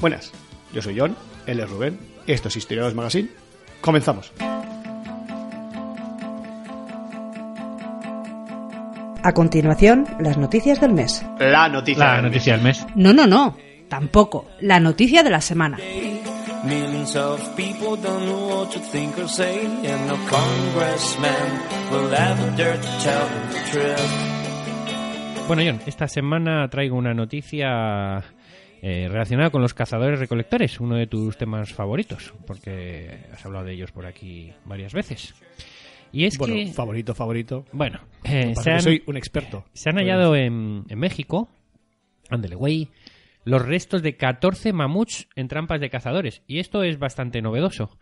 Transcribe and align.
Buenas, 0.00 0.32
yo 0.72 0.80
soy 0.80 0.98
John, 0.98 1.16
él 1.46 1.58
es 1.58 1.68
Rubén, 1.68 1.98
esto 2.26 2.48
es 2.48 2.56
Historiadores 2.56 2.94
Magazine. 2.94 3.30
Comenzamos. 3.80 4.32
A 9.22 9.32
continuación, 9.32 10.06
las 10.20 10.38
noticias 10.38 10.80
del 10.80 10.92
mes. 10.92 11.24
La 11.40 11.68
noticia. 11.68 12.04
La 12.04 12.12
del 12.14 12.22
mes. 12.22 12.32
noticia 12.32 12.52
del 12.54 12.62
mes. 12.62 12.86
No, 12.94 13.12
no, 13.12 13.26
no, 13.26 13.56
tampoco. 13.88 14.46
La 14.60 14.78
noticia 14.78 15.22
de 15.22 15.30
la 15.30 15.40
semana. 15.40 15.78
Bueno, 25.46 25.62
John, 25.64 25.80
esta 25.86 26.06
semana 26.08 26.68
traigo 26.68 26.96
una 26.96 27.14
noticia 27.14 28.22
eh, 28.82 29.08
relacionada 29.08 29.50
con 29.50 29.62
los 29.62 29.74
cazadores 29.74 30.20
recolectores, 30.20 30.78
uno 30.78 30.94
de 30.96 31.06
tus 31.06 31.36
temas 31.36 31.72
favoritos, 31.72 32.34
porque 32.46 33.18
has 33.32 33.44
hablado 33.44 33.64
de 33.64 33.72
ellos 33.72 33.90
por 33.90 34.06
aquí 34.06 34.52
varias 34.64 34.92
veces. 34.92 35.34
Y 36.12 36.24
es 36.24 36.38
Bueno, 36.38 36.54
que, 36.54 36.66
favorito, 36.68 37.14
favorito. 37.14 37.64
bueno, 37.72 38.00
eh, 38.24 38.54
se 38.60 38.70
han, 38.70 38.80
soy 38.82 39.02
un 39.06 39.16
experto. 39.16 39.64
se 39.72 39.90
han 39.90 39.96
hallado 39.96 40.34
en, 40.36 40.84
en 40.88 40.98
México, 40.98 41.48
ándele, 42.30 42.54
güey, 42.56 42.88
los 43.44 43.64
restos 43.64 44.02
de 44.02 44.16
14 44.16 44.72
mamuts 44.72 45.28
en 45.36 45.48
trampas 45.48 45.80
de 45.80 45.90
cazadores. 45.90 46.42
Y 46.46 46.58
esto 46.58 46.82
es 46.82 46.98
bastante 46.98 47.40
novedoso. 47.42 47.98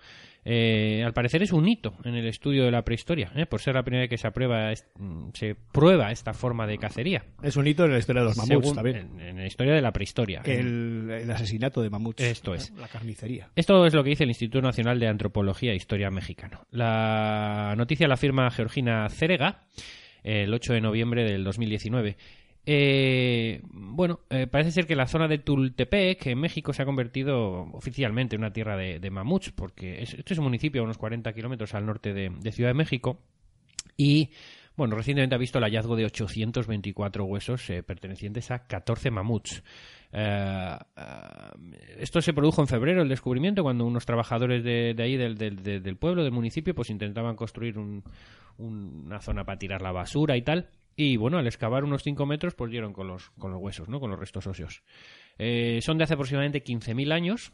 Eh, 0.48 1.02
al 1.04 1.12
parecer 1.12 1.42
es 1.42 1.52
un 1.52 1.66
hito 1.68 1.94
en 2.04 2.14
el 2.14 2.24
estudio 2.28 2.64
de 2.64 2.70
la 2.70 2.82
prehistoria, 2.84 3.32
¿eh? 3.34 3.46
por 3.46 3.60
ser 3.60 3.74
la 3.74 3.82
primera 3.82 4.02
vez 4.02 4.10
que 4.10 4.16
se, 4.16 4.28
aprueba, 4.28 4.70
es- 4.70 4.86
se 5.34 5.56
prueba 5.72 6.12
esta 6.12 6.32
forma 6.34 6.68
de 6.68 6.78
cacería. 6.78 7.24
Es 7.42 7.56
un 7.56 7.66
hito 7.66 7.84
en 7.84 7.90
la 7.92 7.98
historia 7.98 8.22
de 8.22 8.28
los 8.28 8.36
mamuts 8.36 8.52
Según- 8.66 8.74
también. 8.76 8.96
En, 8.96 9.20
en 9.20 9.36
la 9.38 9.46
historia 9.46 9.74
de 9.74 9.80
la 9.82 9.92
prehistoria. 9.92 10.42
El, 10.44 11.10
el 11.10 11.30
asesinato 11.32 11.82
de 11.82 11.90
mamuts. 11.90 12.22
Esto 12.22 12.54
es. 12.54 12.70
La 12.78 12.86
carnicería. 12.86 13.48
Esto 13.56 13.84
es 13.86 13.92
lo 13.94 14.04
que 14.04 14.10
dice 14.10 14.22
el 14.22 14.30
Instituto 14.30 14.62
Nacional 14.62 15.00
de 15.00 15.08
Antropología 15.08 15.72
e 15.72 15.74
Historia 15.76 16.10
Mexicano. 16.12 16.64
La 16.70 17.74
noticia 17.76 18.06
la 18.06 18.16
firma 18.16 18.48
Georgina 18.52 19.08
Cerega 19.08 19.64
el 20.22 20.52
8 20.54 20.74
de 20.74 20.80
noviembre 20.80 21.24
del 21.24 21.42
2019. 21.44 22.16
Eh, 22.68 23.62
bueno, 23.70 24.20
eh, 24.28 24.48
parece 24.48 24.72
ser 24.72 24.86
que 24.88 24.96
la 24.96 25.06
zona 25.06 25.28
de 25.28 25.38
Tultepec, 25.38 26.26
en 26.26 26.40
México, 26.40 26.72
se 26.72 26.82
ha 26.82 26.84
convertido 26.84 27.62
oficialmente 27.72 28.34
en 28.34 28.42
una 28.42 28.52
tierra 28.52 28.76
de, 28.76 29.10
mamuts, 29.10 29.52
porque 29.52 30.02
es, 30.02 30.14
este 30.14 30.34
es 30.34 30.38
un 30.38 30.44
municipio 30.46 30.80
a 30.80 30.84
unos 30.84 30.98
40 30.98 31.32
kilómetros 31.32 31.74
al 31.74 31.86
norte 31.86 32.12
de, 32.12 32.52
Ciudad 32.52 32.70
de 32.70 32.74
México. 32.74 33.20
Y, 33.96 34.30
bueno, 34.76 34.96
recientemente 34.96 35.36
ha 35.36 35.38
visto 35.38 35.58
el 35.58 35.64
hallazgo 35.64 35.94
de 35.94 36.06
824 36.06 37.24
huesos 37.24 37.70
eh, 37.70 37.82
pertenecientes 37.84 38.50
a 38.50 38.66
14 38.66 39.10
mamuts. 39.12 39.62
Eh, 40.12 40.76
esto 41.98 42.20
se 42.20 42.32
produjo 42.32 42.62
en 42.62 42.66
febrero, 42.68 43.02
el 43.02 43.08
descubrimiento, 43.08 43.62
cuando 43.62 43.84
unos 43.86 44.06
trabajadores 44.06 44.64
de, 44.64 44.94
ahí, 44.98 45.16
del, 45.16 45.36
del- 45.38 45.62
del- 45.62 45.96
pueblo, 45.96 46.24
del 46.24 46.32
municipio, 46.32 46.74
pues 46.74 46.90
intentaban 46.90 47.36
construir 47.36 47.78
un- 47.78 48.02
un- 48.58 49.04
una 49.06 49.20
zona 49.20 49.44
para 49.44 49.58
tirar 49.58 49.82
la 49.82 49.92
basura 49.92 50.36
y 50.36 50.42
tal. 50.42 50.68
Y 50.96 51.18
bueno, 51.18 51.36
al 51.38 51.46
excavar 51.46 51.84
unos 51.84 52.02
5 52.02 52.24
metros, 52.24 52.54
pues 52.54 52.70
dieron 52.70 52.94
con 52.94 53.06
los, 53.06 53.30
con 53.38 53.52
los 53.52 53.60
huesos, 53.60 53.88
¿no? 53.88 54.00
Con 54.00 54.10
los 54.10 54.18
restos 54.18 54.46
óseos. 54.46 54.82
Eh, 55.38 55.80
son 55.82 55.98
de 55.98 56.04
hace 56.04 56.14
aproximadamente 56.14 56.64
15.000 56.64 57.12
años, 57.12 57.52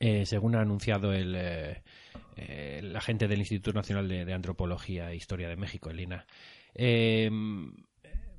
eh, 0.00 0.24
según 0.24 0.54
ha 0.54 0.62
anunciado 0.62 1.12
el, 1.12 1.34
eh, 1.36 1.82
eh, 2.36 2.76
el 2.78 2.96
agente 2.96 3.28
del 3.28 3.40
Instituto 3.40 3.72
Nacional 3.72 4.08
de, 4.08 4.24
de 4.24 4.32
Antropología 4.32 5.10
e 5.10 5.16
Historia 5.16 5.48
de 5.48 5.56
México, 5.56 5.90
el 5.90 6.00
INA. 6.00 6.26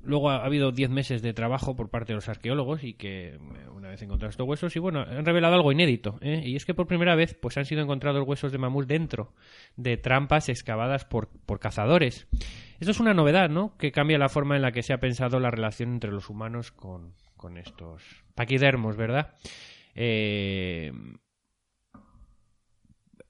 Luego 0.01 0.29
ha 0.29 0.45
habido 0.45 0.71
10 0.71 0.89
meses 0.89 1.21
de 1.21 1.33
trabajo 1.33 1.75
por 1.75 1.89
parte 1.89 2.13
de 2.13 2.15
los 2.15 2.29
arqueólogos 2.29 2.83
y 2.83 2.93
que 2.93 3.35
eh, 3.35 3.39
una 3.75 3.89
vez 3.89 4.01
encontrados 4.01 4.33
estos 4.33 4.47
huesos 4.47 4.75
y 4.75 4.79
bueno, 4.79 5.01
han 5.01 5.25
revelado 5.25 5.55
algo 5.55 5.71
inédito 5.73 6.17
¿eh? 6.21 6.41
y 6.45 6.55
es 6.55 6.65
que 6.65 6.73
por 6.73 6.87
primera 6.87 7.15
vez 7.15 7.33
pues 7.33 7.57
han 7.57 7.65
sido 7.65 7.81
encontrados 7.81 8.25
huesos 8.25 8.51
de 8.53 8.57
mamut 8.57 8.87
dentro 8.87 9.33
de 9.75 9.97
trampas 9.97 10.47
excavadas 10.47 11.03
por, 11.05 11.27
por 11.45 11.59
cazadores. 11.59 12.27
Esto 12.79 12.91
es 12.91 12.99
una 13.01 13.13
novedad, 13.13 13.49
¿no? 13.49 13.75
Que 13.77 13.91
cambia 13.91 14.17
la 14.17 14.29
forma 14.29 14.55
en 14.55 14.61
la 14.61 14.71
que 14.71 14.83
se 14.83 14.93
ha 14.93 14.99
pensado 15.01 15.39
la 15.41 15.51
relación 15.51 15.91
entre 15.91 16.11
los 16.11 16.29
humanos 16.29 16.71
con, 16.71 17.13
con 17.35 17.57
estos 17.57 18.01
paquidermos, 18.35 18.95
¿verdad? 18.95 19.35
Eh, 19.95 20.93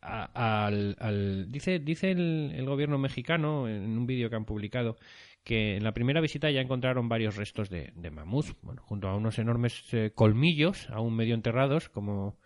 al, 0.01 0.95
al- 0.99 1.51
dice 1.51 1.79
dice 1.79 2.11
el, 2.11 2.53
el 2.55 2.65
gobierno 2.65 2.97
mexicano 2.97 3.67
en 3.67 3.97
un 3.97 4.05
vídeo 4.07 4.29
que 4.29 4.35
han 4.35 4.45
publicado 4.45 4.95
que 5.43 5.77
en 5.77 5.83
la 5.83 5.93
primera 5.93 6.21
visita 6.21 6.51
ya 6.51 6.61
encontraron 6.61 7.09
varios 7.09 7.35
restos 7.35 7.69
de, 7.69 7.91
de 7.95 8.09
bueno, 8.09 8.81
junto 8.83 9.07
a 9.07 9.15
unos 9.15 9.39
enormes 9.39 9.83
eh, 9.93 10.11
colmillos 10.13 10.89
aún 10.89 11.15
medio 11.15 11.35
enterrados, 11.35 11.89
como 11.89 12.37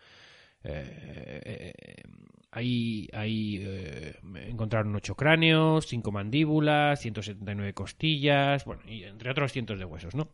eh, 0.63 1.41
eh, 1.43 2.03
ahí, 2.51 3.07
ahí 3.13 3.59
eh, 3.61 4.15
encontraron 4.47 4.95
ocho 4.95 5.15
cráneos, 5.15 5.87
cinco 5.87 6.11
mandíbulas, 6.11 7.01
179 7.01 7.73
costillas, 7.73 8.63
bueno, 8.65 8.81
y 8.87 9.03
entre 9.03 9.31
otros 9.31 9.51
cientos 9.51 9.79
de 9.79 9.85
huesos, 9.85 10.15
¿no? 10.15 10.29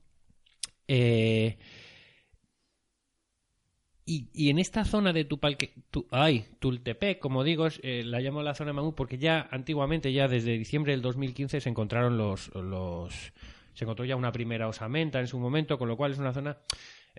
Eh, 0.88 1.58
y, 4.10 4.26
y 4.34 4.50
en 4.50 4.58
esta 4.58 4.86
zona 4.86 5.14
de 5.14 5.24
Tupalque, 5.24 5.72
tu, 5.92 6.08
Tultepec, 6.58 7.20
como 7.20 7.44
digo, 7.44 7.68
eh, 7.84 8.02
la 8.04 8.20
llamo 8.22 8.42
la 8.42 8.56
zona 8.56 8.74
mamut 8.74 8.96
porque 8.96 9.20
ya 9.20 9.48
antiguamente, 9.52 10.12
ya 10.12 10.28
desde 10.28 10.58
diciembre 10.58 10.94
del 10.94 11.04
2015, 11.04 11.62
se 11.62 11.70
encontraron 11.70 12.18
los, 12.18 12.54
los 12.56 13.14
se 13.76 13.86
encontró 13.86 14.06
ya 14.06 14.16
una 14.16 14.32
primera 14.32 14.68
osamenta 14.68 15.20
en 15.20 15.28
su 15.28 15.38
momento, 15.38 15.78
con 15.78 15.88
lo 15.88 15.96
cual 15.96 16.14
es 16.14 16.18
una 16.18 16.34
zona 16.34 16.58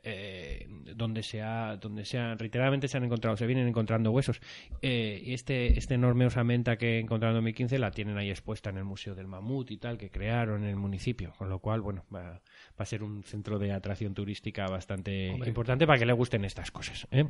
eh, 0.02 0.66
donde 0.96 1.22
se 1.22 1.42
ha, 1.42 1.76
donde 1.76 2.04
se 2.04 2.18
ha, 2.18 2.34
reiteradamente 2.34 2.88
se 2.88 2.96
han 2.96 3.04
encontrado, 3.04 3.36
se 3.36 3.46
vienen 3.46 3.68
encontrando 3.68 4.10
huesos. 4.10 4.40
Eh, 4.82 5.22
y 5.24 5.34
este, 5.34 5.78
este 5.78 5.94
enorme 5.94 6.26
osamenta 6.26 6.76
que 6.76 6.98
encontraron 6.98 7.36
en 7.36 7.42
2015 7.42 7.78
la 7.78 7.90
tienen 7.90 8.16
ahí 8.18 8.30
expuesta 8.30 8.70
en 8.70 8.78
el 8.78 8.84
Museo 8.84 9.14
del 9.14 9.26
Mamut 9.26 9.70
y 9.70 9.76
tal, 9.76 9.98
que 9.98 10.10
crearon 10.10 10.64
en 10.64 10.70
el 10.70 10.76
municipio, 10.76 11.32
con 11.38 11.48
lo 11.48 11.58
cual, 11.58 11.80
bueno, 11.80 12.04
va, 12.14 12.22
va 12.32 12.40
a 12.78 12.86
ser 12.86 13.02
un 13.02 13.22
centro 13.24 13.58
de 13.58 13.72
atracción 13.72 14.14
turística 14.14 14.66
bastante 14.66 15.30
Hombre. 15.30 15.48
importante 15.48 15.86
para 15.86 15.98
que 15.98 16.06
le 16.06 16.12
gusten 16.12 16.44
estas 16.44 16.70
cosas. 16.70 17.06
¿eh? 17.10 17.26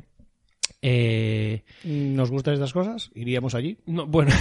Eh, 0.83 1.63
¿Nos 1.83 2.31
gustan 2.31 2.55
estas 2.55 2.73
cosas? 2.73 3.11
¿Iríamos 3.13 3.53
allí? 3.53 3.77
no, 3.85 4.07
bueno, 4.07 4.31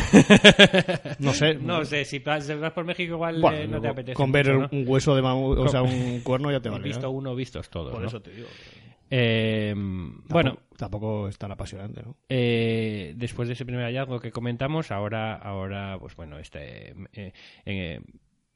No 1.18 1.34
sé. 1.34 1.54
no 1.54 1.84
sé, 1.84 2.04
si 2.06 2.18
vas, 2.20 2.50
por 2.74 2.84
México 2.84 3.14
igual 3.14 3.40
Bueno, 3.40 3.58
eh, 3.58 3.68
no 3.68 3.80
te 3.80 3.88
apetece. 3.88 4.14
con 4.14 4.32
ver 4.32 4.54
mucho, 4.54 4.68
¿no? 4.72 4.78
un 4.80 4.88
hueso 4.88 5.14
de 5.14 5.22
mamut, 5.22 5.58
o 5.58 5.68
sea, 5.68 5.82
un 5.82 6.20
cuerno 6.20 6.50
ya 6.50 6.60
te 6.60 6.68
vale. 6.70 6.84
visto 6.84 7.02
¿no? 7.02 7.10
uno, 7.10 7.34
vistos 7.34 7.68
todos. 7.68 7.92
Por 7.92 8.00
¿no? 8.00 8.08
eso 8.08 8.20
te 8.22 8.30
digo. 8.32 8.48
Eh, 9.10 9.74
Tampoco- 9.74 10.24
bueno, 10.32 10.58
Tampoco 10.78 11.28
es 11.28 11.36
tan 11.36 11.52
apasionante, 11.52 12.02
¿no? 12.02 12.16
eh, 12.28 13.12
después 13.16 13.48
de 13.48 13.54
ese 13.54 13.66
primer 13.66 13.84
hallazgo 13.84 14.18
que 14.20 14.30
comentamos, 14.32 14.90
ahora, 14.90 15.34
ahora 15.34 15.98
pues 16.00 16.16
bueno, 16.16 16.38
este, 16.38 16.94
eh, 17.12 17.32
eh, 17.66 18.00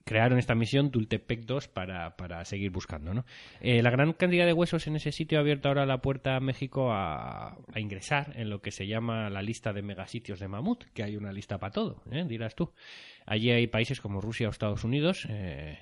crearon 0.04 0.38
esta 0.38 0.54
misión 0.54 0.90
Tultepec 0.90 1.44
2 1.46 1.68
para, 1.68 2.16
para 2.16 2.44
seguir 2.44 2.70
buscando. 2.70 3.14
¿no? 3.14 3.24
Eh, 3.60 3.82
la 3.82 3.90
gran 3.90 4.12
cantidad 4.12 4.46
de 4.46 4.52
huesos 4.52 4.86
en 4.86 4.96
ese 4.96 5.12
sitio 5.12 5.38
ha 5.38 5.40
abierto 5.40 5.68
ahora 5.68 5.86
la 5.86 6.00
puerta 6.00 6.36
a 6.36 6.40
México 6.40 6.92
a, 6.92 7.56
ingresar 7.76 8.32
en 8.36 8.50
lo 8.50 8.60
que 8.60 8.70
se 8.70 8.86
llama 8.86 9.30
la 9.30 9.42
lista 9.42 9.72
de 9.72 9.82
megasitios 9.82 10.38
de 10.38 10.48
mamut, 10.48 10.84
que 10.92 11.02
hay 11.02 11.16
una 11.16 11.32
lista 11.32 11.58
para 11.58 11.72
todo, 11.72 12.02
¿eh? 12.10 12.24
dirás 12.26 12.54
tú. 12.54 12.72
Allí 13.26 13.50
hay 13.50 13.66
países 13.66 14.00
como 14.00 14.20
Rusia 14.20 14.48
o 14.48 14.50
Estados 14.50 14.84
Unidos, 14.84 15.26
eh, 15.28 15.78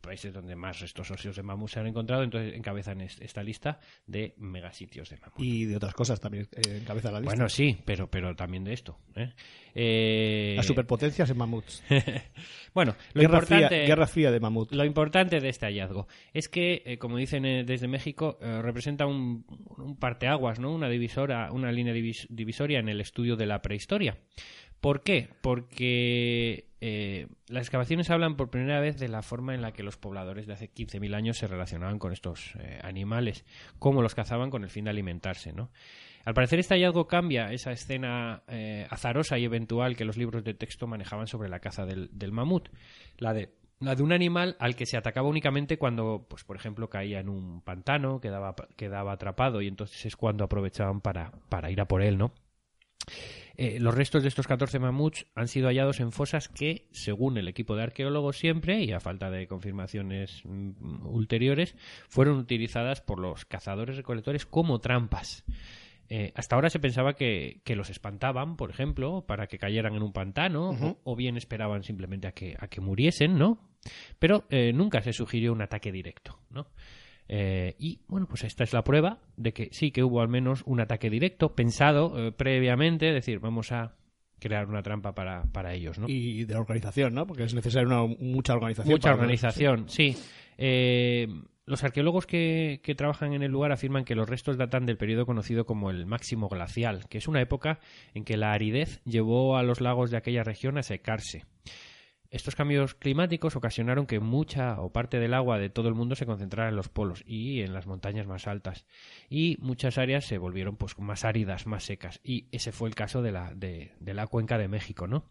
países 0.00 0.32
donde 0.32 0.56
más 0.56 0.80
restos 0.80 1.10
óseos 1.10 1.36
de 1.36 1.42
mamut 1.42 1.68
se 1.70 1.80
han 1.80 1.86
encontrado, 1.86 2.22
entonces 2.22 2.54
encabezan 2.54 3.00
es- 3.00 3.20
esta 3.20 3.42
lista 3.42 3.78
de 4.06 4.34
megasitios 4.38 5.10
de 5.10 5.16
mamut. 5.18 5.40
Y 5.40 5.64
de 5.66 5.76
otras 5.76 5.94
cosas 5.94 6.20
también 6.20 6.48
eh, 6.56 6.78
encabeza 6.82 7.10
la 7.10 7.20
lista. 7.20 7.34
Bueno, 7.34 7.48
sí, 7.48 7.76
pero, 7.84 8.10
pero 8.10 8.34
también 8.34 8.64
de 8.64 8.72
esto. 8.72 8.98
¿eh? 9.16 9.32
Eh, 9.74 10.54
Las 10.56 10.66
superpotencias 10.66 11.30
en 11.30 11.36
mamuts. 11.38 11.82
bueno, 12.74 12.94
lo 13.14 13.20
Guerra 13.20 13.34
importante, 13.38 13.68
fría, 13.68 13.86
guerra 13.86 14.06
fría 14.06 14.30
de 14.30 14.40
mamut. 14.40 14.72
lo 14.72 14.84
importante 14.84 15.40
de 15.40 15.48
este 15.48 15.66
hallazgo 15.66 16.08
es 16.32 16.48
que, 16.48 16.82
eh, 16.84 16.98
como 16.98 17.16
dicen 17.16 17.44
eh, 17.44 17.64
desde 17.64 17.88
México, 17.88 18.38
representa 18.40 19.06
un, 19.06 19.44
un 19.76 19.96
parteaguas, 19.96 20.58
¿no? 20.58 20.72
Una 20.72 20.88
divisora, 20.88 21.50
una 21.52 21.70
línea 21.70 21.94
divis- 21.94 22.26
divisoria 22.28 22.80
en 22.80 22.88
el 22.88 23.00
estudio 23.00 23.36
de 23.36 23.46
la 23.46 23.62
prehistoria. 23.62 24.18
¿Por 24.80 25.02
qué? 25.02 25.30
Porque 25.40 26.68
eh, 26.80 27.26
las 27.48 27.62
excavaciones 27.62 28.10
hablan 28.10 28.36
por 28.36 28.50
primera 28.50 28.80
vez 28.80 28.98
de 28.98 29.08
la 29.08 29.22
forma 29.22 29.54
en 29.54 29.62
la 29.62 29.72
que 29.72 29.82
los 29.82 29.96
pobladores 29.96 30.46
de 30.46 30.52
hace 30.52 30.70
15.000 30.72 31.14
años 31.16 31.38
se 31.38 31.48
relacionaban 31.48 31.98
con 31.98 32.12
estos 32.12 32.54
eh, 32.60 32.78
animales, 32.82 33.44
cómo 33.78 34.02
los 34.02 34.14
cazaban 34.14 34.50
con 34.50 34.62
el 34.62 34.70
fin 34.70 34.84
de 34.84 34.90
alimentarse, 34.90 35.52
¿no? 35.52 35.70
Al 36.24 36.34
parecer 36.34 36.58
este 36.58 36.74
hallazgo 36.74 37.08
cambia 37.08 37.52
esa 37.52 37.72
escena 37.72 38.42
eh, 38.48 38.86
azarosa 38.90 39.38
y 39.38 39.44
eventual 39.44 39.96
que 39.96 40.04
los 40.04 40.16
libros 40.16 40.44
de 40.44 40.54
texto 40.54 40.86
manejaban 40.86 41.26
sobre 41.26 41.48
la 41.48 41.58
caza 41.58 41.86
del, 41.86 42.32
mamut, 42.32 42.68
la 43.16 43.32
de 43.32 43.54
la 43.80 43.94
de 43.94 44.02
un 44.02 44.12
animal 44.12 44.56
al 44.58 44.74
que 44.74 44.86
se 44.86 44.96
atacaba 44.96 45.28
únicamente 45.28 45.78
cuando, 45.78 46.26
pues 46.28 46.44
por 46.44 46.56
ejemplo, 46.56 46.90
caía 46.90 47.20
en 47.20 47.28
un 47.28 47.62
pantano, 47.62 48.20
quedaba, 48.20 48.54
quedaba 48.76 49.12
atrapado 49.12 49.62
y 49.62 49.68
entonces 49.68 50.04
es 50.04 50.16
cuando 50.16 50.44
aprovechaban 50.44 51.00
para, 51.00 51.30
para 51.48 51.70
ir 51.70 51.80
a 51.80 51.86
por 51.86 52.02
él, 52.02 52.18
¿no? 52.18 52.32
Eh, 53.60 53.80
los 53.80 53.92
restos 53.92 54.22
de 54.22 54.28
estos 54.28 54.46
14 54.46 54.78
mamuts 54.78 55.26
han 55.34 55.48
sido 55.48 55.66
hallados 55.66 55.98
en 55.98 56.12
fosas 56.12 56.48
que, 56.48 56.86
según 56.92 57.38
el 57.38 57.48
equipo 57.48 57.74
de 57.74 57.82
arqueólogos 57.82 58.38
siempre, 58.38 58.84
y 58.84 58.92
a 58.92 59.00
falta 59.00 59.32
de 59.32 59.48
confirmaciones 59.48 60.42
mm, 60.44 61.04
ulteriores, 61.04 61.74
fueron 62.08 62.38
utilizadas 62.38 63.00
por 63.00 63.18
los 63.18 63.44
cazadores 63.46 63.96
recolectores 63.96 64.46
como 64.46 64.78
trampas. 64.78 65.44
Eh, 66.08 66.32
hasta 66.36 66.54
ahora 66.54 66.70
se 66.70 66.78
pensaba 66.78 67.14
que, 67.14 67.60
que 67.64 67.74
los 67.74 67.90
espantaban, 67.90 68.56
por 68.56 68.70
ejemplo, 68.70 69.24
para 69.26 69.48
que 69.48 69.58
cayeran 69.58 69.96
en 69.96 70.04
un 70.04 70.12
pantano, 70.12 70.70
o, 70.70 71.00
o 71.02 71.16
bien 71.16 71.36
esperaban 71.36 71.82
simplemente 71.82 72.28
a 72.28 72.32
que, 72.32 72.56
a 72.60 72.68
que 72.68 72.80
muriesen, 72.80 73.38
¿no? 73.38 73.58
Pero 74.20 74.46
eh, 74.50 74.72
nunca 74.72 75.02
se 75.02 75.12
sugirió 75.12 75.52
un 75.52 75.62
ataque 75.62 75.90
directo, 75.90 76.38
¿no? 76.50 76.68
Eh, 77.28 77.74
y 77.78 78.00
bueno, 78.08 78.26
pues 78.26 78.44
esta 78.44 78.64
es 78.64 78.72
la 78.72 78.82
prueba 78.82 79.18
de 79.36 79.52
que 79.52 79.68
sí 79.72 79.90
que 79.90 80.02
hubo 80.02 80.20
al 80.22 80.28
menos 80.28 80.62
un 80.64 80.80
ataque 80.80 81.10
directo 81.10 81.54
pensado 81.54 82.14
eh, 82.28 82.32
previamente, 82.32 83.08
es 83.08 83.14
decir, 83.14 83.38
vamos 83.38 83.70
a 83.70 83.94
crear 84.38 84.66
una 84.68 84.82
trampa 84.82 85.14
para, 85.14 85.42
para 85.52 85.74
ellos, 85.74 85.98
¿no? 85.98 86.08
Y 86.08 86.44
de 86.44 86.54
organización, 86.56 87.12
¿no? 87.14 87.26
Porque 87.26 87.42
es 87.44 87.54
necesaria 87.54 87.86
una, 87.86 88.02
mucha 88.18 88.54
organización. 88.54 88.92
Mucha 88.92 89.10
para- 89.10 89.20
organización, 89.22 89.88
sí. 89.88 90.16
Eh, 90.56 91.26
los 91.66 91.84
arqueólogos 91.84 92.24
que, 92.26 92.80
que 92.82 92.94
trabajan 92.94 93.34
en 93.34 93.42
el 93.42 93.50
lugar 93.50 93.72
afirman 93.72 94.04
que 94.04 94.14
los 94.14 94.26
restos 94.28 94.56
datan 94.56 94.86
del 94.86 94.96
periodo 94.96 95.26
conocido 95.26 95.66
como 95.66 95.90
el 95.90 96.06
máximo 96.06 96.48
glacial, 96.48 97.06
que 97.08 97.18
es 97.18 97.28
una 97.28 97.42
época 97.42 97.78
en 98.14 98.24
que 98.24 98.38
la 98.38 98.52
aridez 98.52 99.02
llevó 99.04 99.58
a 99.58 99.62
los 99.62 99.82
lagos 99.82 100.10
de 100.10 100.16
aquella 100.16 100.44
región 100.44 100.78
a 100.78 100.82
secarse. 100.82 101.44
Estos 102.30 102.54
cambios 102.54 102.94
climáticos 102.94 103.56
ocasionaron 103.56 104.06
que 104.06 104.20
mucha 104.20 104.80
o 104.82 104.92
parte 104.92 105.18
del 105.18 105.32
agua 105.32 105.58
de 105.58 105.70
todo 105.70 105.88
el 105.88 105.94
mundo 105.94 106.14
se 106.14 106.26
concentrara 106.26 106.68
en 106.68 106.76
los 106.76 106.90
polos 106.90 107.24
y 107.26 107.62
en 107.62 107.72
las 107.72 107.86
montañas 107.86 108.26
más 108.26 108.46
altas. 108.46 108.84
Y 109.30 109.56
muchas 109.60 109.96
áreas 109.96 110.26
se 110.26 110.36
volvieron 110.36 110.76
pues 110.76 110.98
más 110.98 111.24
áridas, 111.24 111.66
más 111.66 111.84
secas. 111.84 112.20
Y 112.22 112.48
ese 112.52 112.70
fue 112.70 112.88
el 112.90 112.94
caso 112.94 113.22
de 113.22 113.32
la, 113.32 113.54
de, 113.54 113.92
la 114.00 114.26
cuenca 114.26 114.58
de 114.58 114.68
México, 114.68 115.06
¿no? 115.06 115.24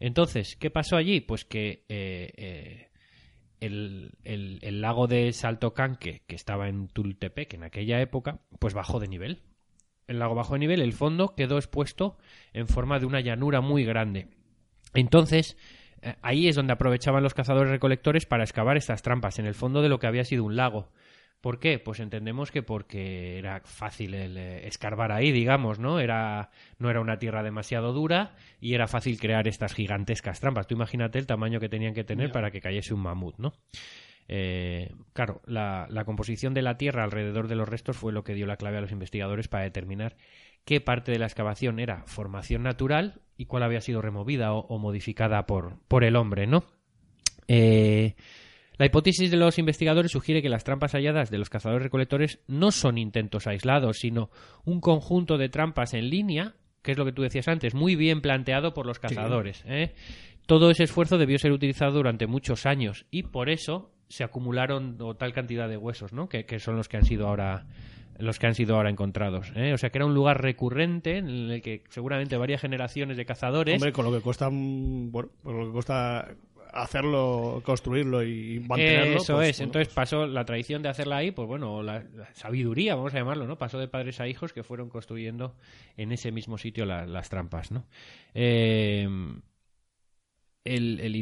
Entonces, 0.00 0.56
¿qué 0.56 0.70
pasó 0.70 0.96
allí? 0.96 1.20
Pues 1.20 1.44
que 1.44 1.84
eh, 1.88 2.32
eh, 2.36 2.88
el, 3.60 4.12
el- 4.24 4.80
lago 4.80 5.06
de 5.06 5.32
Saltocanque, 5.32 6.22
que 6.26 6.34
estaba 6.34 6.68
en 6.68 6.88
Tultepec 6.88 7.54
en 7.54 7.64
aquella 7.64 8.00
época, 8.00 8.40
pues 8.58 8.74
bajó 8.74 8.98
de 9.00 9.08
nivel. 9.08 9.42
El 10.08 10.18
lago 10.20 10.34
bajó 10.34 10.54
de 10.54 10.60
nivel, 10.60 10.80
el 10.80 10.92
fondo 10.94 11.34
quedó 11.36 11.58
expuesto 11.58 12.16
en 12.52 12.66
forma 12.66 12.98
de 12.98 13.06
una 13.06 13.20
llanura 13.20 13.60
muy 13.60 13.84
grande. 13.84 14.28
Entonces, 14.94 15.56
ahí 16.22 16.48
es 16.48 16.56
donde 16.56 16.72
aprovechaban 16.72 17.22
los 17.22 17.34
cazadores 17.34 17.70
recolectores 17.70 18.26
para 18.26 18.44
excavar 18.44 18.76
estas 18.76 19.02
trampas, 19.02 19.38
en 19.38 19.46
el 19.46 19.54
fondo 19.54 19.82
de 19.82 19.88
lo 19.88 19.98
que 19.98 20.06
había 20.06 20.24
sido 20.24 20.44
un 20.44 20.56
lago. 20.56 20.90
¿Por 21.40 21.60
qué? 21.60 21.78
Pues 21.78 22.00
entendemos 22.00 22.50
que 22.50 22.64
porque 22.64 23.38
era 23.38 23.60
fácil 23.60 24.14
el 24.14 24.36
eh, 24.36 24.66
escarbar 24.66 25.12
ahí, 25.12 25.30
digamos, 25.30 25.78
¿no? 25.78 26.00
Era, 26.00 26.50
no 26.78 26.90
era 26.90 27.00
una 27.00 27.20
tierra 27.20 27.44
demasiado 27.44 27.92
dura 27.92 28.34
y 28.60 28.74
era 28.74 28.88
fácil 28.88 29.20
crear 29.20 29.46
estas 29.46 29.72
gigantescas 29.72 30.40
trampas. 30.40 30.66
Tú 30.66 30.74
imagínate 30.74 31.18
el 31.18 31.26
tamaño 31.26 31.60
que 31.60 31.68
tenían 31.68 31.94
que 31.94 32.02
tener 32.02 32.32
para 32.32 32.50
que 32.50 32.60
cayese 32.60 32.92
un 32.92 33.00
mamut, 33.00 33.38
¿no? 33.38 33.54
Eh, 34.26 34.92
claro, 35.12 35.40
la, 35.46 35.86
la 35.90 36.04
composición 36.04 36.54
de 36.54 36.62
la 36.62 36.76
tierra 36.76 37.04
alrededor 37.04 37.46
de 37.46 37.54
los 37.54 37.68
restos 37.68 37.96
fue 37.96 38.12
lo 38.12 38.24
que 38.24 38.34
dio 38.34 38.46
la 38.46 38.56
clave 38.56 38.78
a 38.78 38.80
los 38.80 38.92
investigadores 38.92 39.46
para 39.48 39.64
determinar 39.64 40.16
qué 40.68 40.82
parte 40.82 41.10
de 41.12 41.18
la 41.18 41.24
excavación 41.24 41.80
era 41.80 42.02
formación 42.04 42.62
natural 42.62 43.22
y 43.38 43.46
cuál 43.46 43.62
había 43.62 43.80
sido 43.80 44.02
removida 44.02 44.52
o, 44.52 44.66
o 44.66 44.78
modificada 44.78 45.46
por, 45.46 45.78
por 45.88 46.04
el 46.04 46.14
hombre, 46.14 46.46
¿no? 46.46 46.66
Eh, 47.48 48.16
la 48.76 48.84
hipótesis 48.84 49.30
de 49.30 49.38
los 49.38 49.58
investigadores 49.58 50.12
sugiere 50.12 50.42
que 50.42 50.50
las 50.50 50.64
trampas 50.64 50.92
halladas 50.92 51.30
de 51.30 51.38
los 51.38 51.48
cazadores 51.48 51.84
recolectores 51.84 52.40
no 52.48 52.70
son 52.70 52.98
intentos 52.98 53.46
aislados, 53.46 53.96
sino 54.00 54.28
un 54.66 54.82
conjunto 54.82 55.38
de 55.38 55.48
trampas 55.48 55.94
en 55.94 56.10
línea, 56.10 56.54
que 56.82 56.92
es 56.92 56.98
lo 56.98 57.06
que 57.06 57.12
tú 57.12 57.22
decías 57.22 57.48
antes, 57.48 57.74
muy 57.74 57.96
bien 57.96 58.20
planteado 58.20 58.74
por 58.74 58.84
los 58.84 58.98
cazadores. 58.98 59.64
¿eh? 59.66 59.94
Todo 60.44 60.70
ese 60.70 60.84
esfuerzo 60.84 61.16
debió 61.16 61.38
ser 61.38 61.52
utilizado 61.52 61.92
durante 61.92 62.26
muchos 62.26 62.66
años 62.66 63.06
y 63.10 63.22
por 63.22 63.48
eso 63.48 63.90
se 64.10 64.22
acumularon 64.22 64.98
o 65.00 65.16
tal 65.16 65.32
cantidad 65.32 65.66
de 65.66 65.78
huesos, 65.78 66.12
¿no? 66.12 66.28
Que, 66.28 66.44
que 66.44 66.58
son 66.58 66.76
los 66.76 66.90
que 66.90 66.98
han 66.98 67.06
sido 67.06 67.26
ahora 67.26 67.64
los 68.18 68.38
que 68.38 68.46
han 68.46 68.54
sido 68.54 68.76
ahora 68.76 68.90
encontrados. 68.90 69.52
¿eh? 69.56 69.72
O 69.72 69.78
sea 69.78 69.90
que 69.90 69.98
era 69.98 70.06
un 70.06 70.14
lugar 70.14 70.42
recurrente 70.42 71.16
en 71.18 71.28
el 71.28 71.62
que 71.62 71.82
seguramente 71.88 72.36
varias 72.36 72.60
generaciones 72.60 73.16
de 73.16 73.24
cazadores 73.24 73.74
Hombre, 73.76 73.92
con 73.92 74.04
lo 74.04 74.12
que 74.12 74.20
cuesta, 74.20 74.48
mm, 74.50 75.10
bueno, 75.10 75.30
con 75.42 75.58
lo 75.58 75.66
que 75.66 75.72
cuesta 75.72 76.28
hacerlo, 76.72 77.62
construirlo 77.64 78.22
y 78.22 78.60
mantenerlo. 78.60 79.16
Eso 79.16 79.36
pues, 79.36 79.48
es. 79.50 79.56
bueno, 79.58 79.68
Entonces 79.68 79.94
pasó 79.94 80.26
la 80.26 80.44
tradición 80.44 80.82
de 80.82 80.90
hacerla 80.90 81.16
ahí, 81.16 81.30
pues 81.30 81.48
bueno, 81.48 81.82
la, 81.82 82.02
la 82.14 82.32
sabiduría, 82.34 82.94
vamos 82.94 83.14
a 83.14 83.18
llamarlo, 83.18 83.46
¿no? 83.46 83.56
Pasó 83.56 83.78
de 83.78 83.88
padres 83.88 84.20
a 84.20 84.28
hijos 84.28 84.52
que 84.52 84.62
fueron 84.62 84.88
construyendo 84.90 85.54
en 85.96 86.12
ese 86.12 86.30
mismo 86.30 86.58
sitio 86.58 86.84
la- 86.84 87.06
las 87.06 87.30
trampas, 87.30 87.70
¿no? 87.72 87.86
Eh, 88.34 89.08
el, 90.74 91.00
el 91.00 91.16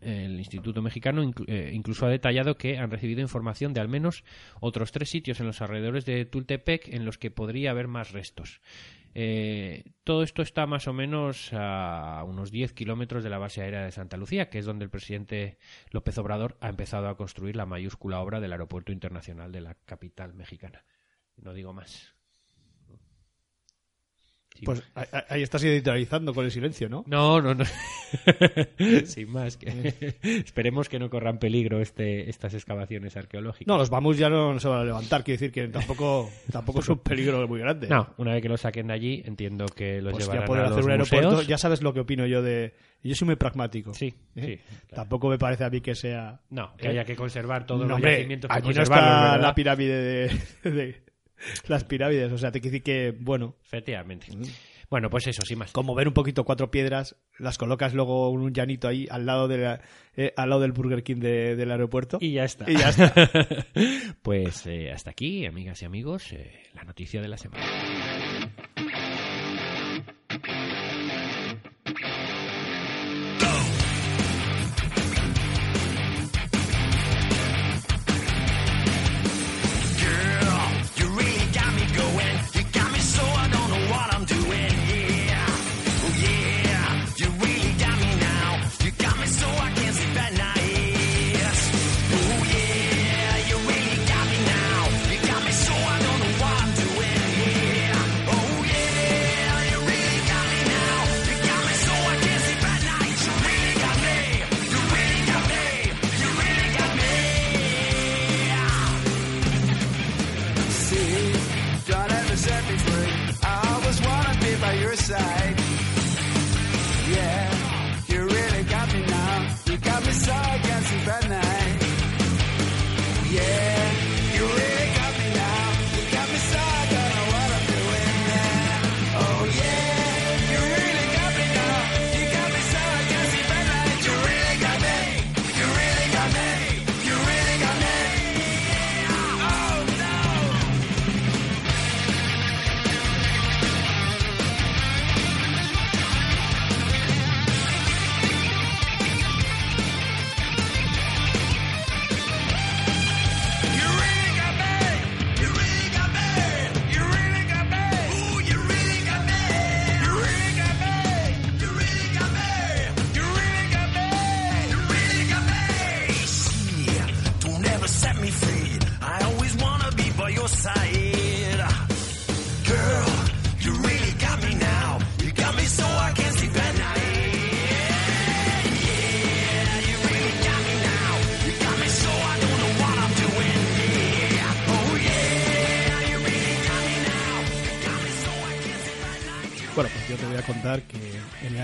el 0.00 0.38
Instituto 0.38 0.82
Mexicano, 0.82 1.22
eh, 1.46 1.70
incluso 1.72 2.06
ha 2.06 2.10
detallado 2.10 2.56
que 2.56 2.78
han 2.78 2.90
recibido 2.90 3.20
información 3.20 3.72
de 3.72 3.80
al 3.80 3.88
menos 3.88 4.24
otros 4.60 4.92
tres 4.92 5.08
sitios 5.08 5.40
en 5.40 5.46
los 5.46 5.60
alrededores 5.60 6.04
de 6.04 6.24
Tultepec 6.24 6.88
en 6.88 7.04
los 7.04 7.18
que 7.18 7.30
podría 7.30 7.70
haber 7.70 7.88
más 7.88 8.12
restos. 8.12 8.60
Eh, 9.18 9.84
todo 10.04 10.22
esto 10.22 10.42
está 10.42 10.66
más 10.66 10.88
o 10.88 10.92
menos 10.92 11.48
a 11.52 12.22
unos 12.26 12.50
10 12.50 12.74
kilómetros 12.74 13.24
de 13.24 13.30
la 13.30 13.38
base 13.38 13.62
aérea 13.62 13.82
de 13.82 13.90
Santa 13.90 14.18
Lucía, 14.18 14.50
que 14.50 14.58
es 14.58 14.66
donde 14.66 14.84
el 14.84 14.90
presidente 14.90 15.56
López 15.90 16.18
Obrador 16.18 16.58
ha 16.60 16.68
empezado 16.68 17.08
a 17.08 17.16
construir 17.16 17.56
la 17.56 17.64
mayúscula 17.64 18.20
obra 18.20 18.40
del 18.40 18.52
Aeropuerto 18.52 18.92
Internacional 18.92 19.52
de 19.52 19.62
la 19.62 19.74
capital 19.86 20.34
mexicana. 20.34 20.84
No 21.36 21.54
digo 21.54 21.72
más. 21.72 22.15
Pues 24.64 24.82
ahí- 25.28 25.42
estás 25.42 25.62
editorializando 25.64 26.32
con 26.34 26.44
el 26.44 26.50
silencio, 26.50 26.88
¿no? 26.88 27.04
no, 27.06 27.40
no, 27.40 27.54
no. 27.54 27.64
Sin 29.04 29.30
más. 29.30 29.56
Que... 29.56 30.16
Esperemos 30.22 30.88
que 30.88 30.98
no 30.98 31.10
corran 31.10 31.38
peligro 31.38 31.80
este, 31.80 32.28
estas 32.30 32.54
excavaciones 32.54 33.16
arqueológicas. 33.16 33.66
No, 33.66 33.76
los 33.78 33.90
mamuts 33.90 34.18
ya 34.18 34.28
no 34.30 34.58
se 34.58 34.68
van 34.68 34.80
a 34.80 34.84
levantar, 34.84 35.22
quiero 35.24 35.38
decir 35.40 35.52
que 35.52 35.68
tampoco, 35.68 36.30
tampoco 36.52 36.80
es 36.80 36.88
un 36.88 36.98
peligro 36.98 37.46
muy 37.48 37.60
grande. 37.60 37.88
No, 37.88 38.14
una 38.18 38.32
vez 38.32 38.42
que 38.42 38.48
los 38.48 38.60
saquen 38.60 38.86
de 38.88 38.94
allí, 38.94 39.22
entiendo 39.26 39.66
que 39.66 40.00
los 40.00 40.12
Pues 40.12 40.24
llevarán 40.24 40.46
ya 40.48 40.52
a 40.54 40.64
hacer 40.64 40.76
los 40.76 40.84
un 40.86 40.90
aeropuerto, 40.92 41.28
museos. 41.30 41.46
ya 41.46 41.58
sabes 41.58 41.82
lo 41.82 41.92
que 41.92 42.00
opino 42.00 42.26
yo 42.26 42.42
de... 42.42 42.74
Yo 43.02 43.14
soy 43.14 43.26
muy 43.26 43.36
pragmático. 43.36 43.94
Sí, 43.94 44.14
¿eh? 44.34 44.40
sí, 44.42 44.76
claro. 44.88 45.02
Tampoco 45.02 45.28
me 45.28 45.38
parece 45.38 45.64
a 45.64 45.70
mí 45.70 45.80
que 45.80 45.94
sea... 45.94 46.40
No, 46.50 46.74
que 46.76 46.86
¿Eh? 46.86 46.90
haya 46.90 47.04
que 47.04 47.14
conservar 47.14 47.64
todos 47.66 47.82
No, 47.82 47.88
los 47.88 47.94
hombre, 47.96 48.12
yacimientos. 48.16 48.50
que 48.50 48.56
allí 48.56 48.74
no 48.74 49.38
la 49.38 49.54
pirámide 49.54 49.94
de, 50.62 50.70
de- 50.70 51.06
Las 51.68 51.84
pirámides, 51.84 52.32
o 52.32 52.38
sea, 52.38 52.50
te 52.52 52.60
quiero 52.60 52.72
decir 52.72 52.82
que, 52.82 53.14
bueno, 53.18 53.56
Efectivamente. 53.64 54.26
Mm. 54.36 54.42
Bueno, 54.88 55.10
pues 55.10 55.26
eso, 55.26 55.42
sin 55.44 55.58
más. 55.58 55.72
como 55.72 55.96
ver 55.96 56.06
un 56.06 56.14
poquito 56.14 56.44
cuatro 56.44 56.70
piedras, 56.70 57.16
las 57.40 57.58
colocas 57.58 57.92
luego 57.92 58.30
en 58.32 58.38
un 58.40 58.52
llanito 58.54 58.86
ahí 58.86 59.08
al 59.10 59.26
lado, 59.26 59.48
de 59.48 59.58
la- 59.58 59.80
eh, 60.16 60.32
al 60.36 60.48
lado 60.50 60.62
del 60.62 60.70
Burger 60.70 61.02
King 61.02 61.16
de- 61.16 61.56
del 61.56 61.72
aeropuerto. 61.72 62.18
Y 62.20 62.32
ya 62.32 62.44
está. 62.44 62.70
Y 62.70 62.76
ya 62.76 62.90
está. 62.90 63.12
pues 64.22 64.64
eh, 64.66 64.92
hasta 64.92 65.10
aquí, 65.10 65.44
amigas 65.44 65.82
y 65.82 65.86
amigos, 65.86 66.32
eh, 66.32 66.52
la 66.74 66.84
noticia 66.84 67.20
de 67.20 67.28
la 67.28 67.36
semana. 67.36 67.64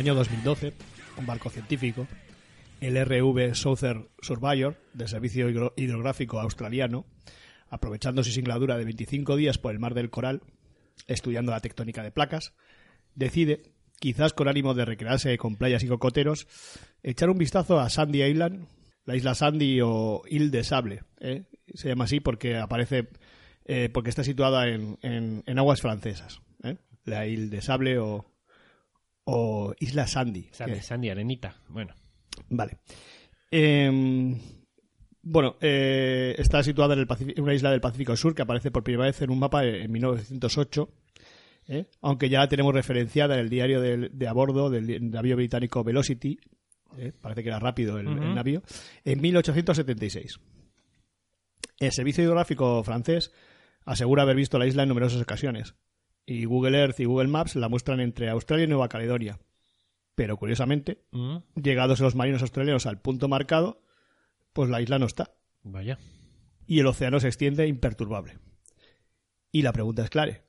Año 0.02 0.14
2012 0.16 0.72
un 1.18 1.26
barco 1.26 1.48
científico, 1.50 2.08
el 2.80 2.96
RV 3.04 3.54
Southern 3.54 4.08
Surveyor 4.20 4.76
del 4.94 5.06
Servicio 5.08 5.48
Hidro- 5.48 5.72
Hidrográfico 5.76 6.40
Australiano, 6.40 7.04
aprovechando 7.68 8.24
su 8.24 8.30
singladura 8.32 8.76
de 8.78 8.84
25 8.84 9.36
días 9.36 9.58
por 9.58 9.72
el 9.72 9.78
Mar 9.78 9.94
del 9.94 10.10
Coral, 10.10 10.42
estudiando 11.06 11.52
la 11.52 11.60
tectónica 11.60 12.02
de 12.02 12.10
placas, 12.10 12.52
decide, 13.14 13.62
quizás 14.00 14.32
con 14.32 14.48
ánimo 14.48 14.74
de 14.74 14.86
recrearse 14.86 15.38
con 15.38 15.54
playas 15.56 15.84
y 15.84 15.88
cocoteros, 15.88 16.48
echar 17.04 17.30
un 17.30 17.38
vistazo 17.38 17.78
a 17.78 17.88
Sandy 17.88 18.24
Island, 18.24 18.66
la 19.04 19.14
isla 19.14 19.34
Sandy 19.36 19.80
o 19.82 20.22
Ile 20.28 20.48
de 20.48 20.64
Sable. 20.64 21.02
¿eh? 21.20 21.44
Se 21.74 21.88
llama 21.90 22.04
así 22.04 22.18
porque 22.20 22.56
aparece, 22.56 23.08
eh, 23.66 23.88
porque 23.92 24.10
está 24.10 24.24
situada 24.24 24.66
en, 24.68 24.98
en- 25.02 25.58
aguas 25.58 25.80
francesas. 25.80 26.40
¿eh? 26.64 26.76
La 27.04 27.26
Ile 27.26 27.46
de 27.48 27.60
Sable 27.62 27.98
o, 27.98 28.31
o 29.24 29.74
Isla 29.80 30.06
Sandy. 30.06 30.48
Sandy, 30.52 31.10
arenita. 31.10 31.56
Bueno. 31.68 31.94
Vale. 32.48 32.78
Em, 33.50 34.38
bueno, 35.22 35.56
eh, 35.60 36.34
está 36.38 36.62
situada 36.62 36.94
en, 36.94 37.00
el 37.00 37.06
Pacifi- 37.06 37.34
en 37.36 37.42
una 37.42 37.54
isla 37.54 37.70
del 37.70 37.80
Pacífico 37.80 38.16
Sur 38.16 38.34
que 38.34 38.42
aparece 38.42 38.70
por 38.70 38.82
primera 38.82 39.04
vez 39.06 39.20
en 39.22 39.30
un 39.30 39.38
mapa 39.38 39.64
en 39.64 39.90
1908, 39.92 40.88
¿eh? 41.68 41.86
aunque 42.00 42.28
ya 42.28 42.40
la 42.40 42.48
tenemos 42.48 42.74
referenciada 42.74 43.34
en 43.34 43.40
el 43.40 43.48
diario 43.50 43.80
del- 43.80 44.10
de 44.12 44.28
a 44.28 44.32
bordo 44.32 44.70
del 44.70 45.10
navío 45.10 45.36
británico 45.36 45.84
Velocity, 45.84 46.38
¿eh? 46.98 47.12
parece 47.20 47.42
que 47.42 47.48
era 47.50 47.58
rápido 47.58 47.98
el, 47.98 48.08
el 48.08 48.18
Ujú. 48.18 48.34
navío, 48.34 48.62
en 49.04 49.20
1876. 49.20 50.40
El 51.78 51.92
servicio 51.92 52.24
hidrográfico 52.24 52.82
francés 52.84 53.32
asegura 53.84 54.22
haber 54.22 54.36
visto 54.36 54.58
la 54.58 54.66
isla 54.66 54.82
en 54.84 54.88
numerosas 54.88 55.20
ocasiones, 55.20 55.74
y 56.26 56.44
Google 56.44 56.78
Earth 56.78 57.00
y 57.00 57.04
Google 57.04 57.28
Maps 57.28 57.56
la 57.56 57.68
muestran 57.68 58.00
entre 58.00 58.28
Australia 58.28 58.64
y 58.64 58.68
Nueva 58.68 58.88
Caledonia. 58.88 59.38
Pero 60.14 60.36
curiosamente, 60.36 61.02
Mm, 61.10 61.38
llegados 61.60 62.00
los 62.00 62.14
marinos 62.14 62.42
australianos 62.42 62.86
al 62.86 63.00
punto 63.00 63.28
marcado, 63.28 63.82
pues 64.52 64.68
la 64.70 64.80
isla 64.82 64.98
no 64.98 65.06
está. 65.06 65.34
Vaya. 65.62 65.98
Y 66.66 66.80
el 66.80 66.86
océano 66.86 67.18
se 67.20 67.28
extiende 67.28 67.66
imperturbable. 67.66 68.38
Y 69.50 69.62
la 69.62 69.72
pregunta 69.72 70.02
es 70.04 70.10
clara. 70.10 70.42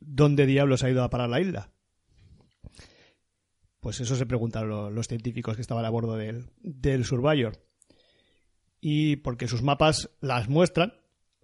¿Dónde 0.00 0.46
diablos 0.46 0.82
ha 0.82 0.90
ido 0.90 1.02
a 1.04 1.10
parar 1.10 1.28
la 1.28 1.40
isla? 1.40 1.70
Pues 3.80 4.00
eso 4.00 4.14
se 4.16 4.26
preguntan 4.26 4.68
lo- 4.68 4.90
los 4.90 5.08
científicos 5.08 5.56
que 5.56 5.62
estaban 5.62 5.84
a 5.84 5.90
bordo 5.90 6.16
del, 6.16 6.50
del 6.60 7.04
Surveyor. 7.04 7.58
Y 8.80 9.16
porque 9.16 9.48
sus 9.48 9.62
mapas 9.62 10.10
las 10.20 10.48
muestran, 10.48 10.94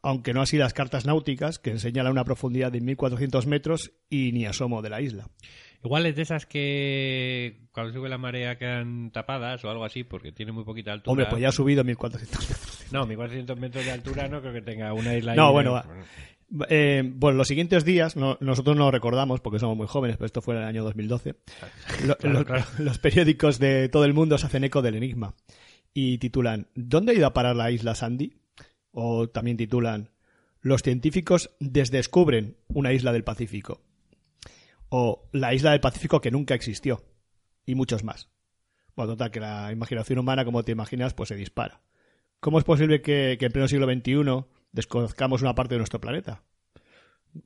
aunque 0.06 0.32
no 0.32 0.40
así 0.42 0.56
las 0.56 0.72
cartas 0.74 1.04
náuticas, 1.06 1.58
que 1.58 1.78
señalan 1.78 2.12
una 2.12 2.24
profundidad 2.24 2.70
de 2.72 2.80
1400 2.80 3.46
metros 3.46 3.92
y 4.08 4.32
ni 4.32 4.46
asomo 4.46 4.82
de 4.82 4.90
la 4.90 5.00
isla. 5.00 5.28
Igual 5.84 6.06
es 6.06 6.16
de 6.16 6.22
esas 6.22 6.46
que 6.46 7.68
cuando 7.72 7.92
sube 7.92 8.08
la 8.08 8.18
marea 8.18 8.56
quedan 8.58 9.10
tapadas 9.12 9.64
o 9.64 9.70
algo 9.70 9.84
así 9.84 10.04
porque 10.04 10.32
tiene 10.32 10.52
muy 10.52 10.64
poquita 10.64 10.92
altura. 10.92 11.12
Hombre, 11.12 11.26
pues 11.28 11.42
ya 11.42 11.48
ha 11.48 11.52
subido 11.52 11.84
1400 11.84 12.40
metros. 12.50 12.86
No, 12.92 13.06
1400 13.06 13.58
metros 13.58 13.84
de 13.84 13.90
altura 13.92 14.28
no 14.28 14.40
creo 14.40 14.52
que 14.52 14.62
tenga 14.62 14.92
una 14.92 15.14
isla. 15.16 15.34
No, 15.34 15.52
bueno, 15.52 15.72
va. 15.72 15.84
Eh, 16.68 17.02
bueno, 17.04 17.38
los 17.38 17.48
siguientes 17.48 17.84
días, 17.84 18.16
no- 18.16 18.38
nosotros 18.40 18.76
no 18.76 18.84
lo 18.84 18.90
recordamos 18.92 19.40
porque 19.40 19.58
somos 19.58 19.76
muy 19.76 19.86
jóvenes, 19.88 20.16
pero 20.16 20.26
esto 20.26 20.40
fue 20.40 20.54
en 20.54 20.62
el 20.62 20.68
año 20.68 20.84
2012. 20.84 21.34
Lo- 22.06 22.16
Claro, 22.16 22.32
los, 22.38 22.44
claro. 22.44 22.64
los 22.78 22.98
periódicos 22.98 23.58
de 23.58 23.88
todo 23.88 24.04
el 24.04 24.14
mundo 24.14 24.38
se 24.38 24.46
hacen 24.46 24.62
eco 24.64 24.82
del 24.82 24.94
enigma 24.94 25.34
y 25.92 26.18
titulan 26.18 26.68
¿Dónde 26.74 27.12
ha 27.12 27.14
ido 27.16 27.26
a 27.26 27.32
parar 27.34 27.56
la 27.56 27.70
isla 27.72 27.94
Sandy? 27.96 28.32
O 28.98 29.28
también 29.28 29.58
titulan 29.58 30.08
Los 30.62 30.80
científicos 30.80 31.50
desdescubren 31.60 32.56
una 32.66 32.94
isla 32.94 33.12
del 33.12 33.24
Pacífico. 33.24 33.82
O 34.88 35.28
la 35.32 35.52
isla 35.52 35.72
del 35.72 35.80
Pacífico 35.80 36.22
que 36.22 36.30
nunca 36.30 36.54
existió. 36.54 37.04
Y 37.66 37.74
muchos 37.74 38.04
más. 38.04 38.30
Bueno, 38.96 39.12
total, 39.12 39.30
que 39.30 39.40
la 39.40 39.70
imaginación 39.70 40.18
humana, 40.18 40.46
como 40.46 40.62
te 40.62 40.72
imaginas, 40.72 41.12
pues 41.12 41.28
se 41.28 41.36
dispara. 41.36 41.82
¿Cómo 42.40 42.58
es 42.58 42.64
posible 42.64 43.02
que, 43.02 43.36
que 43.38 43.44
en 43.44 43.52
pleno 43.52 43.68
siglo 43.68 43.86
XXI 43.86 44.46
desconozcamos 44.72 45.42
una 45.42 45.54
parte 45.54 45.74
de 45.74 45.78
nuestro 45.78 46.00
planeta? 46.00 46.42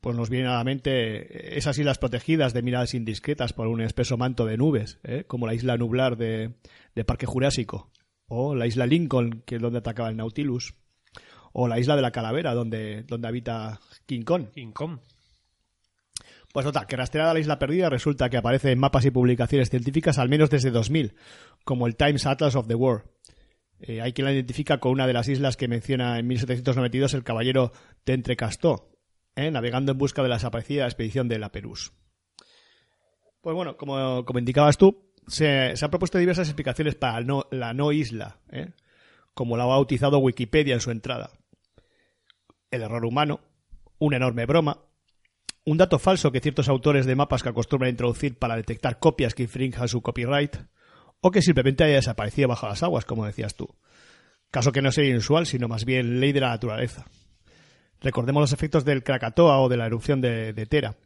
Pues 0.00 0.16
nos 0.16 0.30
vienen 0.30 0.50
a 0.50 0.58
la 0.58 0.64
mente 0.64 1.58
esas 1.58 1.76
islas 1.78 1.98
protegidas 1.98 2.54
de 2.54 2.62
miradas 2.62 2.94
indiscretas 2.94 3.52
por 3.52 3.66
un 3.66 3.80
espeso 3.80 4.16
manto 4.16 4.46
de 4.46 4.56
nubes, 4.56 5.00
¿eh? 5.02 5.24
como 5.26 5.48
la 5.48 5.54
isla 5.54 5.76
nublar 5.76 6.16
de, 6.16 6.54
de 6.94 7.04
Parque 7.04 7.26
Jurásico, 7.26 7.90
o 8.28 8.54
la 8.54 8.68
isla 8.68 8.86
Lincoln, 8.86 9.42
que 9.44 9.56
es 9.56 9.60
donde 9.60 9.80
atacaba 9.80 10.10
el 10.10 10.16
Nautilus, 10.16 10.76
o 11.52 11.68
la 11.68 11.78
isla 11.78 11.96
de 11.96 12.02
la 12.02 12.10
Calavera, 12.12 12.54
donde, 12.54 13.02
donde 13.04 13.28
habita 13.28 13.80
King 14.06 14.22
Kong. 14.22 14.46
King 14.54 14.72
Kong. 14.72 14.98
Pues 16.52 16.66
total, 16.66 16.86
que 16.86 16.96
rastreada 16.96 17.32
la 17.32 17.40
isla 17.40 17.58
perdida 17.58 17.88
resulta 17.90 18.28
que 18.28 18.36
aparece 18.36 18.72
en 18.72 18.78
mapas 18.78 19.04
y 19.04 19.10
publicaciones 19.10 19.70
científicas 19.70 20.18
al 20.18 20.28
menos 20.28 20.50
desde 20.50 20.70
2000, 20.70 21.14
como 21.64 21.86
el 21.86 21.94
Times 21.96 22.26
Atlas 22.26 22.56
of 22.56 22.66
the 22.66 22.74
World. 22.74 23.04
Eh, 23.78 24.00
hay 24.02 24.12
quien 24.12 24.24
la 24.26 24.32
identifica 24.32 24.78
con 24.78 24.92
una 24.92 25.06
de 25.06 25.12
las 25.12 25.28
islas 25.28 25.56
que 25.56 25.68
menciona 25.68 26.18
en 26.18 26.26
1792 26.26 27.14
el 27.14 27.22
caballero 27.24 27.72
de 28.04 28.14
Entrecastó, 28.14 28.90
¿eh? 29.36 29.50
navegando 29.50 29.92
en 29.92 29.98
busca 29.98 30.22
de 30.22 30.28
la 30.28 30.34
desaparecida 30.36 30.84
expedición 30.84 31.28
de 31.28 31.38
la 31.38 31.52
Perús. 31.52 31.92
Pues 33.40 33.54
bueno, 33.54 33.76
como, 33.76 34.24
como 34.24 34.38
indicabas 34.38 34.76
tú, 34.76 35.14
se, 35.28 35.76
se 35.76 35.84
han 35.84 35.90
propuesto 35.90 36.18
diversas 36.18 36.48
explicaciones 36.48 36.94
para 36.96 37.20
no- 37.22 37.46
la 37.52 37.72
no 37.72 37.92
isla, 37.92 38.40
¿eh? 38.50 38.72
como 39.34 39.56
la 39.56 39.62
ha 39.62 39.68
bautizado 39.68 40.18
Wikipedia 40.18 40.74
en 40.74 40.80
su 40.80 40.90
entrada. 40.90 41.30
El 42.70 42.82
error 42.82 43.04
humano, 43.04 43.40
una 43.98 44.16
enorme 44.16 44.46
broma, 44.46 44.78
un 45.64 45.76
dato 45.76 45.98
falso 45.98 46.32
que 46.32 46.40
ciertos 46.40 46.68
autores 46.68 47.06
de 47.06 47.16
mapas 47.16 47.42
que 47.42 47.48
acostumbran 47.48 47.90
introducir 47.90 48.38
para 48.38 48.56
detectar 48.56 48.98
copias 48.98 49.34
que 49.34 49.42
infrinjan 49.42 49.88
su 49.88 50.02
copyright, 50.02 50.56
o 51.20 51.30
que 51.30 51.42
simplemente 51.42 51.84
haya 51.84 51.96
desaparecido 51.96 52.48
bajo 52.48 52.66
las 52.66 52.82
aguas, 52.82 53.04
como 53.04 53.26
decías 53.26 53.54
tú. 53.54 53.68
Caso 54.50 54.72
que 54.72 54.82
no 54.82 54.90
sería 54.90 55.10
inusual, 55.10 55.46
sino 55.46 55.68
más 55.68 55.84
bien 55.84 56.20
ley 56.20 56.32
de 56.32 56.40
la 56.40 56.48
naturaleza. 56.48 57.06
Recordemos 58.00 58.40
los 58.40 58.52
efectos 58.52 58.84
del 58.84 59.02
Krakatoa 59.02 59.60
o 59.60 59.68
de 59.68 59.76
la 59.76 59.86
erupción 59.86 60.20
de, 60.20 60.52
de 60.52 60.66
Tera. 60.66 60.96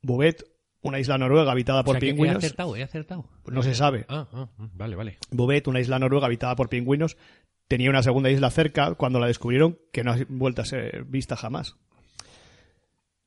Bouvet, 0.00 0.44
una 0.80 0.98
isla 0.98 1.18
noruega 1.18 1.52
habitada 1.52 1.80
O 1.80 1.84
por 1.84 1.94
sea, 1.94 2.00
que 2.00 2.06
he 2.06 2.10
pingüinos, 2.12 2.38
acertado, 2.38 2.76
he 2.76 2.82
acertado. 2.82 3.26
no 3.46 3.62
se 3.62 3.74
sabe. 3.74 4.06
Ah, 4.08 4.26
ah, 4.32 4.48
vale, 4.58 4.96
vale. 4.96 5.18
Bouvet, 5.30 5.66
una 5.68 5.80
isla 5.80 5.98
noruega 5.98 6.26
habitada 6.26 6.56
por 6.56 6.68
pingüinos, 6.68 7.16
tenía 7.68 7.90
una 7.90 8.02
segunda 8.02 8.30
isla 8.30 8.50
cerca 8.50 8.94
cuando 8.94 9.20
la 9.20 9.26
descubrieron 9.26 9.78
que 9.92 10.04
no 10.04 10.12
ha 10.12 10.18
vuelto 10.28 10.62
a 10.62 10.66
ser 10.66 11.04
vista 11.04 11.36
jamás. 11.36 11.76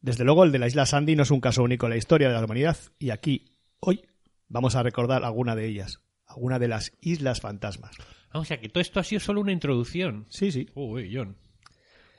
Desde 0.01 0.23
luego, 0.23 0.43
el 0.43 0.51
de 0.51 0.59
la 0.59 0.67
isla 0.67 0.85
Sandy 0.85 1.15
no 1.15 1.23
es 1.23 1.31
un 1.31 1.41
caso 1.41 1.63
único 1.63 1.85
en 1.85 1.91
la 1.91 1.97
historia 1.97 2.27
de 2.27 2.33
la 2.33 2.45
humanidad, 2.45 2.77
y 2.99 3.09
aquí, 3.09 3.57
hoy, 3.79 4.05
vamos 4.47 4.75
a 4.75 4.83
recordar 4.83 5.23
alguna 5.23 5.55
de 5.55 5.65
ellas, 5.65 6.01
alguna 6.25 6.59
de 6.59 6.67
las 6.67 6.93
islas 7.01 7.41
fantasmas. 7.41 7.95
Ah, 8.29 8.39
o 8.39 8.45
sea, 8.45 8.59
que 8.59 8.69
todo 8.69 8.81
esto 8.81 8.99
ha 8.99 9.03
sido 9.03 9.19
solo 9.19 9.41
una 9.41 9.51
introducción. 9.51 10.25
Sí, 10.29 10.51
sí. 10.51 10.69
Uy, 10.75 11.11
John. 11.13 11.37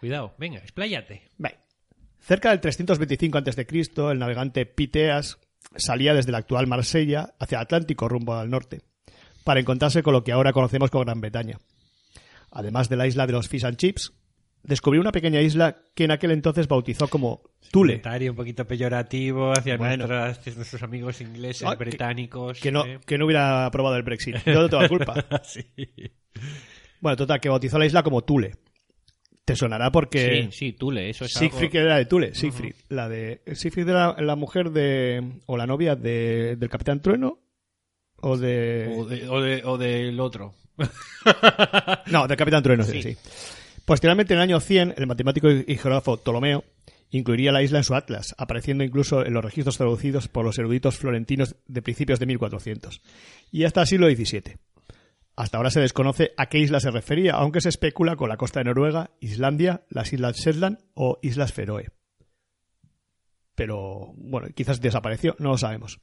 Cuidado, 0.00 0.34
venga, 0.38 0.58
expláyate. 0.58 1.30
Bem, 1.38 1.52
Cerca 2.20 2.50
del 2.50 2.60
325 2.60 3.38
a.C., 3.38 3.66
el 4.10 4.18
navegante 4.18 4.66
Piteas 4.66 5.38
salía 5.76 6.14
desde 6.14 6.32
la 6.32 6.38
actual 6.38 6.66
Marsella 6.66 7.34
hacia 7.38 7.56
el 7.56 7.62
Atlántico 7.62 8.08
rumbo 8.08 8.34
al 8.34 8.50
norte, 8.50 8.82
para 9.44 9.60
encontrarse 9.60 10.02
con 10.02 10.12
lo 10.12 10.24
que 10.24 10.32
ahora 10.32 10.52
conocemos 10.52 10.90
como 10.90 11.04
Gran 11.04 11.20
Bretaña. 11.20 11.58
Además 12.50 12.88
de 12.88 12.96
la 12.96 13.06
isla 13.06 13.26
de 13.26 13.32
los 13.32 13.48
Fish 13.48 13.64
and 13.64 13.76
Chips, 13.76 14.12
descubrió 14.62 15.00
una 15.00 15.12
pequeña 15.12 15.40
isla 15.40 15.78
que 15.94 16.04
en 16.04 16.10
aquel 16.10 16.30
entonces 16.32 16.66
bautizó 16.68 17.08
como 17.08 17.42
Thule, 17.70 17.94
Comentario 17.94 18.30
un 18.32 18.36
poquito 18.36 18.66
peyorativo 18.66 19.52
hacia 19.52 19.76
Bueno. 19.76 20.06
nuestras- 20.06 20.56
nuestros 20.56 20.82
amigos 20.82 21.20
ingleses, 21.20 21.66
Ah, 21.66 21.76
que- 21.76 21.84
británicos. 21.84 22.60
que 22.60 22.72
no, 22.72 22.84
¿eh? 22.84 22.98
que 23.06 23.18
no 23.18 23.26
hubiera 23.26 23.66
aprobado 23.66 23.96
el 23.96 24.02
Brexit. 24.02 24.34
Yo 24.46 24.62
no 24.62 24.68
tengo 24.68 24.82
la 24.82 24.88
culpa. 24.88 25.14
sí. 25.44 25.64
Bueno, 27.00 27.16
total, 27.16 27.40
que 27.40 27.48
bautizó 27.48 27.78
la 27.78 27.86
isla 27.86 28.02
como 28.02 28.22
Thule. 28.24 28.52
Te 29.44 29.56
sonará 29.56 29.90
porque... 29.90 30.48
sí, 30.50 30.58
sí, 30.58 30.72
Tule, 30.72 31.08
eso 31.08 31.24
es 31.24 31.32
Siegfried 31.32 31.70
algo... 31.76 31.86
era 31.86 31.96
de 31.96 32.04
Thule, 32.04 32.34
Siegfried. 32.34 32.74
La 32.90 33.08
de 33.08 33.40
Siegfried 33.54 33.88
era 33.88 34.20
la 34.20 34.36
mujer 34.36 34.70
de 34.72 35.40
o 35.46 35.56
la 35.56 35.66
novia 35.66 35.96
de, 35.96 36.56
del 36.56 36.68
Capitán 36.68 37.00
Trueno 37.00 37.38
o 38.16 38.36
de 38.36 38.92
O, 38.94 39.06
de- 39.06 39.28
o 39.28 39.40
de- 39.40 39.62
o 39.64 39.78
del 39.78 40.20
otro. 40.20 40.54
no 42.06 42.26
del 42.26 42.36
Capitán 42.36 42.62
Trueno, 42.62 42.84
sí. 42.84 43.02
Sí. 43.02 43.16
Posteriormente 43.84 44.34
en 44.34 44.40
el 44.40 44.44
año 44.44 44.60
100 44.60 44.94
el 44.96 45.06
matemático 45.06 45.50
y 45.50 45.76
geógrafo 45.76 46.18
Ptolomeo 46.18 46.64
incluiría 47.10 47.52
la 47.52 47.62
isla 47.62 47.78
en 47.78 47.84
su 47.84 47.94
atlas, 47.94 48.34
apareciendo 48.38 48.84
incluso 48.84 49.24
en 49.24 49.32
los 49.32 49.44
registros 49.44 49.78
traducidos 49.78 50.28
por 50.28 50.44
los 50.44 50.58
eruditos 50.58 50.98
florentinos 50.98 51.56
de 51.66 51.82
principios 51.82 52.20
de 52.20 52.26
1400 52.26 53.00
y 53.50 53.64
hasta 53.64 53.80
el 53.80 53.86
siglo 53.86 54.08
XVII. 54.08 54.56
Hasta 55.36 55.56
ahora 55.56 55.70
se 55.70 55.80
desconoce 55.80 56.32
a 56.36 56.46
qué 56.46 56.58
isla 56.58 56.80
se 56.80 56.90
refería, 56.90 57.34
aunque 57.34 57.60
se 57.60 57.68
especula 57.68 58.16
con 58.16 58.28
la 58.28 58.36
costa 58.36 58.60
de 58.60 58.64
Noruega, 58.64 59.12
Islandia, 59.20 59.84
las 59.88 60.12
Islas 60.12 60.36
Shetland 60.36 60.78
o 60.94 61.18
Islas 61.22 61.52
Feroe. 61.52 61.90
Pero, 63.54 64.12
bueno, 64.16 64.48
quizás 64.54 64.80
desapareció, 64.80 65.36
no 65.38 65.50
lo 65.50 65.58
sabemos. 65.58 66.00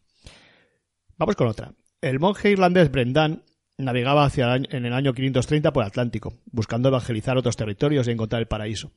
Vamos 1.18 1.36
con 1.36 1.48
otra. 1.48 1.74
El 2.02 2.20
monje 2.20 2.52
irlandés 2.52 2.92
Brendan 2.92 3.44
navegaba 3.78 4.26
hacia 4.26 4.56
el 4.56 4.68
en 4.72 4.86
el 4.86 4.94
año 4.94 5.14
530 5.14 5.74
por 5.74 5.84
Atlántico, 5.84 6.34
buscando 6.52 6.90
evangelizar 6.90 7.38
otros 7.38 7.56
territorios 7.56 8.08
y 8.08 8.12
encontrar 8.12 8.42
el 8.42 8.48
paraíso. 8.48 8.92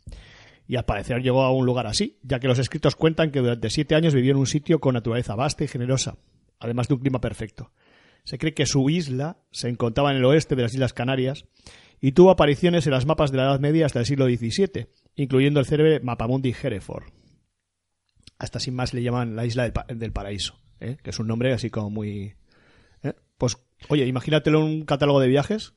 y 0.67 0.77
al 0.77 0.85
parecer 0.85 1.23
llegó 1.23 1.45
a 1.45 1.51
un 1.51 1.65
lugar 1.65 1.87
así, 1.87 2.19
ya 2.23 2.41
que 2.41 2.47
los 2.47 2.59
escritos 2.59 2.95
cuentan 2.95 3.31
que 3.31 3.41
durante 3.41 3.71
siete 3.71 3.95
años 3.95 4.15
vivió 4.15 4.33
en 4.33 4.37
un 4.37 4.47
sitio 4.47 4.81
con 4.81 4.93
naturaleza 4.93 5.35
vasta 5.35 5.65
y 5.65 5.69
generosa, 5.69 6.19
además 6.61 6.89
de 6.89 6.95
un 6.95 7.01
clima 7.01 7.21
perfecto. 7.23 7.73
Se 8.25 8.37
cree 8.37 8.53
que 8.53 8.67
su 8.67 8.91
isla 8.91 9.39
se 9.51 9.69
encontraba 9.71 10.11
en 10.11 10.19
el 10.19 10.25
oeste 10.27 10.57
de 10.57 10.63
las 10.63 10.75
Islas 10.75 10.93
Canarias 10.93 11.47
y 12.01 12.13
tuvo 12.13 12.31
apariciones 12.31 12.87
en 12.87 12.93
las 12.93 13.07
mapas 13.07 13.31
de 13.31 13.39
la 13.39 13.45
Edad 13.45 13.61
Media 13.61 13.87
hasta 13.87 14.01
el 14.01 14.05
siglo 14.05 14.27
XVII, 14.27 14.89
incluyendo 15.17 15.61
el 15.61 15.67
célebre 15.67 16.01
Mapamundi 16.01 16.55
Hereford. 16.63 17.05
Hasta 18.39 18.61
sin 18.61 18.75
más 18.75 18.93
le 18.93 19.03
llaman 19.03 19.35
la 19.35 19.47
Isla 19.47 19.71
del 19.71 20.13
Paraíso, 20.13 20.61
¿eh? 20.81 20.99
que 21.03 21.11
es 21.11 21.19
un 21.19 21.27
nombre 21.27 21.53
así 21.55 21.71
como 21.71 21.89
muy... 21.89 22.35
¿eh? 23.03 23.15
Pues, 23.39 23.57
oye, 23.89 24.07
imagínatelo 24.07 24.61
en 24.61 24.65
un 24.65 24.85
catálogo 24.85 25.21
de 25.21 25.29
viajes, 25.29 25.73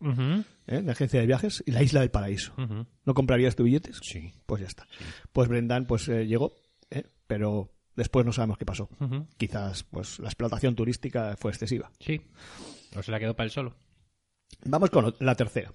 ¿eh? 0.68 0.82
de 0.82 0.92
agencia 0.92 1.20
de 1.20 1.28
viajes, 1.28 1.64
y 1.66 1.72
la 1.72 1.84
Isla 1.84 2.02
del 2.02 2.12
Paraíso. 2.12 2.54
¿No 3.06 3.14
comprarías 3.14 3.56
tu 3.56 3.64
billetes? 3.64 4.00
Sí. 4.02 4.32
Pues 4.46 4.62
ya 4.62 4.68
está. 4.68 4.88
Pues 5.32 5.48
Brendan 5.48 5.86
pues 5.86 6.08
eh, 6.10 6.26
llegó, 6.26 6.54
¿eh? 6.90 7.04
pero 7.28 7.72
después 7.96 8.26
no 8.26 8.32
sabemos 8.34 8.58
qué 8.58 8.66
pasó. 8.66 8.90
Quizás 9.38 9.84
pues 9.84 10.20
la 10.20 10.28
explotación 10.28 10.76
turística 10.76 11.36
fue 11.38 11.52
excesiva. 11.52 11.92
Sí. 12.00 12.22
O 12.96 13.02
se 13.04 13.12
la 13.12 13.20
quedó 13.20 13.36
para 13.36 13.46
el 13.46 13.52
solo. 13.52 13.76
Vamos 14.66 14.90
con 14.90 15.16
la 15.20 15.34
tercera. 15.36 15.74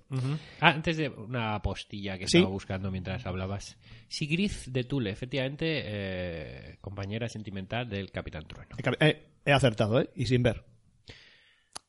Ah, 0.60 0.68
antes 0.70 0.98
de 0.98 1.08
una 1.08 1.60
postilla 1.62 2.18
que 2.18 2.28
Sí. 2.28 2.36
estaba 2.36 2.52
buscando 2.52 2.90
mientras 2.90 3.24
hablabas. 3.26 3.78
Sigrid 4.08 4.52
de 4.66 4.84
Tule, 4.84 5.10
efectivamente, 5.10 5.82
eh, 5.86 6.76
compañera 6.82 7.28
sentimental 7.28 7.88
del 7.88 8.10
Capitán 8.12 8.44
Trueno. 8.46 8.76
He 9.44 9.52
acertado, 9.52 10.00
¿eh? 10.00 10.10
Y 10.14 10.26
sin 10.26 10.42
ver. 10.42 10.62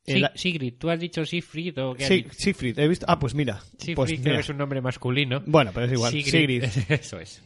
Sí, 0.07 0.13
El- 0.13 0.29
Sigrid, 0.35 0.73
¿tú 0.79 0.89
has 0.89 0.99
dicho 0.99 1.25
Sigfrid 1.25 1.77
o 1.83 1.93
qué 1.93 2.03
has 2.03 2.07
Sí, 2.07 2.15
dicho? 2.23 2.29
Siegfried, 2.33 2.79
he 2.79 2.87
visto. 2.87 3.05
Ah, 3.09 3.19
pues 3.19 3.35
mira. 3.35 3.59
Sigfrid 3.77 3.95
pues 3.95 4.11
creo 4.11 4.19
mira. 4.23 4.33
que 4.35 4.39
es 4.39 4.49
un 4.49 4.57
nombre 4.57 4.79
masculino. 4.81 5.43
Bueno, 5.45 5.71
pero 5.73 5.85
es 5.85 5.91
igual. 5.91 6.11
Sigrid. 6.13 6.63
Eso 6.89 7.19
es. 7.19 7.41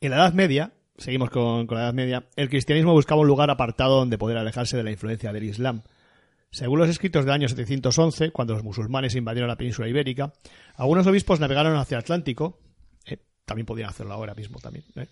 En 0.00 0.10
la 0.10 0.16
Edad 0.16 0.32
Media, 0.34 0.72
seguimos 0.98 1.30
con, 1.30 1.66
con 1.68 1.78
la 1.78 1.84
Edad 1.84 1.94
Media, 1.94 2.26
el 2.36 2.48
cristianismo 2.48 2.92
buscaba 2.92 3.20
un 3.20 3.28
lugar 3.28 3.48
apartado 3.50 3.96
donde 3.98 4.18
poder 4.18 4.36
alejarse 4.38 4.76
de 4.76 4.82
la 4.82 4.90
influencia 4.90 5.32
del 5.32 5.44
Islam. 5.44 5.82
Según 6.50 6.78
los 6.80 6.88
escritos 6.88 7.24
del 7.24 7.34
año 7.34 7.48
711, 7.48 8.30
cuando 8.30 8.54
los 8.54 8.64
musulmanes 8.64 9.14
invadieron 9.14 9.48
la 9.48 9.56
península 9.56 9.88
ibérica, 9.88 10.32
algunos 10.74 11.06
obispos 11.06 11.38
navegaron 11.38 11.76
hacia 11.76 11.96
el 11.96 12.00
Atlántico. 12.00 12.58
eh, 13.04 13.18
también 13.44 13.66
podrían 13.66 13.90
hacerlo 13.90 14.14
ahora 14.14 14.34
mismo 14.34 14.58
también. 14.58 14.84
¿eh? 14.96 15.06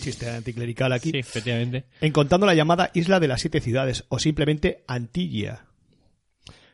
Chiste 0.00 0.30
anticlerical 0.30 0.92
aquí. 0.92 1.10
Sí, 1.10 1.18
efectivamente. 1.18 1.84
encontrando 2.00 2.46
la 2.46 2.54
llamada 2.54 2.90
Isla 2.94 3.20
de 3.20 3.28
las 3.28 3.40
Siete 3.40 3.60
Ciudades, 3.60 4.04
o 4.08 4.18
simplemente 4.18 4.84
Antilla. 4.86 5.66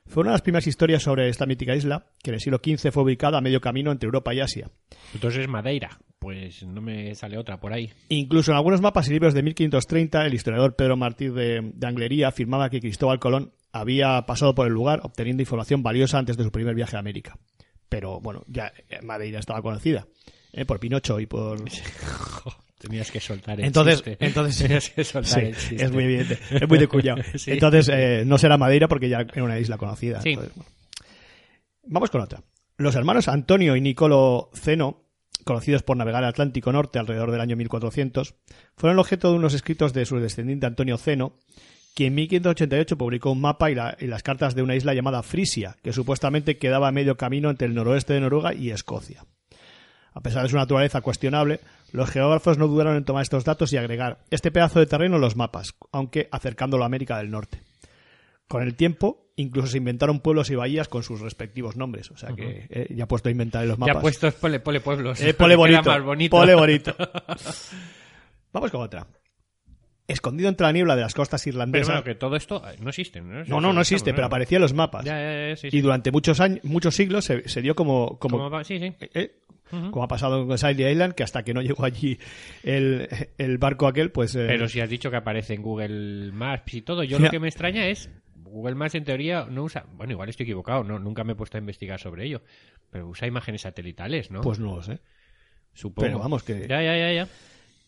Fue 0.07 0.21
una 0.21 0.31
de 0.31 0.35
las 0.35 0.43
primeras 0.43 0.67
historias 0.67 1.03
sobre 1.03 1.29
esta 1.29 1.47
mítica 1.47 1.75
isla, 1.75 2.07
que 2.23 2.31
en 2.31 2.35
el 2.35 2.41
siglo 2.41 2.61
XV 2.63 2.93
fue 2.93 3.03
ubicada 3.03 3.39
a 3.39 3.41
medio 3.41 3.61
camino 3.61 3.91
entre 3.91 4.07
Europa 4.07 4.35
y 4.35 4.41
Asia. 4.41 4.71
Entonces 5.15 5.43
es 5.43 5.49
Madeira. 5.49 5.99
Pues 6.19 6.63
no 6.63 6.81
me 6.81 7.15
sale 7.15 7.37
otra 7.37 7.59
por 7.59 7.73
ahí. 7.73 7.91
Incluso 8.09 8.51
en 8.51 8.57
algunos 8.57 8.81
mapas 8.81 9.09
y 9.09 9.13
libros 9.13 9.35
de 9.35 9.43
1530, 9.43 10.27
el 10.27 10.35
historiador 10.35 10.75
Pedro 10.75 10.97
Martí 10.97 11.29
de, 11.29 11.73
de 11.75 11.87
Anglería 11.87 12.29
afirmaba 12.29 12.71
que 12.71 12.81
Cristóbal 12.81 13.19
Colón 13.19 13.53
había 13.73 14.25
pasado 14.25 14.55
por 14.55 14.67
el 14.67 14.73
lugar 14.73 15.01
obteniendo 15.03 15.43
información 15.43 15.83
valiosa 15.83 16.19
antes 16.19 16.37
de 16.37 16.45
su 16.45 16.53
primer 16.53 16.75
viaje 16.75 16.97
a 16.97 17.01
América. 17.01 17.39
Pero 17.89 18.21
bueno, 18.21 18.43
ya 18.47 18.73
eh, 18.89 19.01
Madeira 19.03 19.41
estaba 19.41 19.63
conocida 19.63 20.07
eh, 20.53 20.65
por 20.65 20.81
Pinocho 20.81 21.21
y 21.21 21.27
por... 21.27 21.59
Tenías 22.85 23.11
que 23.11 23.21
soltar 23.21 23.59
el 23.61 23.67
Entonces, 23.67 24.03
chiste. 24.03 24.17
entonces 24.25 24.59
Tenías 24.63 24.91
que 24.91 25.05
soltar 25.05 25.41
Sí, 25.41 25.47
el 25.47 25.57
chiste. 25.57 25.85
es 25.85 25.93
muy 25.93 26.05
evidente, 26.05 26.39
es 26.51 26.69
muy 26.69 26.79
de 26.79 26.89
cuñado. 26.89 27.23
Sí. 27.37 27.53
Entonces, 27.53 27.89
eh, 27.93 28.25
no 28.27 28.39
será 28.39 28.57
Madeira 28.59 28.89
porque 28.89 29.09
ya 29.09 29.21
era 29.21 29.45
una 29.45 29.59
isla 29.59 29.77
conocida. 29.79 30.21
Sí. 30.23 30.31
Entonces, 30.31 30.55
bueno. 30.55 30.71
Vamos 31.87 32.11
con 32.11 32.21
otra. 32.21 32.43
Los 32.77 32.95
hermanos 32.97 33.29
Antonio 33.29 33.77
y 33.77 33.81
Nicolo 33.81 34.51
Zeno, 34.55 35.03
conocidos 35.45 35.83
por 35.83 35.97
navegar 35.97 36.23
el 36.23 36.29
Atlántico 36.31 36.73
Norte 36.73 36.99
alrededor 36.99 37.31
del 37.31 37.41
año 37.41 37.57
1400, 37.57 38.35
fueron 38.77 38.97
el 38.97 39.01
objeto 39.01 39.31
de 39.31 39.37
unos 39.37 39.55
escritos 39.55 39.93
de 39.93 40.07
su 40.07 40.19
descendiente 40.19 40.67
Antonio 40.67 40.97
Zeno, 40.99 41.37
quien 41.95 42.09
en 42.09 42.15
1588 42.17 42.99
publicó 42.99 43.31
un 43.31 43.41
mapa 43.41 43.71
y, 43.71 43.75
la- 43.77 43.97
y 44.01 44.07
las 44.07 44.23
cartas 44.25 44.55
de 44.57 44.63
una 44.63 44.75
isla 44.75 44.95
llamada 44.95 45.23
Frisia, 45.23 45.77
que 45.83 45.93
supuestamente 45.93 46.57
quedaba 46.59 46.89
a 46.89 46.93
medio 46.93 47.17
camino 47.17 47.51
entre 47.51 47.69
el 47.69 47.75
noroeste 47.75 48.15
de 48.15 48.21
Noruega 48.21 48.53
y 48.55 48.71
Escocia. 48.71 49.25
A 50.13 50.21
pesar 50.21 50.43
de 50.45 50.49
su 50.49 50.57
naturaleza 50.57 51.01
cuestionable, 51.03 51.61
los 51.95 52.11
geógrafos 52.11 52.59
no 52.59 52.67
dudaron 52.67 52.97
en 52.97 53.05
tomar 53.05 53.23
estos 53.23 53.45
datos 53.45 53.73
y 53.73 53.77
agregar 53.77 54.19
este 54.31 54.51
pedazo 54.51 54.81
de 54.81 54.87
terreno 54.87 55.15
en 55.15 55.21
los 55.21 55.37
mapas, 55.37 55.77
aunque 55.93 56.29
acercándolo 56.33 56.83
a 56.83 56.87
América 56.87 57.19
del 57.19 57.31
Norte. 57.31 57.63
Con 58.49 58.65
el 58.65 58.75
tiempo, 58.75 59.29
incluso 59.37 59.69
se 59.69 59.79
inventaron 59.79 60.19
pueblos 60.19 60.51
y 60.51 60.57
bahías 60.57 60.89
con 60.89 61.05
sus 61.05 61.21
respectivos 61.21 61.77
nombres. 61.77 62.11
O 62.11 62.17
sea 62.17 62.35
que 62.35 62.67
eh, 62.69 62.89
ya 62.91 63.07
puesto 63.07 63.29
a 63.29 63.33
inventar 63.33 63.63
en 63.63 63.69
los 63.69 63.79
mapas. 63.79 63.95
Ya 63.95 64.01
puestos 64.01 64.35
pole, 64.35 64.59
pole 64.59 64.81
pueblos. 64.81 65.21
Eh, 65.21 65.35
pole 65.35 65.55
Queda 65.57 65.57
bonito. 65.57 65.91
más 65.91 66.03
bonito. 66.03 66.37
Pole 66.37 66.55
bonito. 66.57 66.97
Vamos 68.53 68.71
con 68.73 68.83
otra. 68.83 69.07
Escondido 70.07 70.51
entre 70.51 70.67
la 70.67 70.73
niebla 70.73 70.97
de 70.97 71.03
las 71.03 71.15
costas 71.15 71.43
Pero 71.43 71.55
irlandesas. 71.55 71.87
bueno, 71.89 72.05
que 72.05 72.15
todo 72.15 72.37
esto 72.37 72.63
eh, 72.69 72.77
no 72.81 72.91
existe, 72.91 73.21
¿no? 73.23 73.43
No, 73.45 73.61
no, 73.61 73.73
no 73.73 73.81
existe, 73.81 74.13
pero 74.13 74.27
aparecía 74.27 74.57
en 74.57 74.63
los 74.63 74.75
mapas. 74.75 75.05
Ya, 75.05 75.19
ya, 75.19 75.49
ya, 75.49 75.57
sí, 75.57 75.71
sí. 75.71 75.77
Y 75.79 75.81
durante 75.81 76.11
muchos 76.13 76.41
años, 76.41 76.61
muchos 76.63 76.95
siglos 76.95 77.25
se, 77.25 77.49
se 77.49 77.63
dio 77.63 77.75
como, 77.75 78.19
como, 78.19 78.37
¿Cómo 78.37 78.51
va? 78.51 78.65
Sí, 78.65 78.79
sí. 78.79 78.93
eh, 79.01 79.11
eh, 79.15 79.35
como 79.71 80.05
ha 80.05 80.09
pasado 80.09 80.47
con 80.47 80.59
Silent 80.59 80.81
Island, 80.81 81.15
que 81.15 81.23
hasta 81.23 81.43
que 81.43 81.55
no 81.55 81.63
llegó 81.63 81.85
allí 81.87 82.19
el, 82.63 83.09
el 83.39 83.59
barco 83.59 83.87
aquel, 83.87 84.11
pues... 84.13 84.35
eh, 84.37 84.45
Pero 84.47 84.69
si 84.69 84.81
has 84.81 84.91
dicho 84.91 85.11
que 85.11 85.17
aparece 85.17 85.55
en 85.55 85.63
Google 85.63 86.31
Maps 86.33 86.75
y 86.75 86.83
todo, 86.83 87.03
yo 87.03 87.19
lo 87.19 87.31
que 87.31 87.41
me 87.41 87.49
extraña 87.49 87.87
es 87.87 88.11
Google 88.37 88.75
Maps 88.77 88.95
en 88.95 89.05
teoría 89.05 89.47
no 89.51 89.65
usa, 89.65 89.85
bueno, 89.95 90.13
igual 90.13 90.29
estoy 90.29 90.45
equivocado, 90.45 90.85
no, 90.85 90.99
nunca 90.99 91.25
me 91.25 91.33
he 91.33 91.35
puesto 91.35 91.57
a 91.57 91.61
investigar 91.61 91.99
sobre 91.99 92.27
ello, 92.27 92.43
pero 92.91 93.09
usa 93.09 93.27
imágenes 93.27 93.63
satelitales, 93.63 94.31
¿no? 94.31 94.43
Pues 94.43 94.59
no 94.61 94.77
lo 94.77 94.83
sé. 94.83 95.01
supongo. 95.73 96.07
pero 96.07 96.19
vamos, 96.21 96.43
que- 96.45 96.69
Ya, 96.69 96.83
ya, 96.83 96.97
ya, 96.97 97.13
ya. 97.13 97.29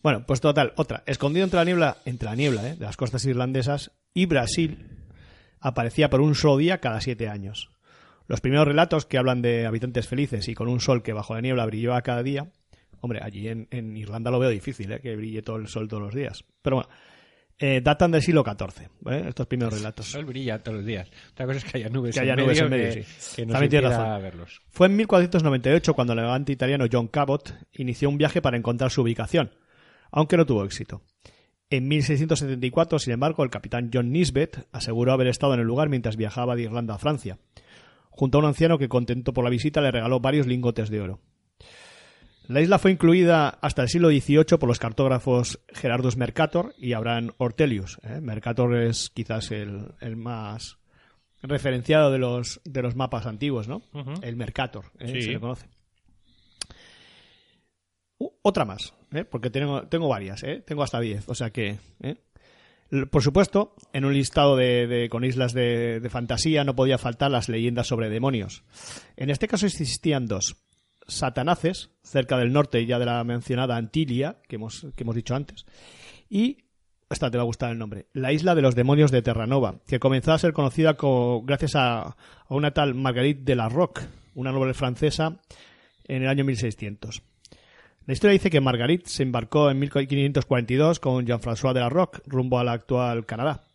Bueno, 0.03 0.25
pues 0.25 0.41
total, 0.41 0.73
otra. 0.75 1.03
Escondido 1.05 1.43
entre 1.43 1.57
la 1.57 1.65
niebla, 1.65 1.97
entre 2.05 2.29
la 2.29 2.35
niebla, 2.35 2.67
¿eh? 2.69 2.75
de 2.75 2.85
las 2.85 2.97
costas 2.97 3.25
irlandesas 3.25 3.91
y 4.13 4.25
Brasil, 4.25 4.87
aparecía 5.59 6.09
por 6.09 6.21
un 6.21 6.35
solo 6.35 6.57
día 6.57 6.79
cada 6.79 7.01
siete 7.01 7.27
años. 7.27 7.69
Los 8.27 8.41
primeros 8.41 8.67
relatos 8.67 9.05
que 9.05 9.17
hablan 9.17 9.41
de 9.41 9.65
habitantes 9.65 10.07
felices 10.07 10.47
y 10.47 10.53
con 10.53 10.67
un 10.67 10.79
sol 10.81 11.01
que 11.01 11.13
bajo 11.13 11.33
la 11.33 11.41
niebla 11.41 11.65
brilló 11.65 11.95
a 11.95 12.01
cada 12.01 12.23
día. 12.23 12.51
Hombre, 12.99 13.19
allí 13.23 13.47
en, 13.47 13.67
en 13.71 13.95
Irlanda 13.95 14.31
lo 14.31 14.39
veo 14.39 14.49
difícil, 14.49 14.91
¿eh? 14.91 14.99
que 15.01 15.15
brille 15.15 15.41
todo 15.41 15.57
el 15.57 15.67
sol 15.67 15.87
todos 15.87 16.03
los 16.03 16.13
días. 16.13 16.43
Pero 16.61 16.77
bueno, 16.77 16.89
eh, 17.59 17.81
datan 17.83 18.11
del 18.11 18.21
siglo 18.21 18.43
XIV, 18.43 18.87
¿vale? 19.01 19.29
estos 19.29 19.47
primeros 19.47 19.73
El 19.73 19.79
relatos. 19.79 20.05
sol 20.07 20.25
brilla 20.25 20.61
todos 20.61 20.77
los 20.77 20.85
días. 20.85 21.09
Otra 21.31 21.45
cosa 21.47 21.57
es 21.59 21.63
que 21.63 21.77
haya 21.77 21.89
nubes 21.89 22.13
Que 22.15 22.21
haya 22.21 22.33
en 22.33 22.39
nubes 22.39 22.61
medio 22.61 22.65
en 22.65 22.69
medio, 22.69 22.93
que, 22.93 23.03
sí. 23.03 23.35
que 23.45 23.45
También 23.51 23.83
razón. 23.83 24.21
verlos. 24.21 24.61
Fue 24.69 24.87
en 24.87 24.95
1498 24.95 25.93
cuando 25.93 26.13
el 26.13 26.17
navegante 26.17 26.51
italiano 26.51 26.85
John 26.91 27.07
Cabot 27.07 27.53
inició 27.73 28.09
un 28.09 28.17
viaje 28.17 28.41
para 28.41 28.57
encontrar 28.57 28.91
su 28.91 29.01
ubicación, 29.01 29.51
aunque 30.17 30.37
no 30.37 30.45
tuvo 30.47 30.65
éxito. 30.65 31.03
En 31.69 31.87
1674, 31.87 32.97
sin 32.97 33.13
embargo, 33.13 33.43
el 33.43 33.51
capitán 33.51 33.91
John 33.93 34.11
Nisbet 34.11 34.67
aseguró 34.71 35.13
haber 35.13 35.27
estado 35.27 35.53
en 35.53 35.59
el 35.59 35.67
lugar 35.67 35.89
mientras 35.89 36.17
viajaba 36.17 36.55
de 36.55 36.63
Irlanda 36.63 36.95
a 36.95 36.97
Francia. 36.97 37.37
Junto 38.09 38.37
a 38.37 38.41
un 38.41 38.47
anciano 38.47 38.79
que, 38.79 38.89
contento 38.89 39.31
por 39.31 39.43
la 39.43 39.51
visita, 39.51 39.79
le 39.79 39.91
regaló 39.91 40.19
varios 40.19 40.47
lingotes 40.47 40.89
de 40.89 41.01
oro. 41.01 41.19
La 42.47 42.61
isla 42.61 42.79
fue 42.79 42.91
incluida 42.91 43.49
hasta 43.61 43.83
el 43.83 43.89
siglo 43.89 44.09
XVIII 44.09 44.57
por 44.57 44.67
los 44.67 44.79
cartógrafos 44.79 45.59
Gerardus 45.67 46.17
Mercator 46.17 46.73
y 46.79 46.93
Abraham 46.93 47.33
Ortelius. 47.37 47.99
¿eh? 48.03 48.19
Mercator 48.19 48.75
es 48.75 49.11
quizás 49.11 49.51
el, 49.51 49.91
el 49.99 50.15
más 50.15 50.79
referenciado 51.43 52.11
de 52.11 52.17
los, 52.17 52.59
de 52.63 52.81
los 52.81 52.95
mapas 52.95 53.27
antiguos, 53.27 53.67
¿no? 53.67 53.83
El 54.23 54.35
Mercator, 54.35 54.85
¿eh? 54.97 55.11
Sí. 55.13 55.21
se 55.21 55.31
le 55.33 55.39
conoce. 55.39 55.67
Uh, 58.17 58.29
otra 58.41 58.65
más, 58.65 58.95
¿eh? 59.13 59.23
porque 59.25 59.49
tengo, 59.49 59.83
tengo 59.87 60.07
varias, 60.07 60.43
¿eh? 60.43 60.63
tengo 60.65 60.83
hasta 60.83 60.99
10, 60.99 61.27
o 61.29 61.35
sea 61.35 61.49
que... 61.51 61.77
¿eh? 62.01 62.15
Por 63.11 63.21
supuesto, 63.21 63.75
en 63.91 64.05
un 64.05 64.13
listado 64.13 64.55
de, 64.55 65.09
con 65.11 65.25
islas 65.25 65.51
de, 65.53 65.99
de 65.99 66.09
fantasía 66.09 66.63
no 66.63 66.73
podía 66.73 66.97
faltar 66.97 67.29
las 67.29 67.49
leyendas 67.49 67.85
sobre 67.87 68.09
demonios. 68.09 68.63
En 69.17 69.29
este 69.29 69.49
caso 69.49 69.65
existían 69.65 70.25
dos. 70.25 70.55
Satanaces, 71.05 71.89
cerca 72.03 72.37
del 72.37 72.53
norte 72.53 72.85
ya 72.85 72.97
de 72.97 73.05
la 73.05 73.23
mencionada 73.25 73.75
Antilia, 73.75 74.37
que 74.47 74.55
hemos, 74.55 74.87
que 74.95 75.03
hemos 75.03 75.15
dicho 75.15 75.35
antes, 75.35 75.65
y, 76.29 76.59
esta 77.09 77.29
te 77.31 77.37
va 77.37 77.43
a 77.43 77.45
gustar 77.45 77.71
el 77.71 77.77
nombre, 77.77 78.07
la 78.13 78.31
isla 78.31 78.55
de 78.55 78.61
los 78.61 78.75
demonios 78.75 79.11
de 79.11 79.21
Terranova, 79.21 79.79
que 79.87 79.99
comenzó 79.99 80.31
a 80.33 80.39
ser 80.39 80.53
conocida 80.53 80.95
co- 80.95 81.41
gracias 81.45 81.75
a, 81.75 82.01
a 82.03 82.15
una 82.49 82.71
tal 82.71 82.93
Marguerite 82.95 83.43
de 83.43 83.55
la 83.55 83.67
Roque, 83.69 84.01
una 84.35 84.51
noble 84.53 84.73
francesa, 84.73 85.39
en 86.05 86.23
el 86.23 86.29
año 86.29 86.45
1600. 86.45 87.21
La 88.07 88.13
historia 88.13 88.31
dice 88.31 88.49
que 88.49 88.61
Marguerite 88.61 89.09
se 89.09 89.23
embarcó 89.23 89.69
en 89.69 89.79
1542 89.79 91.01
con 91.01 91.25
Jean-François 91.25 91.73
de 91.73 91.81
la 91.81 91.89
Roque 91.89 92.21
rumbo 92.25 92.57
al 92.57 92.69
actual 92.69 93.25
Canadá. 93.25 93.65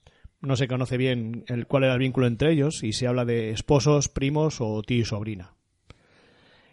No 0.40 0.56
se 0.56 0.68
conoce 0.68 0.96
bien 0.96 1.44
el, 1.48 1.66
cuál 1.66 1.84
era 1.84 1.92
el 1.92 1.98
vínculo 1.98 2.26
entre 2.26 2.50
ellos 2.50 2.82
y 2.82 2.94
se 2.94 3.06
habla 3.06 3.26
de 3.26 3.50
esposos, 3.50 4.08
primos 4.08 4.62
o 4.62 4.82
tío 4.82 5.02
y 5.02 5.04
sobrina. 5.04 5.52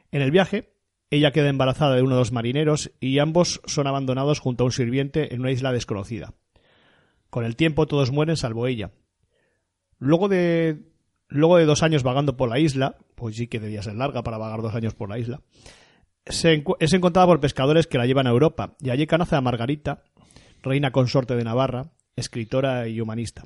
En 0.10 0.22
el 0.22 0.32
viaje, 0.32 0.72
ella 1.10 1.34
queda 1.34 1.50
embarazada 1.50 1.98
de 1.98 2.02
uno 2.02 2.16
de 2.16 2.22
los 2.22 2.32
marineros 2.32 2.92
y 3.02 3.20
ambos 3.20 3.60
son 3.66 3.88
abandonados 3.88 4.40
junto 4.40 4.64
a 4.64 4.68
un 4.68 4.72
sirviente 4.72 5.36
en 5.36 5.42
una 5.42 5.52
isla 5.52 5.74
desconocida. 5.74 6.36
Con 7.30 7.44
el 7.44 7.58
tiempo 7.58 7.88
todos 7.88 8.10
mueren 8.10 8.38
salvo 8.38 8.68
ella. 8.68 8.92
Luego 9.98 10.30
de, 10.30 10.80
luego 11.28 11.58
de 11.58 11.66
dos 11.66 11.84
años 11.84 12.04
vagando 12.04 12.38
por 12.38 12.48
la 12.48 12.58
isla, 12.58 12.96
pues 13.16 13.36
sí 13.36 13.48
que 13.48 13.60
debía 13.60 13.84
ser 13.84 13.96
larga 13.96 14.24
para 14.24 14.38
vagar 14.38 14.62
dos 14.62 14.76
años 14.76 14.96
por 14.96 15.10
la 15.10 15.20
isla, 15.20 15.42
es 16.26 16.94
encontrada 16.94 17.28
por 17.28 17.40
pescadores 17.40 17.88
que 17.88 17.98
la 17.98 18.06
llevan 18.06 18.28
a 18.28 18.32
Europa 18.32 18.76
y 18.80 18.90
allí 18.90 19.08
conoce 19.08 19.36
a 19.36 19.42
Margarita, 19.42 20.04
reina 20.62 20.92
consorte 20.92 21.36
de 21.36 21.44
Navarra, 21.44 21.92
escritora 22.16 22.88
y 22.88 23.02
humanista, 23.02 23.46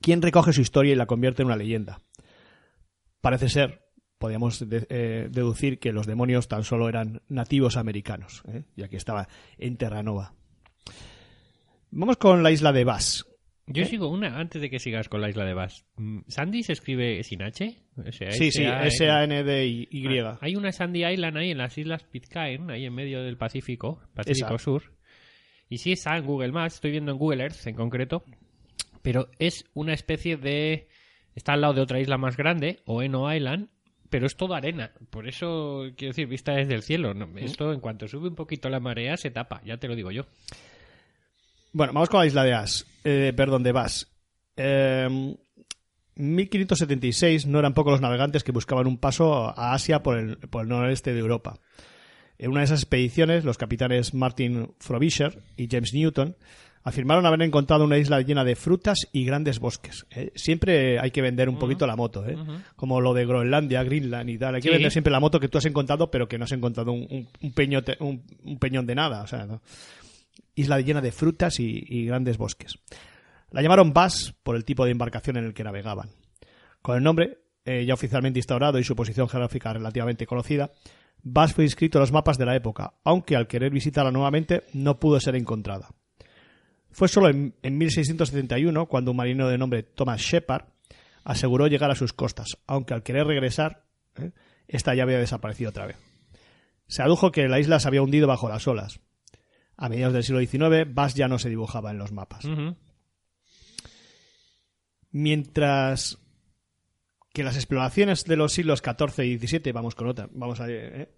quien 0.00 0.22
recoge 0.22 0.52
su 0.52 0.60
historia 0.60 0.92
y 0.92 0.96
la 0.96 1.06
convierte 1.06 1.42
en 1.42 1.46
una 1.46 1.56
leyenda. 1.56 2.00
Parece 3.20 3.48
ser, 3.48 3.82
podríamos 4.18 4.64
eh, 4.70 5.28
deducir 5.30 5.78
que 5.78 5.92
los 5.92 6.06
demonios 6.06 6.48
tan 6.48 6.64
solo 6.64 6.88
eran 6.88 7.22
nativos 7.28 7.76
americanos, 7.76 8.42
¿eh? 8.48 8.64
y 8.76 8.82
aquí 8.82 8.96
estaba 8.96 9.28
en 9.58 9.76
Terranova. 9.76 10.34
Vamos 11.90 12.16
con 12.16 12.42
la 12.42 12.50
isla 12.50 12.72
de 12.72 12.84
Bass. 12.84 13.29
Yo 13.72 13.84
sigo 13.84 14.08
una, 14.08 14.38
antes 14.38 14.60
de 14.60 14.68
que 14.68 14.78
sigas 14.78 15.08
con 15.08 15.20
la 15.20 15.28
isla 15.28 15.44
de 15.44 15.54
Bass. 15.54 15.84
Mm, 15.96 16.20
¿Sandy 16.26 16.62
se 16.62 16.72
escribe 16.72 17.22
sin 17.22 17.42
H? 17.42 17.76
Sí, 18.10 18.50
sí, 18.50 18.62
S-A-N. 18.62 18.86
S-A-N-D-Y. 18.86 20.18
Ah, 20.20 20.38
hay 20.40 20.56
una 20.56 20.72
Sandy 20.72 21.04
Island 21.06 21.36
ahí 21.36 21.50
en 21.50 21.58
las 21.58 21.76
islas 21.78 22.02
Pitcairn, 22.04 22.70
ahí 22.70 22.84
en 22.84 22.94
medio 22.94 23.22
del 23.22 23.36
Pacífico, 23.36 24.00
Pacífico 24.14 24.54
Esa. 24.54 24.58
Sur. 24.58 24.82
Y 25.68 25.78
sí 25.78 25.92
está 25.92 26.16
en 26.16 26.26
Google 26.26 26.52
Maps, 26.52 26.74
estoy 26.74 26.90
viendo 26.90 27.12
en 27.12 27.18
Google 27.18 27.44
Earth 27.44 27.66
en 27.66 27.76
concreto. 27.76 28.24
Pero 29.02 29.28
es 29.38 29.64
una 29.74 29.94
especie 29.94 30.36
de... 30.36 30.88
Está 31.34 31.52
al 31.52 31.60
lado 31.60 31.74
de 31.74 31.80
otra 31.80 32.00
isla 32.00 32.18
más 32.18 32.36
grande, 32.36 32.80
Oeno 32.86 33.32
Island, 33.32 33.68
pero 34.10 34.26
es 34.26 34.36
todo 34.36 34.54
arena. 34.54 34.92
Por 35.10 35.28
eso, 35.28 35.84
quiero 35.96 36.10
decir, 36.10 36.26
vista 36.26 36.52
desde 36.52 36.74
el 36.74 36.82
cielo. 36.82 37.14
¿no? 37.14 37.28
Esto, 37.38 37.72
en 37.72 37.80
cuanto 37.80 38.08
sube 38.08 38.28
un 38.28 38.34
poquito 38.34 38.68
la 38.68 38.80
marea, 38.80 39.16
se 39.16 39.30
tapa, 39.30 39.62
ya 39.64 39.76
te 39.76 39.86
lo 39.86 39.94
digo 39.94 40.10
yo. 40.10 40.26
Bueno, 41.72 41.92
vamos 41.92 42.08
con 42.08 42.20
la 42.20 42.26
isla 42.26 42.42
de 42.42 42.52
As, 42.52 42.84
eh, 43.04 43.32
perdón, 43.36 43.62
de 43.62 43.72
Bass. 43.72 44.10
Eh, 44.56 45.34
1576 46.16 47.46
no 47.46 47.58
eran 47.58 47.74
pocos 47.74 47.92
los 47.92 48.00
navegantes 48.00 48.44
que 48.44 48.52
buscaban 48.52 48.86
un 48.86 48.98
paso 48.98 49.48
a 49.58 49.72
Asia 49.72 50.02
por 50.02 50.18
el, 50.18 50.36
por 50.36 50.62
el 50.62 50.68
noroeste 50.68 51.12
de 51.14 51.20
Europa. 51.20 51.58
En 52.38 52.50
una 52.50 52.60
de 52.60 52.64
esas 52.66 52.80
expediciones, 52.82 53.44
los 53.44 53.58
capitanes 53.58 54.14
Martin 54.14 54.72
Frobisher 54.78 55.42
y 55.56 55.68
James 55.70 55.92
Newton 55.92 56.36
afirmaron 56.82 57.26
haber 57.26 57.42
encontrado 57.42 57.84
una 57.84 57.98
isla 57.98 58.22
llena 58.22 58.42
de 58.44 58.56
frutas 58.56 59.06
y 59.12 59.26
grandes 59.26 59.58
bosques. 59.58 60.06
¿eh? 60.10 60.32
Siempre 60.34 60.98
hay 60.98 61.10
que 61.10 61.20
vender 61.20 61.50
un 61.50 61.58
poquito 61.58 61.86
la 61.86 61.96
moto, 61.96 62.26
¿eh? 62.26 62.36
como 62.76 63.02
lo 63.02 63.12
de 63.12 63.26
Groenlandia, 63.26 63.82
Greenland 63.84 64.30
y 64.30 64.38
tal. 64.38 64.54
Hay 64.54 64.62
que 64.62 64.68
Sí. 64.68 64.72
vender 64.74 64.90
siempre 64.90 65.10
la 65.12 65.20
moto 65.20 65.38
que 65.40 65.48
tú 65.48 65.58
has 65.58 65.66
encontrado, 65.66 66.10
pero 66.10 66.26
que 66.28 66.38
no 66.38 66.44
has 66.44 66.52
encontrado 66.52 66.92
un, 66.92 67.06
un- 67.10 67.28
un 67.42 67.52
peñote- 67.54 67.96
un- 68.00 68.22
un 68.44 68.58
peñón 68.58 68.86
de 68.86 68.94
nada. 68.94 69.22
O 69.22 69.26
sea, 69.26 69.44
¿no? 69.44 69.60
Isla 70.54 70.80
llena 70.80 71.00
de 71.00 71.12
frutas 71.12 71.60
y, 71.60 72.04
grandes 72.06 72.38
bosques. 72.38 72.78
La 73.50 73.62
llamaron 73.62 73.92
Bass 73.92 74.34
por 74.42 74.56
el 74.56 74.64
tipo 74.64 74.84
de 74.84 74.92
embarcación 74.92 75.36
en 75.36 75.44
el 75.44 75.54
que 75.54 75.64
navegaban. 75.64 76.10
Con 76.82 76.96
el 76.96 77.02
nombre, 77.02 77.38
eh, 77.64 77.84
ya 77.84 77.94
oficialmente 77.94 78.38
instaurado 78.38 78.78
y 78.78 78.84
su 78.84 78.96
posición 78.96 79.28
geográfica 79.28 79.72
relativamente 79.72 80.26
conocida, 80.26 80.70
Bass 81.22 81.52
fue 81.52 81.64
inscrito 81.64 81.98
en 81.98 82.00
los 82.00 82.12
mapas 82.12 82.38
de 82.38 82.46
la 82.46 82.56
época, 82.56 82.94
aunque 83.04 83.36
al 83.36 83.46
querer 83.46 83.72
visitarla 83.72 84.10
nuevamente 84.10 84.62
no 84.72 84.98
pudo 84.98 85.20
ser 85.20 85.36
encontrada. 85.36 85.90
Fue 86.90 87.08
solo 87.08 87.28
en, 87.28 87.54
en 87.62 87.78
1671 87.78 88.86
cuando 88.86 89.10
un 89.10 89.16
marino 89.16 89.48
de 89.48 89.58
nombre 89.58 89.82
Thomas 89.82 90.20
Shepard 90.20 90.64
aseguró 91.24 91.66
llegar 91.66 91.90
a 91.90 91.94
sus 91.94 92.12
costas, 92.12 92.58
aunque 92.66 92.94
al 92.94 93.02
querer 93.02 93.26
regresar, 93.26 93.84
¿eh? 94.16 94.32
esta 94.68 94.94
ya 94.94 95.02
había 95.02 95.18
desaparecido 95.18 95.70
otra 95.70 95.86
vez. 95.86 95.96
Se 96.86 97.02
adujo 97.02 97.30
que 97.30 97.48
la 97.48 97.60
isla 97.60 97.78
se 97.78 97.88
había 97.88 98.02
hundido 98.02 98.26
bajo 98.26 98.48
las 98.48 98.66
olas. 98.66 99.00
A 99.82 99.88
mediados 99.88 100.12
del 100.14 100.22
siglo 100.22 100.40
XIX, 100.40 100.86
Bass 100.94 101.14
ya 101.14 101.26
no 101.26 101.38
se 101.38 101.48
dibujaba 101.48 101.90
en 101.90 101.98
los 101.98 102.12
mapas. 102.12 102.46
Mientras 105.12 106.18
que 107.32 107.42
las 107.42 107.56
exploraciones 107.56 108.24
de 108.24 108.36
los 108.36 108.52
siglos 108.52 108.80
XIV 108.84 109.24
y 109.24 109.38
XVII, 109.38 109.72
vamos 109.72 109.94
con 109.94 110.06
otra, 110.08 110.28
vamos 110.32 110.60
a 110.60 110.66
¿eh? 110.68 111.08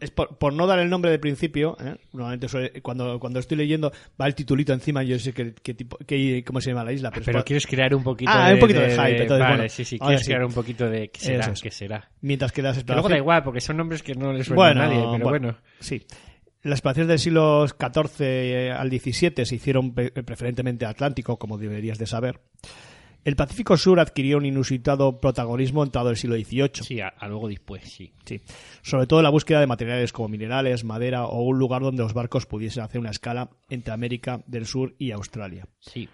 es 0.00 0.10
por, 0.10 0.36
por 0.38 0.52
no 0.52 0.66
dar 0.66 0.78
el 0.80 0.90
nombre 0.90 1.10
de 1.10 1.18
principio, 1.18 1.76
¿eh? 1.80 1.96
normalmente 2.12 2.48
suele- 2.48 2.80
cuando, 2.82 3.18
cuando 3.20 3.38
estoy 3.38 3.56
leyendo 3.56 3.92
va 4.20 4.26
el 4.26 4.34
titulito 4.34 4.72
encima, 4.72 5.02
yo 5.02 5.18
sé 5.18 5.32
qué, 5.32 5.54
qué 5.62 5.74
tipo, 5.74 5.96
qué- 6.06 6.42
cómo 6.46 6.60
se 6.60 6.70
llama 6.70 6.84
la 6.84 6.92
isla, 6.92 7.10
pero, 7.10 7.24
Pero 7.24 7.38
por- 7.38 7.44
quieres 7.44 7.66
crear 7.66 7.94
un 7.94 8.02
poquito 8.02 8.30
Ah, 8.34 8.48
de... 8.48 8.54
un 8.54 8.60
poquito 8.60 8.80
de 8.80 8.90
hype, 8.90 9.22
entonces, 9.22 9.38
vale, 9.40 9.56
bueno, 9.56 9.68
sí, 9.68 9.84
sí, 9.84 9.98
quieres 9.98 10.20
sí. 10.20 10.26
crear 10.26 10.44
un 10.44 10.52
poquito 10.52 10.88
de... 10.90 11.08
¿Qué 11.10 11.20
será? 11.20 11.40
Eso 11.44 11.52
es. 11.52 11.62
¿Qué 11.62 11.70
será? 11.70 12.10
mientras 12.20 12.52
que 12.52 12.62
las 12.62 12.76
Que 12.78 12.84
luego 12.84 12.86
da 12.86 12.94
exploraciones... 13.16 13.18
igual, 13.22 13.42
porque 13.44 13.60
son 13.60 13.76
nombres 13.76 14.02
que 14.02 14.14
no 14.14 14.32
les 14.32 14.46
suenan 14.46 14.78
a 14.78 14.86
nadie, 14.88 15.04
pero 15.12 15.28
bueno. 15.28 15.56
Sí. 15.80 16.04
Las 16.62 16.78
exploraciones 16.78 17.08
del 17.08 17.18
siglo 17.18 17.66
XIV 17.66 18.72
al 18.78 18.88
XVII 18.90 19.44
se 19.44 19.54
hicieron 19.56 19.94
pe- 19.94 20.10
preferentemente 20.10 20.86
Atlántico, 20.86 21.38
como 21.38 21.58
deberías 21.58 21.98
de 21.98 22.06
saber. 22.06 22.40
El 23.24 23.36
Pacífico 23.36 23.76
Sur 23.76 24.00
adquirió 24.00 24.36
un 24.38 24.46
inusitado 24.46 25.20
protagonismo 25.20 25.84
entrado 25.84 26.10
el 26.10 26.16
siglo 26.16 26.36
XVIII. 26.36 26.70
Sí, 26.82 27.00
a, 27.00 27.08
a 27.08 27.28
luego 27.28 27.46
después, 27.48 27.82
sí. 27.84 28.12
Sí. 28.24 28.40
Sobre 28.82 29.06
todo 29.06 29.22
la 29.22 29.30
búsqueda 29.30 29.60
de 29.60 29.66
materiales 29.68 30.12
como 30.12 30.28
minerales, 30.28 30.82
madera 30.84 31.26
o 31.26 31.42
un 31.42 31.58
lugar 31.58 31.82
donde 31.82 32.02
los 32.02 32.14
barcos 32.14 32.46
pudiesen 32.46 32.82
hacer 32.82 33.00
una 33.00 33.10
escala 33.10 33.50
entre 33.70 33.92
América 33.94 34.42
del 34.46 34.66
Sur 34.66 34.94
y 34.98 35.12
Australia. 35.12 35.68
Sí. 35.80 36.08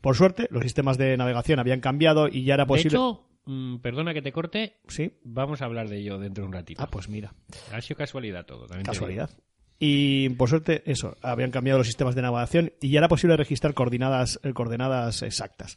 Por 0.00 0.14
suerte, 0.14 0.46
los 0.50 0.62
sistemas 0.62 0.98
de 0.98 1.16
navegación 1.16 1.58
habían 1.58 1.80
cambiado 1.80 2.28
y 2.28 2.44
ya 2.44 2.54
era 2.54 2.64
De 2.64 2.68
posible. 2.68 2.96
hecho, 2.96 3.26
mm, 3.46 3.78
perdona 3.78 4.14
que 4.14 4.22
te 4.22 4.30
corte, 4.30 4.76
sí. 4.86 5.14
vamos 5.24 5.62
a 5.62 5.64
hablar 5.64 5.88
de 5.88 5.98
ello 5.98 6.18
dentro 6.18 6.42
de 6.42 6.46
un 6.48 6.52
ratito. 6.52 6.80
Ah, 6.80 6.88
pues 6.88 7.08
mira. 7.08 7.34
Ha 7.72 7.80
sido 7.80 7.96
casualidad 7.98 8.46
todo. 8.46 8.66
También 8.66 8.84
Casualidad. 8.86 9.30
Y 9.78 10.30
por 10.30 10.48
suerte, 10.48 10.82
eso, 10.86 11.16
habían 11.22 11.50
cambiado 11.50 11.78
los 11.78 11.86
sistemas 11.86 12.14
de 12.14 12.22
navegación 12.22 12.72
y 12.80 12.90
ya 12.90 12.98
era 12.98 13.08
posible 13.08 13.36
registrar 13.36 13.74
coordenadas, 13.74 14.40
eh, 14.42 14.52
coordenadas 14.54 15.22
exactas. 15.22 15.76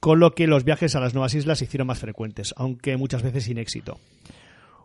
Con 0.00 0.20
lo 0.20 0.34
que 0.34 0.46
los 0.46 0.64
viajes 0.64 0.94
a 0.94 1.00
las 1.00 1.14
nuevas 1.14 1.34
islas 1.34 1.58
se 1.58 1.64
hicieron 1.64 1.86
más 1.88 1.98
frecuentes, 1.98 2.54
aunque 2.56 2.96
muchas 2.96 3.22
veces 3.22 3.44
sin 3.44 3.58
éxito. 3.58 3.98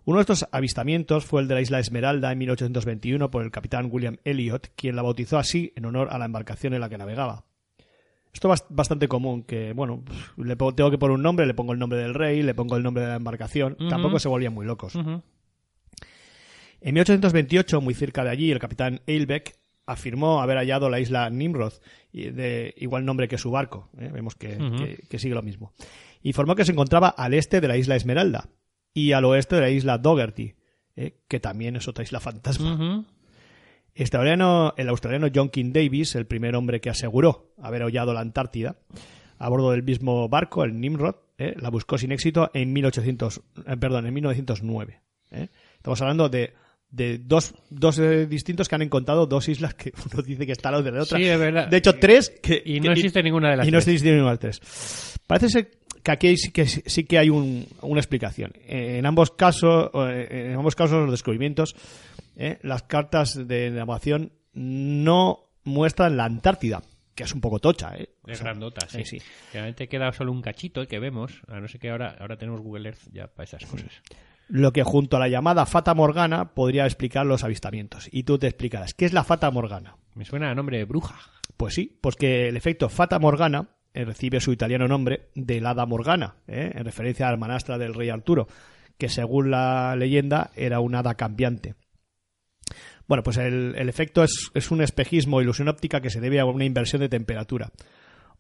Uno 0.04 0.18
de 0.18 0.22
estos 0.22 0.48
avistamientos 0.52 1.26
fue 1.26 1.42
el 1.42 1.48
de 1.48 1.54
la 1.56 1.62
isla 1.62 1.80
Esmeralda 1.80 2.32
en 2.32 2.40
1821 2.40 3.30
por 3.30 3.44
el 3.44 3.52
capitán 3.52 3.88
William 3.92 4.18
Elliot, 4.24 4.72
quien 4.76 4.96
la 4.96 5.04
bautizó 5.04 5.38
así 5.38 5.72
en 5.76 5.86
honor 5.86 6.08
a 6.12 6.18
la 6.18 6.26
embarcación 6.26 6.74
en 6.74 6.82
la 6.82 6.90
que 6.90 6.98
navegaba. 6.98 7.46
Esto 8.34 8.52
es 8.54 8.64
bastante 8.70 9.08
común, 9.08 9.44
que, 9.44 9.74
bueno, 9.74 10.04
le 10.38 10.56
pongo- 10.56 10.74
tengo 10.74 10.90
que 10.90 10.98
poner 10.98 11.16
un 11.16 11.22
nombre, 11.22 11.46
le 11.46 11.54
pongo 11.54 11.74
el 11.74 11.80
nombre 11.80 12.00
del 12.00 12.14
rey, 12.14 12.42
le 12.42 12.56
pongo 12.56 12.78
el 12.78 12.84
nombre 12.84 13.04
de 13.04 13.10
la 13.10 13.16
embarcación. 13.18 13.76
Tampoco 13.90 14.20
se 14.20 14.30
volvían 14.30 14.54
muy 14.54 14.66
locos. 14.66 14.94
En 16.82 16.94
1828, 16.96 17.80
muy 17.82 17.94
cerca 17.94 18.24
de 18.24 18.32
allí, 18.32 18.52
el 18.52 18.60
capitán 18.60 19.02
Eilbeck 19.06 19.56
afirmó 19.86 20.42
haber 20.42 20.58
hallado 20.58 20.90
la 20.90 21.00
isla 21.00 21.30
Nimrod, 21.30 21.74
de 22.12 22.74
igual 22.78 23.06
nombre 23.06 23.28
que 23.28 23.38
su 23.38 23.52
barco. 23.52 23.90
¿eh? 24.00 24.10
Vemos 24.12 24.36
que, 24.36 24.56
Ujú. 24.58 24.78
que- 24.78 24.98
que 25.10 25.20
sigue 25.20 25.36
lo 25.36 25.42
mismo. 25.42 25.74
Informó 26.24 26.56
que 26.56 26.66
se 26.66 26.72
encontraba 26.72 27.10
al 27.10 27.34
este 27.34 27.62
de 27.62 27.68
la 27.68 27.78
isla 27.78 27.96
Esmeralda 27.96 28.50
y 28.94 29.12
al 29.12 29.26
oeste 29.26 29.56
de 29.56 29.62
la 29.62 29.70
isla 29.70 29.98
Dougherty, 29.98 30.56
¿eh? 30.96 31.18
que 31.28 31.40
también 31.40 31.76
es 31.76 31.88
otra 31.88 32.04
isla 32.04 32.20
fantasma. 32.20 33.06
Este 33.94 34.18
australiano- 34.18 34.74
el 34.78 34.88
australiano 34.90 35.28
John 35.34 35.50
King 35.50 35.72
Davis, 35.74 36.16
el 36.16 36.26
primer 36.26 36.56
hombre 36.56 36.80
que 36.80 36.90
aseguró 36.90 37.54
haber 37.62 37.84
hollado 37.84 38.14
la 38.14 38.22
Antártida, 38.22 38.78
a 39.38 39.50
bordo 39.50 39.72
del 39.72 39.84
mismo 39.84 40.30
barco, 40.30 40.64
el 40.64 40.80
Nimrod, 40.80 41.16
¿eh? 41.38 41.56
la 41.60 41.70
buscó 41.70 41.98
sin 41.98 42.12
éxito 42.12 42.50
en 42.54 42.72
1800, 42.72 43.42
eh, 43.68 43.78
perdón, 43.78 44.06
en 44.06 44.14
1909. 44.14 45.02
¿eh? 45.32 45.50
Estamos 45.78 46.00
hablando 46.02 46.30
de, 46.30 46.54
de 46.92 47.18
dos, 47.20 47.54
dos 47.70 47.98
eh, 48.00 48.26
distintos 48.28 48.68
que 48.68 48.76
han 48.76 48.82
encontrado 48.82 49.26
dos 49.26 49.48
islas 49.50 49.74
que 49.74 49.92
uno 50.14 50.22
dice 50.24 50.46
que 50.46 50.52
está 50.52 50.70
al 50.70 50.74
lado 50.74 50.84
de 50.84 50.92
la 50.92 51.04
otra. 51.04 51.18
Sí, 51.18 51.24
es 51.26 51.40
verdad. 51.40 51.68
De 51.68 51.78
hecho, 51.78 51.96
tres 51.96 52.30
que 52.30 52.62
Y 52.66 52.80
que- 52.80 52.88
no 52.88 52.94
existe 52.94 53.24
ninguna 53.24 53.50
de 53.52 53.58
las 53.58 53.68
y 53.68 53.72
no 53.72 53.78
tres. 53.78 53.88
existe 53.88 54.12
ninguna 54.12 54.32
de 54.32 54.50
las 54.50 54.60
tres. 54.60 55.18
Parece 55.26 55.50
ser 55.50 55.72
que 56.04 56.12
aquí 56.12 56.36
sí 56.38 56.52
que, 56.52 56.66
sí 56.66 57.04
que 57.06 57.18
hay 57.20 57.30
un- 57.30 57.66
una 57.82 58.00
explicación. 58.00 58.52
Eh, 58.68 58.98
En 58.98 59.06
ambos 59.06 59.32
casos, 59.32 59.90
eh, 59.96 60.48
en 60.52 60.56
ambos 60.56 60.76
casos 60.76 61.02
los 61.02 61.12
descubrimientos, 61.12 61.76
eh, 62.36 62.60
las 62.64 62.84
cartas 62.84 63.48
de 63.48 63.70
navegación 63.72 64.34
no 64.54 65.50
muestran 65.64 66.18
la 66.18 66.26
Antártida, 66.26 66.82
que 67.16 67.24
es 67.24 67.34
un 67.34 67.40
poco 67.42 67.60
tocha, 67.60 67.96
¿eh? 67.98 68.10
Es 68.26 68.40
sea, 68.40 68.46
grandota, 68.48 68.88
sí. 68.90 69.02
eh, 69.02 69.06
sí. 69.06 69.18
Realmente 69.54 69.88
queda 69.88 70.12
solo 70.12 70.32
un 70.32 70.42
cachito 70.42 70.88
que 70.88 71.00
vemos, 71.00 71.42
a 71.48 71.60
no 71.60 71.68
ser 71.68 71.80
que 71.80 71.90
ahora, 71.90 72.16
ahora 72.20 72.38
tenemos 72.38 72.62
Google 72.62 72.90
Earth 72.90 73.02
ya 73.12 73.28
para 73.28 73.44
esas 73.46 73.66
cosas. 73.66 73.92
Lo 74.54 74.74
que 74.74 74.84
junto 74.84 75.16
a 75.16 75.20
la 75.22 75.30
llamada 75.30 75.66
Fata 75.66 75.94
Morgana 75.94 76.54
podría 76.54 76.86
explicar 76.86 77.26
los 77.26 77.46
avistamientos. 77.46 78.10
Y 78.12 78.24
tú 78.24 78.38
te 78.38 78.48
explicarás, 78.48 78.94
¿qué 78.94 79.06
es 79.06 79.14
la 79.14 79.24
Fata 79.24 79.50
Morgana? 79.50 79.96
Me 80.14 80.26
suena 80.26 80.52
a 80.52 80.56
nombre 80.56 80.78
de 80.78 80.84
bruja. 80.84 81.16
Pues 81.56 81.74
sí, 81.74 81.98
pues 82.02 82.18
que 82.18 82.50
el 82.50 82.58
efecto 82.58 82.90
Fata 82.90 83.18
Morgana 83.18 83.70
eh, 83.94 84.04
recibe 84.04 84.42
su 84.42 84.52
italiano 84.52 84.90
nombre 84.90 85.30
de 85.36 85.66
Hada 85.66 85.86
Morgana, 85.86 86.36
¿eh? 86.50 86.70
en 86.76 86.84
referencia 86.84 87.26
a 87.26 87.30
la 87.30 87.36
hermanastra 87.36 87.78
del 87.78 87.94
rey 87.94 88.10
Arturo, 88.10 88.50
que 88.98 89.08
según 89.08 89.52
la 89.52 89.96
leyenda 89.96 90.52
era 90.58 90.82
una 90.82 91.00
hada 91.00 91.16
cambiante. 91.16 91.76
Bueno, 93.08 93.24
pues 93.24 93.38
el, 93.38 93.74
el 93.78 93.88
efecto 93.88 94.22
es, 94.22 94.52
es 94.54 94.70
un 94.70 94.82
espejismo 94.82 95.38
o 95.38 95.42
ilusión 95.42 95.70
óptica 95.70 96.02
que 96.02 96.10
se 96.10 96.20
debe 96.20 96.42
a 96.42 96.46
una 96.46 96.66
inversión 96.66 97.00
de 97.00 97.08
temperatura. 97.08 97.72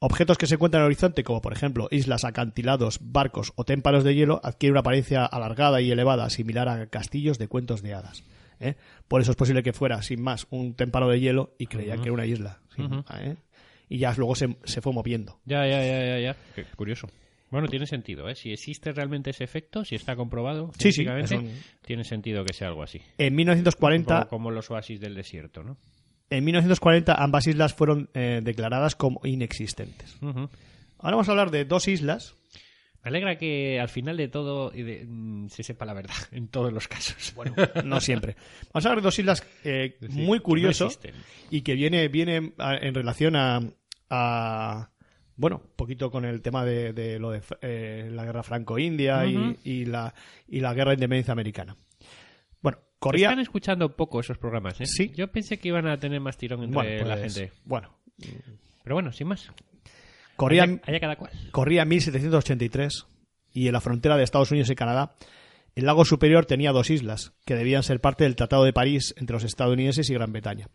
Objetos 0.04 0.40
que 0.40 0.48
se 0.48 0.56
encuentran 0.56 0.82
en 0.82 0.86
el 0.86 0.88
horizonte, 0.88 1.24
como 1.24 1.42
por 1.44 1.54
ejemplo 1.54 1.88
islas, 1.92 2.24
acantilados, 2.26 2.98
barcos 3.02 3.54
o 3.56 3.66
témpanos 3.66 4.04
de 4.04 4.16
hielo, 4.16 4.42
adquieren 4.44 4.74
una 4.74 4.80
apariencia 4.80 5.26
alargada 5.28 5.80
y 5.80 5.92
elevada, 5.92 6.28
similar 6.32 6.68
a 6.70 6.88
castillos 6.88 7.38
de 7.38 7.48
cuentos 7.48 7.84
de 7.84 7.94
hadas. 7.94 8.24
¿eh? 8.60 8.74
Por 9.08 9.22
eso 9.22 9.30
es 9.30 9.38
posible 9.38 9.62
que 9.62 9.74
fuera, 9.74 10.02
sin 10.02 10.20
más, 10.24 10.48
un 10.50 10.74
témpano 10.74 11.08
de 11.08 11.20
hielo 11.20 11.54
y 11.60 11.68
creía 11.68 11.98
que 11.98 12.04
era 12.06 12.14
una 12.14 12.26
isla. 12.26 12.60
sin- 12.76 13.04
¿eh? 13.20 13.36
Y 13.90 14.00
ya 14.00 14.12
luego 14.18 14.34
se, 14.34 14.58
se 14.64 14.82
fue 14.82 14.92
moviendo. 14.92 15.40
Ya, 15.46 15.68
ya, 15.68 15.84
ya, 15.86 16.04
ya, 16.06 16.20
ya. 16.20 16.36
Qué 16.56 16.66
curioso. 16.76 17.08
Bueno, 17.52 17.68
tiene 17.68 17.86
sentido, 17.86 18.28
¿eh? 18.28 18.34
Si 18.34 18.52
existe 18.52 18.94
realmente 18.94 19.30
ese 19.30 19.44
efecto, 19.44 19.86
si 19.86 19.94
está 19.94 20.16
comprobado 20.16 20.72
Sí, 20.80 20.92
sí, 20.92 21.06
un- 21.06 21.60
tiene 21.86 22.06
sentido 22.06 22.44
que 22.44 22.54
sea 22.54 22.70
algo 22.70 22.82
así. 22.82 23.02
En 23.20 23.34
Un 23.34 23.38
1940, 23.38 24.16
poco 24.22 24.30
como 24.30 24.50
los 24.50 24.72
oasis 24.72 25.00
del 25.00 25.14
desierto, 25.14 25.62
¿no? 25.62 25.78
En 26.32 26.44
1940 26.46 27.13
ambas 27.13 27.46
islas 27.46 27.74
fueron 27.76 28.10
eh, 28.15 28.41
declaradas 28.44 28.96
como 28.96 29.22
inexistentes. 29.24 30.17
Ahora 30.22 30.48
vamos 31.17 31.28
a 31.28 31.32
hablar 31.32 31.52
de 31.52 31.65
dos 31.65 31.88
islas. 31.88 32.36
Me 33.04 33.10
alegra 33.10 33.36
que 33.38 33.80
al 33.80 33.89
final 33.89 34.15
de 34.17 34.28
todo 34.28 34.72
y 34.76 34.84
de- 34.84 35.06
mm, 35.08 35.50
se 35.50 35.63
sepa 35.63 35.86
la 35.86 35.94
verdad 35.94 36.13
en 36.32 36.48
todos 36.48 36.72
los 36.72 36.88
casos. 36.88 37.34
Bueno, 37.36 37.56
No 37.84 38.00
siempre. 38.00 38.36
Vamos 38.74 38.86
a 38.86 38.89
hablar 38.89 39.02
de 39.02 39.08
dos 39.08 39.17
islas 39.20 39.44
eh, 39.63 39.98
decir, 40.00 40.24
muy 40.24 40.38
no 40.39 40.44
existen. 40.88 41.15
y 41.50 41.62
que 41.62 41.74
viene, 41.74 42.08
viene 42.10 42.54
a- 42.60 42.78
en 42.78 42.94
relación 42.94 43.36
a, 43.36 43.60
a- 44.10 44.89
bueno, 45.36 45.62
un 45.63 45.76
poquito 45.76 46.12
con 46.12 46.26
el 46.26 46.41
tema 46.44 46.63
de, 46.65 46.94
de 46.94 47.17
lo 47.17 47.32
de 47.32 47.41
eh, 47.62 48.10
la 48.12 48.26
guerra 48.26 48.44
franco-india 48.44 49.26
y, 49.63 49.86
la, 49.86 50.13
y 50.48 50.60
la 50.60 50.74
guerra 50.76 50.91
de 50.91 50.96
independencia 50.96 51.32
americana. 51.32 51.76
Bueno, 52.62 52.80
corría... 53.00 53.28
Están 53.30 53.39
escuchando 53.39 53.95
poco 53.95 54.19
esos 54.19 54.38
programas, 54.38 54.80
¿eh? 54.82 54.86
Sí. 54.86 55.12
Yo 55.15 55.32
pensé 55.32 55.58
que 55.60 55.67
iban 55.69 55.88
a 55.88 55.97
tener 55.97 56.19
más 56.21 56.38
tirón 56.38 56.63
entre 56.63 56.76
Bueno, 56.76 57.06
la 57.08 57.15
pues, 57.17 57.36
gente. 57.36 57.54
bueno, 57.65 57.97
Pero 58.84 58.95
bueno, 58.95 59.12
sin 59.12 59.28
más. 59.28 59.52
corría, 60.36 60.63
Allá, 60.63 60.82
allá 60.86 61.00
cada 61.00 61.15
cual. 61.15 61.32
corría 61.52 61.86
1783 61.86 63.08
y 63.54 63.67
en 63.67 63.74
la 63.74 63.82
frontera 63.82 64.17
de 64.17 64.24
Estados 64.24 64.52
Unidos 64.52 64.69
y 64.69 64.76
Canadá 64.76 65.15
el 65.76 65.86
lago 65.86 66.04
superior 66.06 66.45
tenía 66.45 66.71
dos 66.74 66.89
islas 66.89 67.34
que 67.45 67.56
debían 67.56 67.84
ser 67.84 68.02
parte 68.02 68.26
del 68.26 68.36
Tratado 68.36 68.63
de 68.65 68.74
París 68.74 69.13
entre 69.17 69.34
los 69.36 69.43
estadounidenses 69.45 70.10
y 70.10 70.13
Gran 70.13 70.32
Bretaña. 70.34 70.67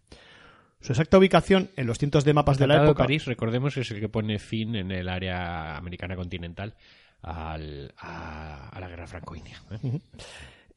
Su 0.80 0.92
exacta 0.92 1.18
ubicación 1.18 1.70
en 1.76 1.86
los 1.86 1.98
cientos 1.98 2.24
de 2.24 2.32
mapas 2.34 2.58
de 2.58 2.66
la 2.66 2.76
época 2.76 3.02
de 3.02 3.06
París, 3.06 3.24
recordemos 3.26 3.76
es 3.76 3.90
el 3.90 4.00
que 4.00 4.08
pone 4.08 4.38
fin 4.38 4.74
en 4.74 4.90
el 4.90 5.08
área 5.08 5.76
americana 5.76 6.16
continental 6.16 6.74
al- 7.22 7.92
a, 7.98 8.68
a 8.70 8.80
la 8.80 8.88
guerra 8.88 9.06
franco-india. 9.06 9.60
¿eh? 9.70 10.00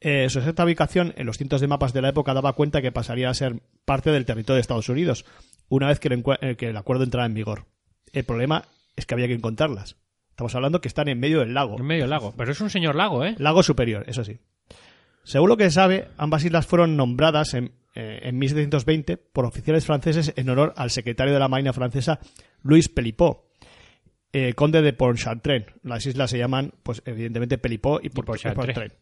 Eh, 0.02 0.30
su 0.30 0.40
exacta 0.40 0.64
ubicación 0.64 1.14
en 1.18 1.26
los 1.26 1.38
cientos 1.38 1.60
de 1.62 1.68
mapas 1.68 1.92
de 1.94 2.02
la 2.02 2.10
época 2.10 2.34
daba 2.34 2.54
cuenta 2.54 2.82
que 2.82 2.92
pasaría 2.92 3.30
a 3.30 3.34
ser 3.34 3.62
parte 3.86 4.12
del 4.12 4.26
territorio 4.26 4.56
de 4.56 4.62
Estados 4.62 4.88
Unidos 4.90 5.26
una 5.68 5.88
vez 5.88 6.00
que 6.00 6.08
el, 6.08 6.24
encue- 6.24 6.38
eh, 6.42 6.56
que 6.56 6.70
el 6.70 6.78
acuerdo 6.78 7.04
entrara 7.04 7.26
en 7.26 7.34
vigor. 7.34 7.66
El 8.14 8.24
problema 8.24 8.64
es 8.96 9.06
que 9.06 9.14
había 9.14 9.28
que 9.28 9.34
encontrarlas. 9.34 9.98
Estamos 10.30 10.56
hablando 10.56 10.80
que 10.80 10.88
están 10.88 11.10
en 11.10 11.20
medio 11.20 11.42
del 11.42 11.54
lago. 11.54 11.78
En 11.78 11.86
medio 11.86 12.04
del 12.04 12.10
lago. 12.12 12.34
Pero 12.38 12.52
es 12.52 12.62
un 12.62 12.70
señor 12.70 12.96
lago, 12.96 13.26
¿eh? 13.26 13.36
Lago 13.40 13.62
superior, 13.62 14.06
eso 14.08 14.24
sí. 14.24 14.40
Según 15.24 15.50
lo 15.50 15.58
que 15.58 15.66
se 15.66 15.72
sabe, 15.72 16.08
ambas 16.18 16.46
islas 16.46 16.66
fueron 16.66 16.96
nombradas 16.96 17.54
en, 17.54 17.74
eh, 17.94 18.22
en 18.24 18.40
1720 18.40 19.18
por 19.18 19.46
oficiales 19.46 19.86
franceses 19.86 20.34
en 20.38 20.50
honor 20.50 20.74
al 20.78 20.92
secretario 20.92 21.34
de 21.34 21.40
la 21.40 21.50
Marina 21.50 21.74
francesa 21.74 22.20
Louis 22.64 22.88
Pelipot, 22.88 23.44
eh, 24.32 24.54
conde 24.54 24.82
de 24.82 24.94
Pontchartrain. 24.94 25.66
Las 25.84 26.06
islas 26.06 26.30
se 26.32 26.38
llaman, 26.38 26.74
pues 26.84 27.02
evidentemente 27.06 27.58
Pelipot 27.58 28.04
y, 28.04 28.10
Pontchartrain. 28.10 28.94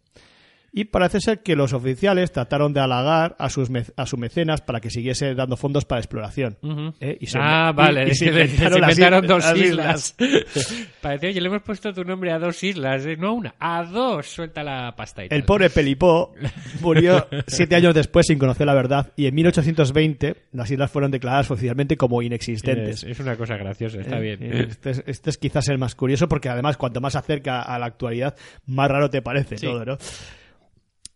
Y 0.73 0.85
parece 0.85 1.21
ser 1.21 1.41
que 1.41 1.55
los 1.55 1.73
oficiales 1.73 2.31
trataron 2.31 2.71
de 2.73 2.81
halagar 2.81 3.35
a, 3.39 3.49
sus 3.49 3.71
mec- 3.71 3.93
a 3.95 4.05
su 4.05 4.17
mecenas 4.17 4.61
para 4.61 4.79
que 4.79 4.89
siguiese 4.91 5.33
dando 5.33 5.57
fondos 5.57 5.85
para 5.85 5.99
exploración. 6.01 6.57
Ujú. 6.61 6.93
¿eh? 6.99 7.17
Y 7.19 7.25
se- 7.27 7.39
ah, 7.41 7.71
y- 7.73 7.75
vale, 7.75 8.07
y 8.07 8.11
es 8.11 8.19
se 8.19 8.25
inventaron 8.27 8.73
se 8.73 8.79
las 8.79 8.91
inventaron 8.91 9.23
is- 9.23 9.29
dos 9.29 9.43
las 9.43 9.57
islas. 9.57 10.15
Parece, 11.01 11.27
oye, 11.27 11.41
le 11.41 11.47
hemos 11.47 11.61
puesto 11.63 11.93
tu 11.93 12.03
nombre 12.03 12.31
a 12.31 12.37
dos 12.39 12.63
islas, 12.63 13.05
¿eh? 13.05 13.15
no 13.17 13.29
a 13.29 13.31
una, 13.31 13.55
a 13.59 13.83
dos. 13.85 14.27
Suelta 14.27 14.63
la 14.63 14.93
pasta 14.95 15.21
y 15.23 15.25
El 15.25 15.29
tal. 15.29 15.43
pobre 15.43 15.69
Pelipó 15.69 16.33
murió 16.81 17.27
siete 17.47 17.75
años 17.75 17.95
después 17.95 18.27
sin 18.27 18.37
conocer 18.37 18.67
la 18.67 18.73
verdad 18.75 19.11
y 19.15 19.25
en 19.25 19.35
1820 19.35 20.35
las 20.51 20.69
islas 20.69 20.91
fueron 20.91 21.11
declaradas 21.11 21.49
oficialmente 21.49 21.97
como 21.97 22.21
inexistentes. 22.21 23.03
Es, 23.03 23.11
es 23.11 23.19
una 23.19 23.35
cosa 23.35 23.57
graciosa, 23.57 23.99
está 23.99 24.17
Eh, 24.19 24.21
bien. 24.21 24.43
eh, 24.43 24.67
Este 24.69 24.91
es, 24.91 25.03
este 25.07 25.29
es 25.29 25.37
quizás 25.37 25.67
el 25.69 25.77
más 25.77 25.95
curioso 25.95 26.27
porque 26.27 26.49
además 26.49 26.77
cuanto 26.77 27.01
más 27.01 27.15
acerca 27.15 27.61
a 27.61 27.79
la 27.79 27.85
actualidad, 27.87 28.35
más 28.65 28.89
raro 28.91 29.09
te 29.09 29.21
parece 29.21 29.57
Sí. 29.57 29.65
todo, 29.65 29.85
¿no? 29.85 29.97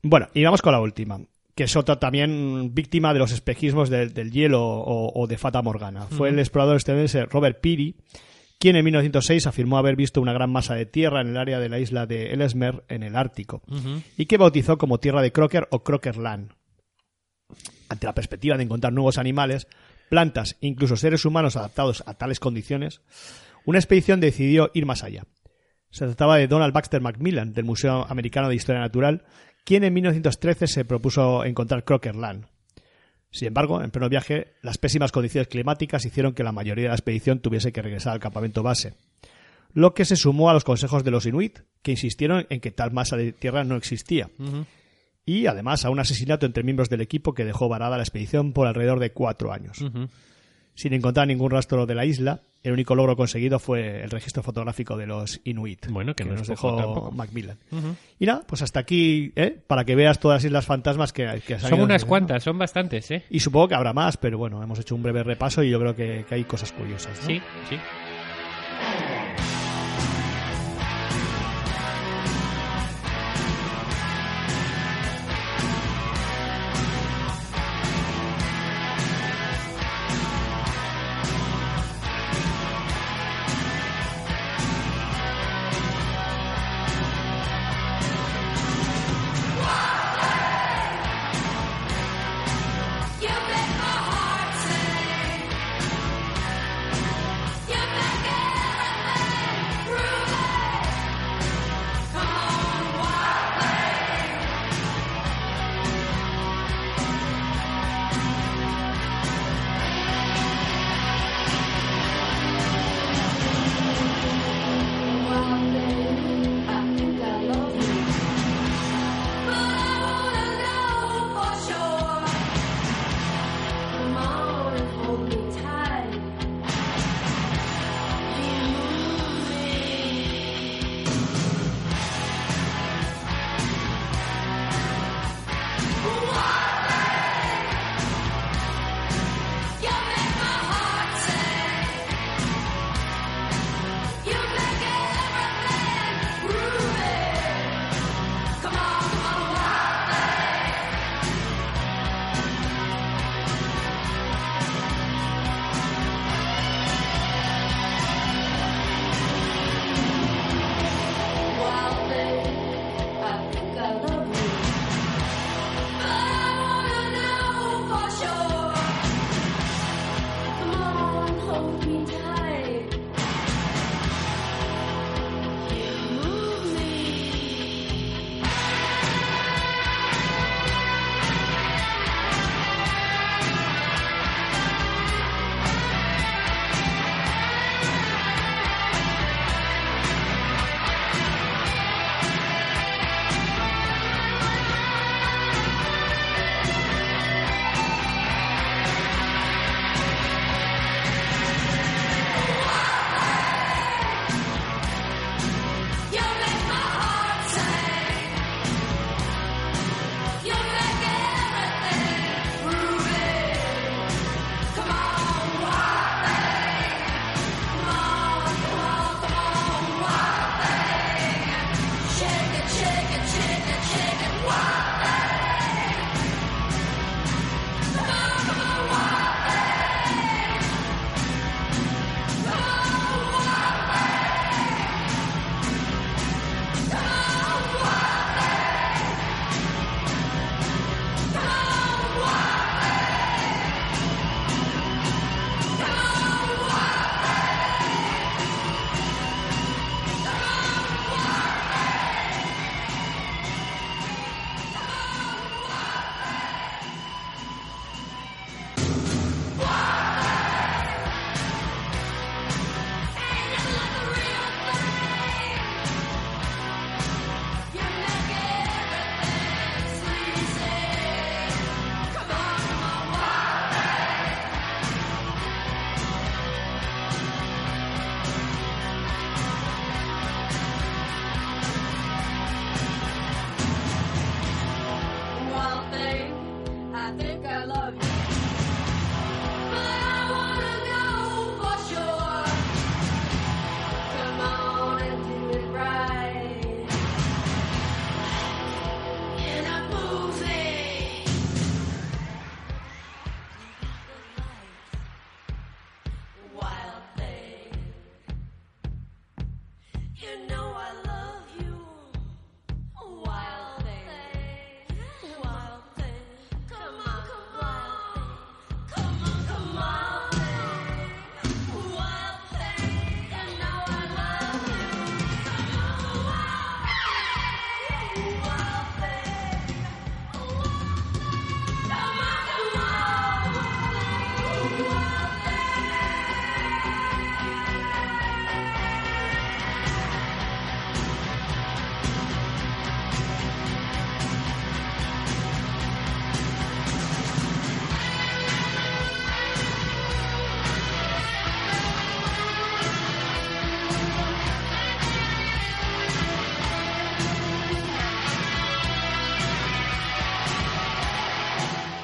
Bueno, 0.03 0.27
y 0.33 0.43
vamos 0.43 0.61
con 0.61 0.73
la 0.73 0.81
última, 0.81 1.19
que 1.55 1.65
es 1.65 1.75
otra 1.75 1.99
también 1.99 2.73
víctima 2.73 3.13
de 3.13 3.19
los 3.19 3.31
espejismos 3.31 3.89
del, 3.89 4.13
del 4.13 4.31
hielo 4.31 4.63
o, 4.63 5.21
o 5.21 5.27
de 5.27 5.37
Fata 5.37 5.61
Morgana. 5.61 6.07
Fue 6.07 6.29
el 6.29 6.39
explorador 6.39 6.77
estadounidense 6.77 7.25
Robert 7.25 7.59
Peary, 7.61 7.95
quien 8.61 8.75
en 8.75 8.85
1906 8.85 9.47
afirmó 9.47 9.79
haber 9.79 9.95
visto 9.95 10.21
una 10.21 10.33
gran 10.33 10.51
masa 10.51 10.75
de 10.75 10.85
tierra 10.85 11.21
en 11.21 11.29
el 11.29 11.37
área 11.37 11.59
de 11.59 11.67
la 11.67 11.79
isla 11.79 12.05
de 12.05 12.31
Ellesmere 12.31 12.83
en 12.89 13.01
el 13.01 13.15
Ártico 13.15 13.63
y 14.17 14.27
que 14.27 14.37
bautizó 14.37 14.77
como 14.77 14.99
Tierra 14.99 15.23
de 15.23 15.31
Crocker 15.31 15.67
o 15.71 15.83
Crocker 15.83 16.17
Land. 16.17 16.51
Ante 17.89 18.05
la 18.05 18.13
perspectiva 18.13 18.57
de 18.57 18.63
encontrar 18.63 18.93
nuevos 18.93 19.17
animales, 19.17 19.67
plantas 20.09 20.57
incluso 20.61 20.95
seres 20.95 21.25
humanos 21.25 21.57
adaptados 21.57 22.03
a 22.05 22.13
tales 22.13 22.39
condiciones, 22.39 23.01
una 23.65 23.79
expedición 23.79 24.19
decidió 24.19 24.69
ir 24.75 24.85
más 24.85 25.03
allá. 25.03 25.25
Se 25.89 26.05
trataba 26.05 26.37
de 26.37 26.47
Donald 26.47 26.73
Baxter 26.73 27.01
Macmillan, 27.01 27.53
del 27.53 27.65
Museo 27.65 28.05
Americano 28.07 28.47
de 28.47 28.55
Historia 28.55 28.81
Natural, 28.81 29.25
quien 29.63 29.83
en 29.83 29.93
1913 29.93 30.67
se 30.67 30.85
propuso 30.85 31.45
encontrar 31.45 31.83
Crocker 31.83 32.15
Land. 32.15 32.45
Sin 33.31 33.47
embargo, 33.47 33.81
en 33.81 33.91
pleno 33.91 34.09
viaje, 34.09 34.53
las 34.61 34.77
pésimas 34.77 35.11
condiciones 35.11 35.47
climáticas 35.47 36.05
hicieron 36.05 36.33
que 36.33 36.43
la 36.43 36.51
mayoría 36.51 36.83
de 36.83 36.89
la 36.89 36.95
expedición 36.95 37.39
tuviese 37.39 37.71
que 37.71 37.81
regresar 37.81 38.13
al 38.13 38.19
campamento 38.19 38.61
base, 38.61 38.93
lo 39.73 39.93
que 39.93 40.05
se 40.05 40.17
sumó 40.17 40.49
a 40.49 40.53
los 40.53 40.65
consejos 40.65 41.03
de 41.03 41.11
los 41.11 41.25
inuit, 41.25 41.59
que 41.81 41.91
insistieron 41.91 42.45
en 42.49 42.59
que 42.59 42.71
tal 42.71 42.91
masa 42.91 43.15
de 43.15 43.31
tierra 43.31 43.63
no 43.63 43.77
existía, 43.77 44.29
y 45.25 45.45
además 45.45 45.85
a 45.85 45.89
un 45.89 45.99
asesinato 45.99 46.45
entre 46.45 46.63
miembros 46.63 46.89
del 46.89 47.01
equipo 47.01 47.33
que 47.33 47.45
dejó 47.45 47.69
varada 47.69 47.95
la 47.95 48.03
expedición 48.03 48.51
por 48.51 48.67
alrededor 48.67 48.99
de 48.99 49.13
cuatro 49.13 49.53
años. 49.53 49.77
Sin 50.73 50.93
encontrar 50.93 51.27
ningún 51.27 51.51
rastro 51.51 51.85
de 51.85 51.95
la 51.95 52.05
isla, 52.05 52.41
el 52.63 52.73
único 52.73 52.95
logro 52.95 53.15
conseguido 53.15 53.59
fue 53.59 54.03
el 54.03 54.09
registro 54.11 54.43
fotográfico 54.43 54.97
de 54.97 55.07
los 55.07 55.41
inuit, 55.43 55.87
Bueno, 55.89 56.15
que 56.15 56.23
no 56.23 56.35
nos 56.35 56.47
dejó 56.47 56.75
tampoco. 56.75 57.11
Macmillan. 57.11 57.57
Y 58.19 58.25
nada, 58.25 58.43
pues 58.45 58.61
hasta 58.61 58.79
aquí, 58.79 59.31
¿eh? 59.35 59.57
para 59.65 59.85
que 59.85 59.95
veas 59.95 60.19
todas 60.19 60.37
las 60.37 60.45
islas 60.45 60.65
fantasmas 60.65 61.13
que, 61.13 61.41
que 61.45 61.59
Son 61.59 61.81
unas 61.81 62.05
cuantas, 62.05 62.43
son 62.43 62.57
bastantes, 62.57 63.09
¿eh? 63.11 63.23
Y 63.29 63.39
supongo 63.39 63.69
que 63.69 63.75
habrá 63.75 63.93
más, 63.93 64.17
pero 64.17 64.37
bueno, 64.37 64.61
hemos 64.61 64.79
hecho 64.79 64.95
un 64.95 65.03
breve 65.03 65.23
repaso 65.23 65.63
y 65.63 65.69
yo 65.69 65.79
creo 65.79 65.95
que, 65.95 66.25
que 66.27 66.35
hay 66.35 66.43
cosas 66.43 66.71
curiosas. 66.71 67.19
¿no? 67.21 67.27
Sí, 67.27 67.41
sí. 67.69 67.77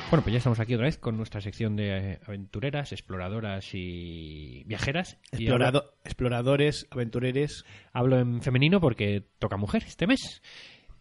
Bueno, 0.10 0.24
pues 0.24 0.32
ya 0.32 0.38
estamos 0.38 0.60
aquí 0.62 0.74
otra 0.74 0.86
vez 0.86 0.98
con 0.98 1.18
nuestra 1.18 1.42
sección 1.42 1.76
de 1.76 1.98
eh, 2.14 2.20
aventureras, 2.26 2.94
exploradoras 2.94 3.68
y 3.74 4.64
viajeras. 4.66 5.18
Y 5.38 5.50
ahora 5.50 5.68
Explorado- 5.72 5.92
exploradores, 6.06 6.88
aventureres. 6.92 7.66
hablo 7.92 8.18
en 8.20 8.42
femenino 8.42 8.80
porque 8.80 9.26
toca 9.38 9.58
mujer 9.58 9.84
este 9.86 10.08
mes. 10.08 10.42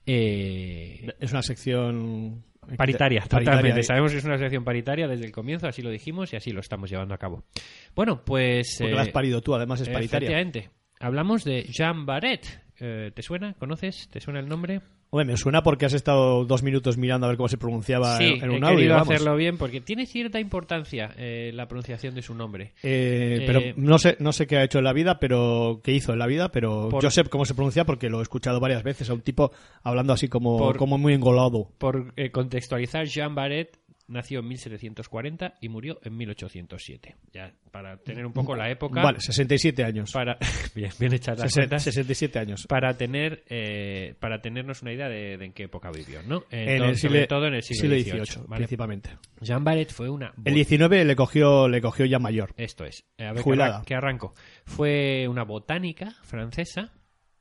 Eh, 0.06 1.06
Es 1.20 1.30
una 1.30 1.42
sección 1.42 2.44
paritaria, 2.76 3.20
paritaria. 3.20 3.44
totalmente. 3.52 3.82
Sabemos 3.84 4.10
que 4.10 4.18
es 4.18 4.24
una 4.24 4.38
sección 4.38 4.64
paritaria 4.64 5.06
desde 5.06 5.24
el 5.26 5.32
comienzo, 5.32 5.68
así 5.68 5.82
lo 5.82 5.90
dijimos 5.90 6.32
y 6.32 6.36
así 6.36 6.50
lo 6.50 6.58
estamos 6.58 6.90
llevando 6.90 7.14
a 7.14 7.18
cabo. 7.18 7.44
Bueno, 7.94 8.24
pues... 8.24 8.74
Porque 8.78 8.92
eh, 8.92 8.96
la 8.96 9.02
has 9.02 9.10
parido 9.10 9.40
tú, 9.40 9.54
además 9.54 9.80
es 9.82 9.88
paritaria. 9.88 10.26
Efectivamente. 10.30 10.70
Hablamos 10.98 11.44
de 11.44 11.62
Jean 11.70 12.06
Barret. 12.06 12.44
Eh, 12.80 13.12
¿Te 13.14 13.22
suena? 13.22 13.54
¿Conoces? 13.54 14.08
¿Te 14.10 14.20
suena 14.20 14.40
el 14.40 14.48
nombre? 14.48 14.80
Hombre, 15.10 15.24
me 15.32 15.36
suena 15.36 15.62
porque 15.62 15.86
has 15.86 15.92
estado 15.92 16.44
dos 16.44 16.62
minutos 16.62 16.96
mirando 16.98 17.26
a 17.26 17.28
ver 17.30 17.36
cómo 17.36 17.48
se 17.48 17.56
pronunciaba 17.56 18.18
sí, 18.18 18.24
en, 18.42 18.50
he 18.50 18.56
un 18.56 18.64
audio. 18.64 18.76
querido 18.76 18.94
vamos. 18.94 19.08
hacerlo 19.14 19.36
bien 19.36 19.56
porque 19.56 19.80
tiene 19.80 20.04
cierta 20.04 20.40
importancia 20.40 21.14
eh, 21.16 21.52
la 21.54 21.68
pronunciación 21.68 22.14
de 22.14 22.22
su 22.22 22.34
nombre. 22.34 22.72
Eh, 22.82 23.38
Eh, 23.40 23.44
pero 23.46 23.60
no 23.76 23.98
sé, 23.98 24.16
no 24.18 24.32
sé 24.32 24.46
qué 24.46 24.56
ha 24.58 24.64
hecho 24.64 24.78
en 24.78 24.84
la 24.84 24.92
vida, 24.92 25.18
pero 25.20 25.80
qué 25.84 25.92
hizo 25.92 26.12
en 26.12 26.18
la 26.18 26.26
vida, 26.26 26.50
pero 26.50 26.88
Por- 26.90 27.02
yo 27.02 27.10
sé 27.10 27.22
cómo 27.24 27.44
se 27.44 27.54
pronuncia 27.54 27.84
porque 27.84 28.10
lo 28.10 28.18
he 28.18 28.22
escuchado 28.22 28.58
varias 28.60 28.82
veces 28.82 29.08
a 29.08 29.14
un 29.14 29.20
tipo 29.20 29.52
hablando 29.82 30.12
así 30.12 30.28
como, 30.28 30.58
Por- 30.58 30.76
como 30.76 30.98
muy 30.98 31.14
engolado. 31.14 31.68
Por 31.78 32.12
eh, 32.16 32.30
contextualizar, 32.30 33.06
Jean 33.06 33.34
Barret 33.34 33.78
nació 34.08 34.40
en 34.40 34.48
1740 34.48 35.54
y 35.60 35.68
murió 35.68 35.98
en 36.04 36.16
1807. 36.16 37.16
Ya, 37.32 37.52
para 37.70 37.96
tener 37.98 38.24
un 38.26 38.32
poco 38.32 38.54
la 38.56 38.70
época. 38.70 39.02
Vale, 39.02 39.20
67 39.20 39.82
años. 39.84 40.12
Para, 40.12 40.38
bien, 40.74 40.90
bien 40.98 41.12
hechas 41.14 41.38
las 41.38 41.50
Sesen- 41.52 41.62
cuentas. 41.62 41.82
67 41.84 42.38
años. 42.38 42.66
Para 42.68 42.96
tener, 42.96 43.44
eh, 43.48 44.14
para 44.20 44.40
tenernos 44.40 44.82
una 44.82 44.92
idea 44.92 45.08
de, 45.08 45.36
de 45.36 45.44
en 45.44 45.52
qué 45.52 45.64
época 45.64 45.90
vivió, 45.90 46.22
¿no? 46.22 46.44
En 46.50 46.68
Entonces, 46.68 47.04
el 47.04 47.08
sobre 47.08 47.20
siglo, 47.20 47.26
todo 47.28 47.46
en 47.48 47.54
el 47.54 47.62
siglo, 47.62 47.88
XVIII, 47.96 48.04
XVIII. 48.24 48.44
¿vale? 48.46 48.56
principalmente. 48.60 49.10
Jean 49.40 49.64
Barret 49.64 49.90
fue 49.92 50.08
una. 50.08 50.32
El 50.44 50.54
19 50.54 51.04
le 51.04 51.16
cogió, 51.16 51.68
le 51.68 51.80
cogió 51.80 52.06
ya 52.06 52.18
mayor. 52.18 52.54
Esto 52.56 52.84
es. 52.84 53.04
A 53.18 53.24
ver, 53.24 53.34
que, 53.36 53.42
Jubilada. 53.42 53.78
arran- 53.80 53.84
que 53.84 53.94
arranco. 53.94 54.34
Fue 54.64 55.26
una 55.28 55.44
botánica 55.44 56.12
francesa. 56.22 56.92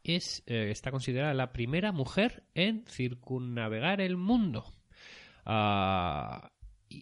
Es, 0.04 0.44
eh, 0.46 0.70
está 0.70 0.92
considerada 0.92 1.34
la 1.34 1.52
primera 1.52 1.92
mujer 1.92 2.44
en 2.54 2.86
circunnavegar 2.88 4.02
el 4.02 4.18
mundo. 4.18 4.64
Hi- 5.48 6.48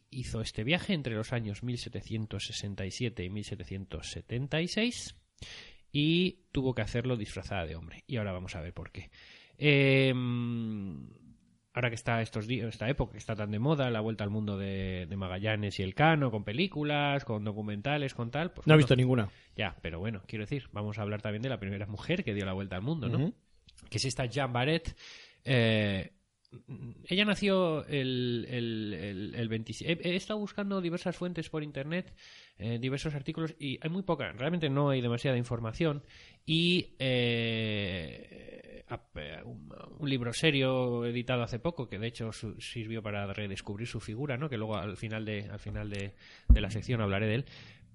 hizo 0.10 0.42
este 0.42 0.64
viaje 0.64 0.94
entre 0.94 1.16
los 1.16 1.34
años 1.34 1.64
1767 1.64 3.24
y 3.24 3.30
1776 3.30 5.16
y 5.92 6.40
tuvo 6.52 6.74
que 6.74 6.82
hacerlo 6.82 7.18
disfrazada 7.18 7.66
de 7.66 7.76
hombre. 7.76 8.04
Y 8.08 8.18
ahora 8.18 8.32
vamos 8.32 8.56
a 8.56 8.62
ver 8.62 8.74
por 8.74 8.92
qué. 8.92 9.10
Eh, 9.58 10.14
ahora 11.74 11.90
que 11.90 11.96
está 11.96 12.22
estos 12.22 12.48
días, 12.48 12.68
esta 12.68 12.88
época 12.90 13.14
que 13.14 13.18
está 13.18 13.36
tan 13.36 13.52
de 13.52 13.60
moda, 13.60 13.90
la 13.90 14.02
vuelta 14.02 14.24
al 14.24 14.30
mundo 14.30 14.58
de, 14.58 15.06
de 15.08 15.16
Magallanes 15.16 15.80
y 15.80 15.84
el 15.84 15.96
Cano, 15.96 16.32
con 16.32 16.44
películas, 16.44 17.26
con 17.26 17.44
documentales, 17.44 18.14
con 18.14 18.32
tal. 18.32 18.52
Pues 18.52 18.68
No 18.68 18.74
he 18.74 18.76
bueno, 18.76 18.78
visto 18.78 18.96
ninguna. 18.96 19.30
Ya, 19.56 19.76
pero 19.82 20.00
bueno, 20.00 20.24
quiero 20.28 20.44
decir, 20.44 20.70
vamos 20.72 20.98
a 20.98 21.02
hablar 21.02 21.22
también 21.22 21.42
de 21.42 21.50
la 21.50 21.60
primera 21.60 21.86
mujer 21.88 22.24
que 22.24 22.34
dio 22.34 22.46
la 22.46 22.54
vuelta 22.54 22.76
al 22.76 22.82
mundo, 22.82 23.10
¿no? 23.10 23.34
Que 23.90 23.98
es 23.98 24.06
esta 24.06 24.26
Jean 24.26 24.54
Barret. 24.54 24.96
Eh, 25.44 26.12
ella 27.08 27.26
nació 27.26 27.86
el, 27.88 28.46
el, 28.50 28.94
el, 28.94 29.36
el 29.36 29.50
27. 29.50 30.08
He, 30.08 30.12
he 30.14 30.16
estado 30.16 30.40
buscando 30.40 30.82
diversas 30.82 31.16
fuentes 31.16 31.50
por 31.50 31.64
internet, 31.64 32.14
eh, 32.58 32.78
diversos 32.80 33.16
artículos, 33.16 33.56
y 33.60 33.80
hay 33.82 33.90
muy 33.90 34.04
poca, 34.04 34.32
realmente 34.34 34.70
no 34.70 34.90
hay 34.90 35.02
demasiada 35.02 35.38
información. 35.38 36.04
Y 36.46 36.96
eh, 37.00 38.84
un, 39.46 39.74
un 40.00 40.10
libro 40.10 40.34
serio 40.34 41.06
editado 41.06 41.44
hace 41.44 41.60
poco, 41.60 41.88
que 41.90 41.98
de 42.00 42.08
hecho 42.08 42.32
su- 42.32 42.60
sirvió 42.62 43.02
para 43.02 43.32
redescubrir 43.34 43.88
su 43.88 44.00
figura, 44.00 44.38
¿no? 44.38 44.50
que 44.50 44.58
luego 44.58 44.76
al 44.78 44.98
final 44.98 45.26
de, 45.26 45.50
al 45.50 45.60
final 45.60 45.90
de, 45.90 46.14
de 46.50 46.62
la 46.62 46.70
sección 46.70 47.02
hablaré 47.02 47.28
de 47.28 47.36
él. 47.36 47.46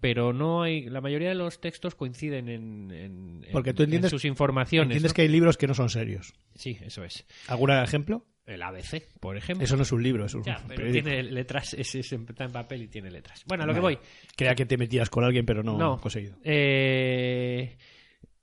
Pero 0.00 0.32
no 0.32 0.62
hay. 0.62 0.88
La 0.88 1.00
mayoría 1.00 1.28
de 1.30 1.34
los 1.34 1.60
textos 1.60 1.96
coinciden 1.96 2.48
en, 2.48 2.90
en- 2.92 3.44
en- 3.44 3.52
Porque 3.52 3.74
tú 3.74 3.82
entiendes- 3.82 4.12
en 4.12 4.18
sus 4.18 4.24
informaciones. 4.24 4.90
Entiendes 4.90 5.10
¿no? 5.10 5.14
que 5.16 5.22
hay 5.22 5.28
libros 5.28 5.56
que 5.56 5.66
no 5.66 5.74
son 5.74 5.88
serios. 5.90 6.34
Sí, 6.54 6.78
eso 6.82 7.02
es. 7.02 7.26
¿Algún 7.48 7.70
ejemplo? 7.72 8.24
El 8.48 8.62
ABC, 8.62 9.02
por 9.20 9.36
ejemplo. 9.36 9.64
Eso 9.64 9.76
no 9.76 9.82
es 9.82 9.92
un 9.92 10.02
libro, 10.02 10.24
es 10.24 10.34
un 10.34 10.42
pero 10.42 10.58
periódico. 10.66 11.04
tiene 11.04 11.22
letras, 11.22 11.74
es, 11.74 11.94
es- 11.94 12.12
está 12.12 12.44
en 12.44 12.50
papel 12.52 12.82
y 12.82 12.88
tiene 12.88 13.10
letras. 13.10 13.44
Bueno, 13.46 13.64
a 13.64 13.66
lo 13.66 13.74
que 13.74 13.80
voy. 13.80 13.98
Creía 14.34 14.54
que 14.54 14.64
te 14.66 14.76
metías 14.78 15.10
con 15.10 15.22
alguien, 15.22 15.44
pero 15.44 15.62
no, 15.62 15.76
No. 15.76 16.00
conseguido. 16.00 16.36
Eh... 16.42 17.76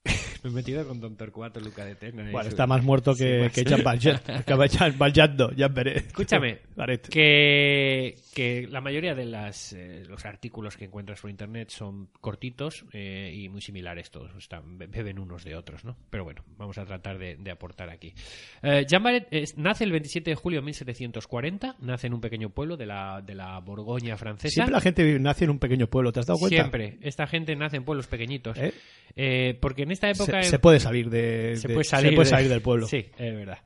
Me 0.43 0.51
he 0.51 0.53
metido 0.53 0.87
con 0.87 0.99
Don 0.99 1.15
Torcuato 1.17 1.59
Luca 1.59 1.83
de 1.83 1.95
Tena. 1.95 2.29
Bueno, 2.31 2.47
está 2.49 2.67
más 2.67 2.83
muerto 2.83 3.15
que, 3.15 3.49
Sí, 3.51 3.63
que 3.63 3.69
Jean 3.69 3.83
Valjean. 3.83 4.21
Jean 5.55 5.73
Barret. 5.73 6.05
Escúchame, 6.07 6.59
que, 7.09 8.15
que 8.33 8.67
la 8.69 8.79
mayoría 8.81 9.15
de 9.15 9.25
las, 9.25 9.73
eh, 9.73 10.03
los 10.07 10.23
artículos 10.25 10.77
que 10.77 10.85
encuentras 10.85 11.19
por 11.19 11.31
internet 11.31 11.69
son 11.71 12.09
cortitos 12.21 12.85
eh, 12.93 13.33
y 13.35 13.49
muy 13.49 13.61
similares 13.61 14.11
todos, 14.11 14.31
están, 14.37 14.77
be- 14.77 14.85
beben 14.87 15.17
unos 15.17 15.43
de 15.43 15.55
otros, 15.55 15.83
¿no? 15.83 15.97
Pero 16.11 16.23
bueno, 16.23 16.43
vamos 16.57 16.77
a 16.77 16.85
tratar 16.85 17.17
de, 17.17 17.37
de 17.37 17.51
aportar 17.51 17.89
aquí. 17.89 18.13
Eh, 18.61 18.85
Jean 18.87 19.01
Barret 19.01 19.27
es- 19.31 19.57
nace 19.57 19.83
el 19.83 19.91
27 19.91 20.29
de 20.29 20.35
julio 20.35 20.59
de 20.59 20.65
1740, 20.65 21.77
nace 21.79 22.05
en 22.07 22.13
un 22.13 22.21
pequeño 22.21 22.49
pueblo 22.51 22.77
de 22.77 22.85
la, 22.85 23.21
de 23.25 23.33
la 23.33 23.59
Borgoña 23.61 24.15
francesa. 24.17 24.53
Siempre 24.53 24.73
la 24.73 24.81
gente 24.81 25.19
nace 25.19 25.45
en 25.45 25.49
un 25.49 25.59
pequeño 25.59 25.87
pueblo, 25.87 26.11
¿te 26.11 26.19
has 26.19 26.27
dado 26.27 26.39
cuenta? 26.39 26.55
Siempre. 26.57 26.99
Esta 27.01 27.25
gente 27.25 27.55
nace 27.55 27.77
en 27.77 27.83
pueblos 27.83 28.05
pequeñitos. 28.07 28.57
Eh, 29.17 29.57
porque 29.61 29.83
en 29.83 29.91
esta 29.95 30.09
época... 30.09 30.43
Se, 30.43 30.49
se 30.51 30.59
puede 30.59 30.79
salir 30.79 31.09
de, 31.09 31.55
se 31.57 31.67
de- 31.67 31.73
puede 31.73 31.83
salir, 31.83 32.11
se 32.11 32.15
puede 32.15 32.25
de- 32.25 32.29
salir 32.29 32.49
del 32.49 32.61
pueblo. 32.61 32.87
Sí, 32.87 32.97
es 33.17 33.35
verdad. 33.35 33.59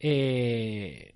Eh, 0.00 1.14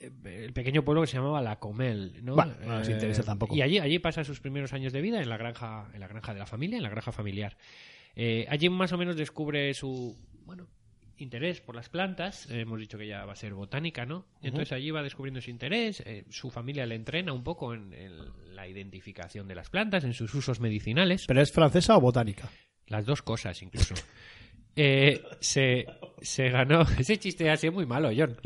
el 0.00 0.52
pequeño 0.52 0.84
pueblo 0.84 1.00
que 1.02 1.08
se 1.08 1.16
llamaba 1.16 1.42
La 1.42 1.58
Comel, 1.58 2.24
¿no? 2.24 2.34
Bueno, 2.34 2.54
no 2.64 2.78
nos 2.78 2.88
interesa 2.88 3.22
tampoco. 3.24 3.54
Y 3.56 3.62
allí, 3.62 3.78
allí 3.78 3.98
pasa 3.98 4.22
sus 4.24 4.40
primeros 4.40 4.72
años 4.72 4.92
de 4.92 5.00
vida 5.00 5.20
en 5.20 5.28
la 5.28 5.36
granja, 5.36 5.88
en 5.92 6.00
la 6.00 6.06
granja 6.08 6.32
de 6.32 6.38
la 6.38 6.46
familia, 6.46 6.76
en 6.76 6.82
la 6.84 6.90
granja 6.90 7.10
familiar. 7.12 7.56
Eh, 8.14 8.46
allí 8.48 8.68
más 8.68 8.92
o 8.92 8.98
menos 8.98 9.16
descubre 9.16 9.74
su, 9.74 10.16
bueno, 10.44 10.68
interés 11.16 11.60
por 11.60 11.74
las 11.74 11.88
plantas. 11.88 12.48
Eh, 12.48 12.60
hemos 12.60 12.78
dicho 12.78 12.96
que 12.96 13.08
ya 13.08 13.24
va 13.24 13.32
a 13.32 13.36
ser 13.36 13.54
botánica, 13.54 14.06
¿no? 14.06 14.24
Entonces 14.40 14.70
allí 14.72 14.92
va 14.92 15.02
descubriendo 15.02 15.40
su 15.40 15.50
interés. 15.50 16.00
eh, 16.06 16.24
su 16.30 16.48
familia 16.50 16.86
le 16.86 16.94
entrena 16.94 17.32
un 17.32 17.42
poco 17.42 17.74
en, 17.74 17.92
en 17.92 18.12
la 18.54 18.68
identificación 18.68 19.48
de 19.48 19.56
las 19.56 19.68
plantas, 19.68 20.04
en 20.04 20.14
sus 20.14 20.32
usos 20.32 20.60
medicinales. 20.60 21.24
¿Pero 21.26 21.40
es 21.42 21.50
francesa 21.50 21.96
o 21.96 22.00
botánica? 22.00 22.48
Las 22.88 23.04
dos 23.04 23.22
cosas, 23.22 23.60
incluso. 23.62 23.94
Eh, 24.76 25.22
se, 25.40 25.86
se 26.22 26.48
ganó. 26.50 26.82
Ese 26.98 27.18
chiste 27.18 27.50
ha 27.50 27.56
sido 27.56 27.72
muy 27.72 27.86
malo, 27.86 28.10
John. 28.16 28.36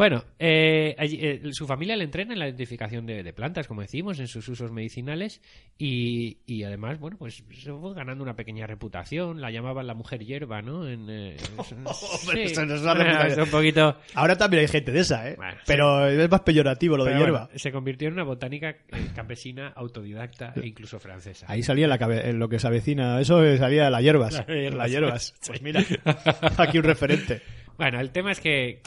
Bueno, 0.00 0.24
eh, 0.38 0.94
allí, 0.98 1.18
eh, 1.20 1.40
su 1.52 1.66
familia 1.66 1.94
le 1.94 2.04
entrena 2.04 2.32
en 2.32 2.38
la 2.38 2.46
identificación 2.46 3.04
de, 3.04 3.22
de 3.22 3.32
plantas, 3.34 3.66
como 3.68 3.82
decimos, 3.82 4.18
en 4.18 4.28
sus 4.28 4.48
usos 4.48 4.72
medicinales 4.72 5.42
y, 5.76 6.38
y 6.46 6.62
además, 6.62 6.98
bueno, 6.98 7.18
pues 7.18 7.44
se 7.52 7.70
fue 7.70 7.94
ganando 7.94 8.24
una 8.24 8.34
pequeña 8.34 8.66
reputación. 8.66 9.42
La 9.42 9.50
llamaban 9.50 9.86
la 9.86 9.92
mujer 9.92 10.24
hierba, 10.24 10.62
¿no? 10.62 10.88
En, 10.88 11.10
eh, 11.10 11.36
es- 11.58 11.72
Hombre, 11.72 12.46
sí. 12.46 12.52
eso 12.52 12.64
no 12.64 12.76
es 12.76 12.80
una 12.80 12.94
reputación. 12.94 13.30
Es 13.40 13.44
un 13.44 13.50
poquito. 13.50 13.96
Ahora 14.14 14.38
también 14.38 14.62
hay 14.62 14.68
gente 14.68 14.90
de 14.90 15.00
esa, 15.00 15.28
¿eh? 15.28 15.34
Bueno, 15.36 15.52
sí. 15.58 15.64
Pero 15.66 16.06
es 16.06 16.30
más 16.30 16.40
peyorativo 16.40 16.96
lo 16.96 17.04
de 17.04 17.18
hierba. 17.18 17.44
bueno, 17.46 17.58
se 17.58 17.70
convirtió 17.70 18.08
en 18.08 18.14
una 18.14 18.24
botánica 18.24 18.70
eh, 18.70 18.76
campesina, 19.14 19.68
autodidacta 19.76 20.54
e 20.56 20.66
incluso 20.66 20.98
francesa. 20.98 21.44
Ahí 21.46 21.62
salía 21.62 21.86
la 21.86 21.98
cabe- 21.98 22.26
en 22.30 22.38
lo 22.38 22.48
que 22.48 22.58
se 22.58 22.66
avecina, 22.66 23.20
eso 23.20 23.44
eh, 23.44 23.58
salía 23.58 23.90
las 23.90 24.00
hierbas. 24.02 24.32
Las 24.32 24.46
hierbas. 24.46 24.74
Las 24.78 24.90
hierbas. 24.90 25.34
Pues 25.46 25.60
mira, 25.60 25.84
aquí 26.56 26.78
un 26.78 26.84
referente. 26.84 27.42
Bueno, 27.80 27.98
el 27.98 28.10
tema 28.10 28.30
es 28.30 28.40
que, 28.40 28.82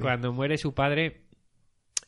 cuando 0.00 0.32
muere 0.32 0.58
su 0.58 0.74
padre, 0.74 1.20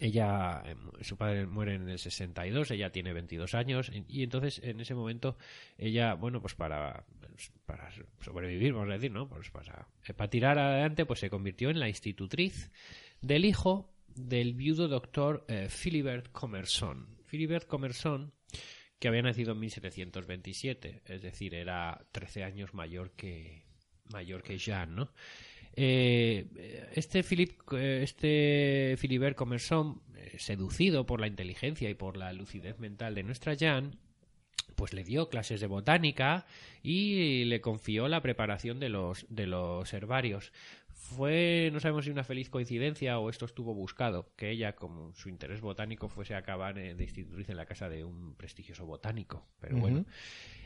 ella, 0.00 0.60
eh, 0.66 0.74
su 1.02 1.16
padre 1.16 1.46
muere 1.46 1.76
en 1.76 1.88
el 1.88 2.00
62, 2.00 2.72
ella 2.72 2.90
tiene 2.90 3.12
22 3.12 3.54
años 3.54 3.92
y 4.08 4.24
entonces 4.24 4.60
en 4.64 4.80
ese 4.80 4.96
momento 4.96 5.36
ella, 5.78 6.14
bueno, 6.14 6.40
pues 6.40 6.56
para, 6.56 7.04
para 7.64 7.88
sobrevivir, 8.22 8.72
vamos 8.72 8.90
a 8.90 8.94
decir, 8.94 9.12
¿no? 9.12 9.28
Pues 9.28 9.52
para, 9.52 9.86
eh, 10.04 10.12
para 10.12 10.28
tirar 10.28 10.58
adelante, 10.58 11.06
pues 11.06 11.20
se 11.20 11.30
convirtió 11.30 11.70
en 11.70 11.78
la 11.78 11.86
institutriz 11.86 12.72
del 13.20 13.44
hijo 13.44 13.94
del 14.08 14.54
viudo 14.54 14.88
doctor 14.88 15.44
eh, 15.46 15.68
Philibert 15.70 16.32
Commerson. 16.32 17.06
Philibert 17.30 17.68
Commerson, 17.68 18.32
que 18.98 19.06
había 19.06 19.22
nacido 19.22 19.52
en 19.52 19.60
1727, 19.60 21.02
es 21.04 21.22
decir, 21.22 21.54
era 21.54 22.04
13 22.10 22.42
años 22.42 22.74
mayor 22.74 23.12
que 23.12 23.70
mayor 24.12 24.42
que 24.42 24.58
Jean, 24.58 24.96
¿no? 24.96 25.12
Eh, 25.74 26.90
este 26.94 27.22
Philip, 27.22 27.52
eh, 27.72 28.00
este 28.02 28.96
Philibert 29.00 29.36
Commerson, 29.36 30.02
eh, 30.16 30.36
seducido 30.38 31.06
por 31.06 31.20
la 31.20 31.26
inteligencia 31.26 31.88
y 31.88 31.94
por 31.94 32.16
la 32.16 32.32
lucidez 32.32 32.78
mental 32.78 33.14
de 33.14 33.22
nuestra 33.22 33.54
Jean, 33.54 33.98
pues 34.74 34.92
le 34.92 35.04
dio 35.04 35.28
clases 35.28 35.60
de 35.60 35.66
botánica 35.66 36.46
y 36.82 37.44
le 37.44 37.60
confió 37.60 38.08
la 38.08 38.22
preparación 38.22 38.80
de 38.80 38.88
los, 38.88 39.26
de 39.28 39.46
los 39.46 39.92
herbarios. 39.92 40.52
Fue, 41.00 41.70
no 41.72 41.80
sabemos 41.80 42.04
si 42.04 42.10
una 42.10 42.24
feliz 42.24 42.50
coincidencia 42.50 43.18
o 43.18 43.30
esto 43.30 43.46
estuvo 43.46 43.74
buscado, 43.74 44.28
que 44.36 44.50
ella, 44.50 44.74
como 44.74 45.12
su 45.14 45.28
interés 45.28 45.60
botánico, 45.60 46.08
fuese 46.08 46.34
a 46.34 46.38
acabar 46.38 46.78
eh, 46.78 46.94
de 46.94 47.04
institutriz 47.04 47.48
en 47.48 47.56
la 47.56 47.64
casa 47.66 47.88
de 47.88 48.04
un 48.04 48.34
prestigioso 48.36 48.84
botánico. 48.86 49.46
Pero 49.60 49.78
bueno. 49.78 50.04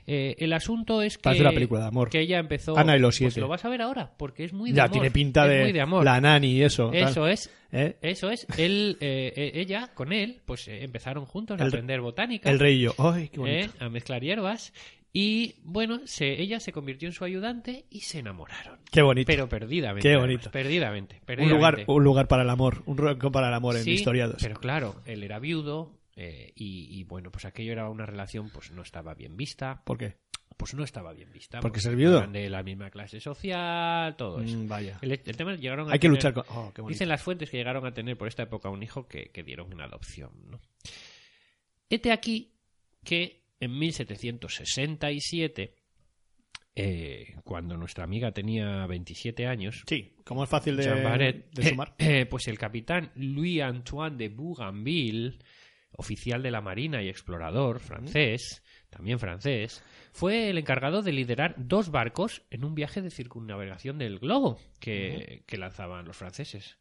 Eh, 0.06 0.34
el 0.40 0.52
asunto 0.52 1.00
es 1.00 1.16
que, 1.16 1.30
película 1.30 1.80
de 1.80 1.86
amor. 1.86 2.10
que 2.10 2.20
ella 2.20 2.38
empezó... 2.38 2.76
Ana 2.76 2.94
y 2.94 2.98
los 2.98 3.14
Pues 3.18 3.32
siete. 3.32 3.40
lo 3.40 3.48
vas 3.48 3.64
a 3.64 3.70
ver 3.70 3.80
ahora, 3.80 4.12
porque 4.18 4.44
es 4.44 4.52
muy 4.52 4.70
de 4.70 4.76
Ya, 4.76 4.82
amor. 4.84 4.92
tiene 4.92 5.10
pinta 5.10 5.44
Es 5.44 5.66
de, 5.68 5.72
de 5.72 5.80
amor. 5.80 6.04
la 6.04 6.20
nani 6.20 6.48
y 6.48 6.62
eso. 6.62 6.90
tal. 6.90 7.08
Eso 7.10 7.26
es. 7.26 7.50
¿Eh? 7.72 7.96
Eso 8.02 8.28
es. 8.30 8.46
Él, 8.58 8.98
eh, 9.00 9.32
eh, 9.34 9.52
ella, 9.54 9.92
con 9.94 10.12
él, 10.12 10.42
pues 10.44 10.68
empezaron 10.68 11.24
juntos 11.24 11.58
a 11.60 11.64
aprender 11.64 12.00
botánica. 12.02 12.50
El 12.50 12.58
rey 12.58 12.76
y 12.76 12.80
yo. 12.82 12.94
¡Ay, 12.98 13.30
qué 13.30 13.40
bonito! 13.40 13.66
¿eh? 13.66 13.70
a 13.80 13.88
mezclar 13.88 14.20
hierbas. 14.22 14.74
Y 15.16 15.54
bueno, 15.62 16.00
se, 16.06 16.42
ella 16.42 16.58
se 16.58 16.72
convirtió 16.72 17.06
en 17.06 17.12
su 17.12 17.24
ayudante 17.24 17.86
y 17.88 18.00
se 18.00 18.18
enamoraron. 18.18 18.80
Qué 18.90 19.00
bonito. 19.00 19.28
Pero 19.28 19.48
perdidamente. 19.48 20.02
Qué 20.02 20.08
además, 20.08 20.26
bonito. 20.26 20.50
Perdidamente. 20.50 21.22
un, 21.38 21.48
lugar, 21.48 21.84
un 21.86 22.02
lugar 22.02 22.26
para 22.26 22.42
el 22.42 22.50
amor. 22.50 22.82
Un 22.86 22.98
rincón 22.98 23.30
para 23.30 23.46
el 23.46 23.54
amor 23.54 23.76
en 23.76 23.88
historiados. 23.88 24.38
Pero 24.42 24.58
claro, 24.58 24.96
él 25.06 25.22
era 25.22 25.38
viudo 25.38 26.00
eh, 26.16 26.52
y, 26.56 26.98
y, 26.98 27.04
bueno, 27.04 27.30
pues 27.30 27.44
aquello 27.44 27.70
era 27.70 27.88
una 27.88 28.06
relación, 28.06 28.50
pues 28.50 28.72
no 28.72 28.82
estaba 28.82 29.14
bien 29.14 29.36
vista. 29.36 29.82
¿Por 29.84 29.98
qué? 29.98 30.16
Pues 30.56 30.74
no 30.74 30.82
estaba 30.82 31.12
bien 31.12 31.30
vista. 31.30 31.60
¿Porque 31.60 31.78
ser 31.78 31.94
viudo? 31.94 32.18
eran 32.18 32.32
de 32.32 32.50
la 32.50 32.64
misma 32.64 32.90
clase 32.90 33.20
social, 33.20 34.16
todo 34.16 34.40
eso. 34.40 34.58
Mm, 34.58 34.66
vaya. 34.66 34.98
El, 35.00 35.12
el 35.12 35.36
tema 35.36 35.52
es 35.52 35.58
que 35.58 35.62
llegaron 35.62 35.90
a 35.90 35.92
Hay 35.92 36.00
que 36.00 36.08
luchar 36.08 36.34
con... 36.34 36.42
Oh, 36.48 36.72
qué. 36.74 36.82
Dicen 36.88 37.08
las 37.08 37.22
fuentes 37.22 37.50
que 37.50 37.56
llegaron 37.56 37.86
a 37.86 37.94
tener 37.94 38.18
por 38.18 38.26
esta 38.26 38.42
época 38.42 38.68
un 38.68 38.82
hijo 38.82 39.06
que, 39.06 39.30
que 39.30 39.44
dieron 39.44 39.72
en 39.72 39.80
adopción. 39.80 40.32
¿no? 40.50 40.60
Hete 41.88 42.10
aquí 42.10 42.50
que 43.04 43.43
en 43.60 43.78
1767, 43.78 45.74
eh, 46.76 47.36
cuando 47.44 47.76
nuestra 47.76 48.04
amiga 48.04 48.32
tenía 48.32 48.86
27 48.86 49.46
años, 49.46 49.84
Sí, 49.86 50.16
como 50.24 50.42
es 50.44 50.50
fácil 50.50 50.76
de, 50.76 50.82
Jean 50.84 51.04
Barret, 51.04 51.50
de 51.52 51.68
sumar. 51.70 51.94
eh, 51.98 52.22
eh, 52.22 52.26
pues 52.26 52.48
el 52.48 52.58
capitán 52.58 53.12
Louis-Antoine 53.14 54.16
de 54.16 54.28
Bougainville, 54.28 55.38
oficial 55.96 56.42
de 56.42 56.50
la 56.50 56.60
Marina 56.60 57.00
y 57.02 57.08
explorador 57.08 57.78
francés, 57.78 58.64
también 58.90 59.20
francés, 59.20 59.82
fue 60.12 60.50
el 60.50 60.58
encargado 60.58 61.02
de 61.02 61.12
liderar 61.12 61.54
dos 61.56 61.90
barcos 61.90 62.42
en 62.50 62.64
un 62.64 62.74
viaje 62.74 63.00
de 63.00 63.10
circunnavegación 63.10 63.98
del 63.98 64.18
globo 64.18 64.58
que, 64.80 65.44
que 65.46 65.56
lanzaban 65.56 66.04
los 66.04 66.16
franceses. 66.16 66.78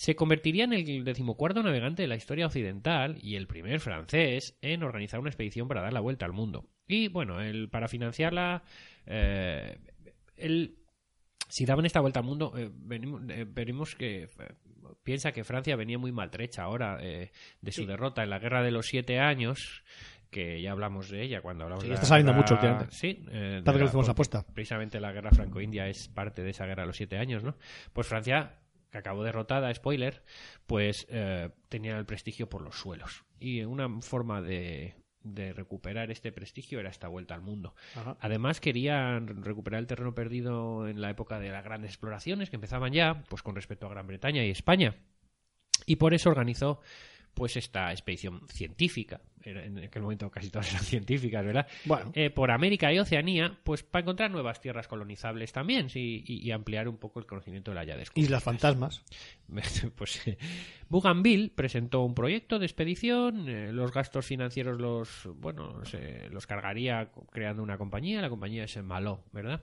Se 0.00 0.16
convertiría 0.16 0.64
en 0.64 0.72
el 0.72 1.04
decimocuarto 1.04 1.62
navegante 1.62 2.00
de 2.00 2.08
la 2.08 2.16
historia 2.16 2.46
occidental 2.46 3.18
y 3.20 3.36
el 3.36 3.46
primer 3.46 3.80
francés 3.80 4.56
en 4.62 4.82
organizar 4.82 5.20
una 5.20 5.28
expedición 5.28 5.68
para 5.68 5.82
dar 5.82 5.92
la 5.92 6.00
vuelta 6.00 6.24
al 6.24 6.32
mundo. 6.32 6.64
Y 6.88 7.08
bueno, 7.08 7.42
el, 7.42 7.68
para 7.68 7.86
financiarla, 7.86 8.62
eh, 9.04 9.76
él 10.38 10.78
si 11.50 11.66
daban 11.66 11.84
esta 11.84 12.00
vuelta 12.00 12.20
al 12.20 12.24
mundo, 12.24 12.54
eh, 12.56 12.70
venimos, 12.72 13.20
eh, 13.28 13.44
venimos 13.46 13.94
que 13.94 14.22
eh, 14.22 14.28
piensa 15.02 15.32
que 15.32 15.44
Francia 15.44 15.76
venía 15.76 15.98
muy 15.98 16.12
maltrecha 16.12 16.62
ahora 16.62 16.96
de 16.96 17.30
su 17.72 17.84
derrota 17.84 18.22
en 18.22 18.30
la 18.30 18.38
guerra 18.38 18.62
de 18.62 18.70
los 18.70 18.86
siete 18.86 19.18
años, 19.18 19.84
que 20.30 20.62
ya 20.62 20.72
hablamos 20.72 21.10
de 21.10 21.24
ella 21.24 21.42
cuando 21.42 21.64
hablamos 21.64 21.82
Sí, 21.84 21.88
de 21.90 21.94
la 21.94 21.94
está 21.96 22.06
saliendo 22.06 22.32
guerra- 22.32 22.40
mucho 22.42 22.54
últimamente. 22.54 22.94
Sí, 22.96 23.22
eh, 23.30 23.60
de 23.62 23.70
que 23.70 23.78
la- 23.84 24.12
apuesta. 24.12 24.46
Precisamente 24.54 24.98
la 24.98 25.12
guerra 25.12 25.30
franco-india 25.32 25.88
es 25.88 26.08
parte 26.08 26.42
de 26.42 26.48
esa 26.52 26.64
guerra 26.64 26.84
de 26.84 26.86
los 26.86 26.96
siete 26.96 27.18
años, 27.18 27.44
¿no? 27.44 27.54
Pues 27.92 28.06
Francia, 28.06 28.56
que 28.90 28.98
acabó 28.98 29.24
derrotada, 29.24 29.72
spoiler, 29.72 30.22
pues 30.66 31.06
eh, 31.10 31.50
tenía 31.68 31.96
el 31.98 32.06
prestigio 32.06 32.48
por 32.48 32.62
los 32.62 32.76
suelos. 32.76 33.24
Y 33.38 33.62
una 33.62 33.88
forma 34.00 34.42
de, 34.42 34.94
de 35.22 35.52
recuperar 35.52 36.10
este 36.10 36.32
prestigio 36.32 36.80
era 36.80 36.90
esta 36.90 37.08
vuelta 37.08 37.34
al 37.34 37.42
mundo. 37.42 37.74
Ajá. 37.94 38.16
Además 38.20 38.60
querían 38.60 39.42
recuperar 39.42 39.80
el 39.80 39.86
terreno 39.86 40.14
perdido 40.14 40.88
en 40.88 41.00
la 41.00 41.10
época 41.10 41.38
de 41.38 41.50
las 41.50 41.64
grandes 41.64 41.90
exploraciones 41.90 42.50
que 42.50 42.56
empezaban 42.56 42.92
ya, 42.92 43.22
pues 43.28 43.42
con 43.42 43.54
respecto 43.54 43.86
a 43.86 43.90
Gran 43.90 44.06
Bretaña 44.06 44.44
y 44.44 44.50
España. 44.50 44.96
Y 45.86 45.96
por 45.96 46.14
eso 46.14 46.30
organizó 46.30 46.80
pues 47.34 47.56
esta 47.56 47.90
expedición 47.92 48.42
científica, 48.48 49.20
en 49.42 49.78
aquel 49.78 50.02
momento 50.02 50.30
casi 50.30 50.50
todas 50.50 50.70
eran 50.70 50.82
científicas, 50.84 51.44
¿verdad? 51.44 51.66
Bueno. 51.86 52.12
Eh, 52.14 52.30
por 52.30 52.50
América 52.50 52.92
y 52.92 52.98
Oceanía, 52.98 53.58
pues 53.64 53.82
para 53.82 54.02
encontrar 54.02 54.30
nuevas 54.30 54.60
tierras 54.60 54.86
colonizables 54.88 55.52
también 55.52 55.88
sí, 55.88 56.22
y, 56.26 56.46
y 56.46 56.50
ampliar 56.50 56.88
un 56.88 56.98
poco 56.98 57.20
el 57.20 57.26
conocimiento 57.26 57.70
de 57.70 57.76
la 57.76 57.84
ya 57.84 57.96
descubierta. 57.96 58.26
Islas 58.26 58.42
fantasmas. 58.42 59.02
pues 59.96 60.26
eh, 60.26 60.36
Bougainville 60.88 61.50
presentó 61.50 62.02
un 62.02 62.14
proyecto 62.14 62.58
de 62.58 62.66
expedición, 62.66 63.48
eh, 63.48 63.72
los 63.72 63.92
gastos 63.92 64.26
financieros 64.26 64.80
los 64.80 65.28
bueno 65.36 65.84
se- 65.84 66.28
los 66.30 66.46
cargaría 66.46 67.10
creando 67.30 67.62
una 67.62 67.78
compañía, 67.78 68.20
la 68.20 68.28
compañía 68.30 68.64
es 68.64 68.76
Maló, 68.82 69.24
¿verdad? 69.32 69.62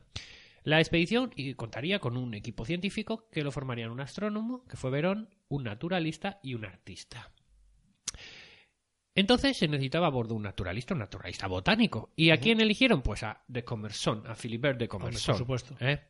La 0.63 0.80
expedición 0.80 1.32
contaría 1.55 1.99
con 1.99 2.18
un 2.18 2.34
equipo 2.34 2.65
científico 2.65 3.30
que 3.32 3.41
lo 3.43 3.51
formarían 3.53 3.89
un 3.89 4.01
astrónomo, 4.01 4.65
que 4.65 4.76
fue 4.76 4.89
Verón, 4.91 5.30
un 5.47 5.63
naturalista 5.63 6.39
y 6.43 6.55
un 6.55 6.65
artista. 6.65 7.32
Entonces 9.18 9.57
se 9.57 9.68
necesitaba 9.68 10.05
a 10.05 10.11
bordo 10.11 10.36
un 10.36 10.43
naturalista, 10.43 10.93
un 10.93 10.99
naturalista 10.99 11.47
botánico. 11.47 12.11
¿Y 12.15 12.30
a 12.30 12.38
quién 12.38 12.61
eligieron? 12.61 13.01
Pues 13.01 13.24
a 13.24 13.41
de 13.47 13.63
Commerson, 13.63 14.22
a 14.28 14.36
Philibert 14.36 14.78
de 14.78 14.88
Commerson. 14.88 15.34
por 15.34 15.39
supuesto. 15.39 15.76
¿eh? 15.80 16.01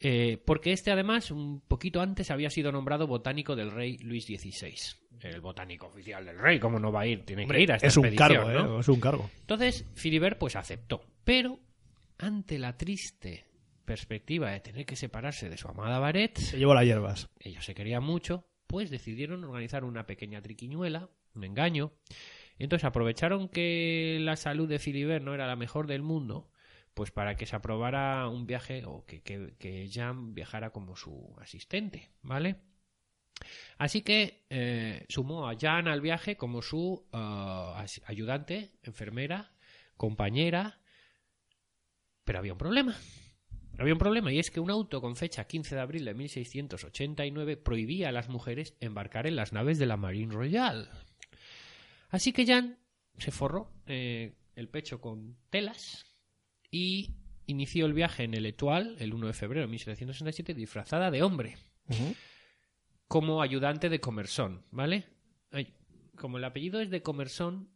Eh, 0.00 0.42
porque 0.44 0.72
este 0.72 0.90
además, 0.90 1.30
un 1.30 1.60
poquito 1.60 2.00
antes, 2.00 2.32
había 2.32 2.50
sido 2.50 2.72
nombrado 2.72 3.06
botánico 3.06 3.54
del 3.54 3.70
rey 3.70 3.98
Luis 3.98 4.24
XVI. 4.24 4.74
El 5.20 5.40
botánico 5.40 5.86
oficial 5.86 6.26
del 6.26 6.36
rey, 6.36 6.58
¿cómo 6.58 6.80
no 6.80 6.90
va 6.90 7.02
a 7.02 7.06
ir? 7.06 7.24
Tiene 7.24 7.46
que 7.46 7.60
ir 7.60 7.70
a 7.70 7.76
esta 7.76 7.86
es 7.86 7.96
un 7.96 8.10
cargo, 8.16 8.50
¿no? 8.50 8.78
¿eh? 8.78 8.80
Es 8.80 8.88
un 8.88 8.98
cargo. 8.98 9.30
Entonces, 9.42 9.84
Philibert 9.94 10.36
pues 10.36 10.56
aceptó. 10.56 11.04
Pero, 11.22 11.60
ante 12.18 12.58
la 12.58 12.76
triste 12.76 13.44
perspectiva 13.84 14.50
de 14.50 14.58
tener 14.58 14.84
que 14.84 14.96
separarse 14.96 15.48
de 15.48 15.56
su 15.56 15.68
amada 15.68 16.00
Baret, 16.00 16.36
Se 16.38 16.58
llevó 16.58 16.74
las 16.74 16.84
hierbas. 16.86 17.30
ellos 17.38 17.64
se 17.64 17.76
querían 17.76 18.02
mucho, 18.02 18.48
pues 18.66 18.90
decidieron 18.90 19.44
organizar 19.44 19.84
una 19.84 20.06
pequeña 20.06 20.42
triquiñuela, 20.42 21.08
un 21.36 21.44
engaño. 21.44 21.92
Entonces 22.58 22.84
aprovecharon 22.84 23.48
que 23.48 24.18
la 24.20 24.36
salud 24.36 24.68
de 24.68 24.78
Philibert 24.78 25.24
no 25.24 25.34
era 25.34 25.46
la 25.46 25.56
mejor 25.56 25.86
del 25.86 26.02
mundo, 26.02 26.50
pues 26.94 27.10
para 27.10 27.36
que 27.36 27.46
se 27.46 27.54
aprobara 27.54 28.28
un 28.28 28.46
viaje 28.46 28.84
o 28.86 29.04
que, 29.04 29.22
que, 29.22 29.54
que 29.58 29.88
Jean 29.88 30.34
viajara 30.34 30.70
como 30.70 30.96
su 30.96 31.36
asistente, 31.40 32.10
¿vale? 32.22 32.56
Así 33.78 34.02
que 34.02 34.46
eh, 34.48 35.04
sumó 35.08 35.48
a 35.48 35.54
Jean 35.54 35.88
al 35.88 36.00
viaje 36.00 36.36
como 36.36 36.62
su 36.62 37.06
ah, 37.12 37.84
ayudante, 38.06 38.72
enfermera, 38.82 39.52
compañera, 39.96 40.80
pero 42.24 42.38
había 42.38 42.52
un 42.52 42.58
problema. 42.58 42.96
Había 43.78 43.92
un 43.92 43.98
problema 43.98 44.32
y 44.32 44.38
es 44.38 44.50
que 44.50 44.60
un 44.60 44.70
auto 44.70 45.02
con 45.02 45.16
fecha 45.16 45.46
15 45.46 45.74
de 45.74 45.80
abril 45.82 46.04
de 46.06 46.14
1689 46.14 47.58
prohibía 47.58 48.08
a 48.08 48.12
las 48.12 48.30
mujeres 48.30 48.74
embarcar 48.80 49.26
en 49.26 49.36
las 49.36 49.52
naves 49.52 49.78
de 49.78 49.84
la 49.84 49.98
Marine 49.98 50.32
Royale. 50.32 50.88
Así 52.08 52.32
que 52.32 52.46
Jan 52.46 52.78
se 53.18 53.30
forró 53.30 53.72
eh, 53.86 54.34
el 54.54 54.68
pecho 54.68 55.00
con 55.00 55.36
telas 55.50 56.06
y 56.70 57.14
inició 57.46 57.86
el 57.86 57.92
viaje 57.92 58.24
en 58.24 58.34
el 58.34 58.46
Etoile 58.46 58.96
el 58.98 59.14
1 59.14 59.26
de 59.28 59.32
febrero 59.32 59.62
de 59.62 59.70
1767 59.70 60.54
disfrazada 60.54 61.10
de 61.10 61.22
hombre 61.22 61.56
como 63.08 63.40
ayudante 63.40 63.88
de 63.88 64.00
Comerson, 64.00 64.64
¿vale? 64.70 65.04
Ay, 65.52 65.72
como 66.16 66.38
el 66.38 66.44
apellido 66.44 66.80
es 66.80 66.90
de 66.90 67.02
Comerson, 67.02 67.68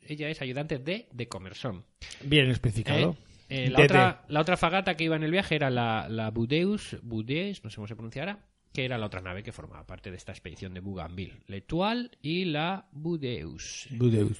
ella 0.00 0.28
es 0.28 0.40
ayudante 0.40 0.78
de 0.78 1.08
de 1.12 1.28
Comerson. 1.28 1.84
Bien 2.22 2.50
especificado. 2.50 3.16
Eh, 3.48 3.66
eh, 3.66 3.70
la, 3.70 3.84
otra, 3.84 4.24
la 4.28 4.40
otra 4.40 4.56
fragata 4.56 4.96
que 4.96 5.04
iba 5.04 5.16
en 5.16 5.22
el 5.22 5.30
viaje 5.30 5.54
era 5.54 5.70
la, 5.70 6.08
la 6.08 6.30
Budeus, 6.30 6.96
Budeus, 7.02 7.62
no 7.62 7.70
sé 7.70 7.76
cómo 7.76 7.86
se 7.86 7.94
pronunciara, 7.94 8.46
que 8.74 8.84
era 8.84 8.98
la 8.98 9.06
otra 9.06 9.20
nave 9.20 9.44
que 9.44 9.52
formaba 9.52 9.86
parte 9.86 10.10
de 10.10 10.16
esta 10.16 10.32
expedición 10.32 10.74
de 10.74 10.80
Bougainville. 10.80 11.38
L'Etoile 11.46 12.10
y 12.20 12.44
la 12.46 12.86
Budeus. 12.90 13.86
Budeus. 13.92 14.36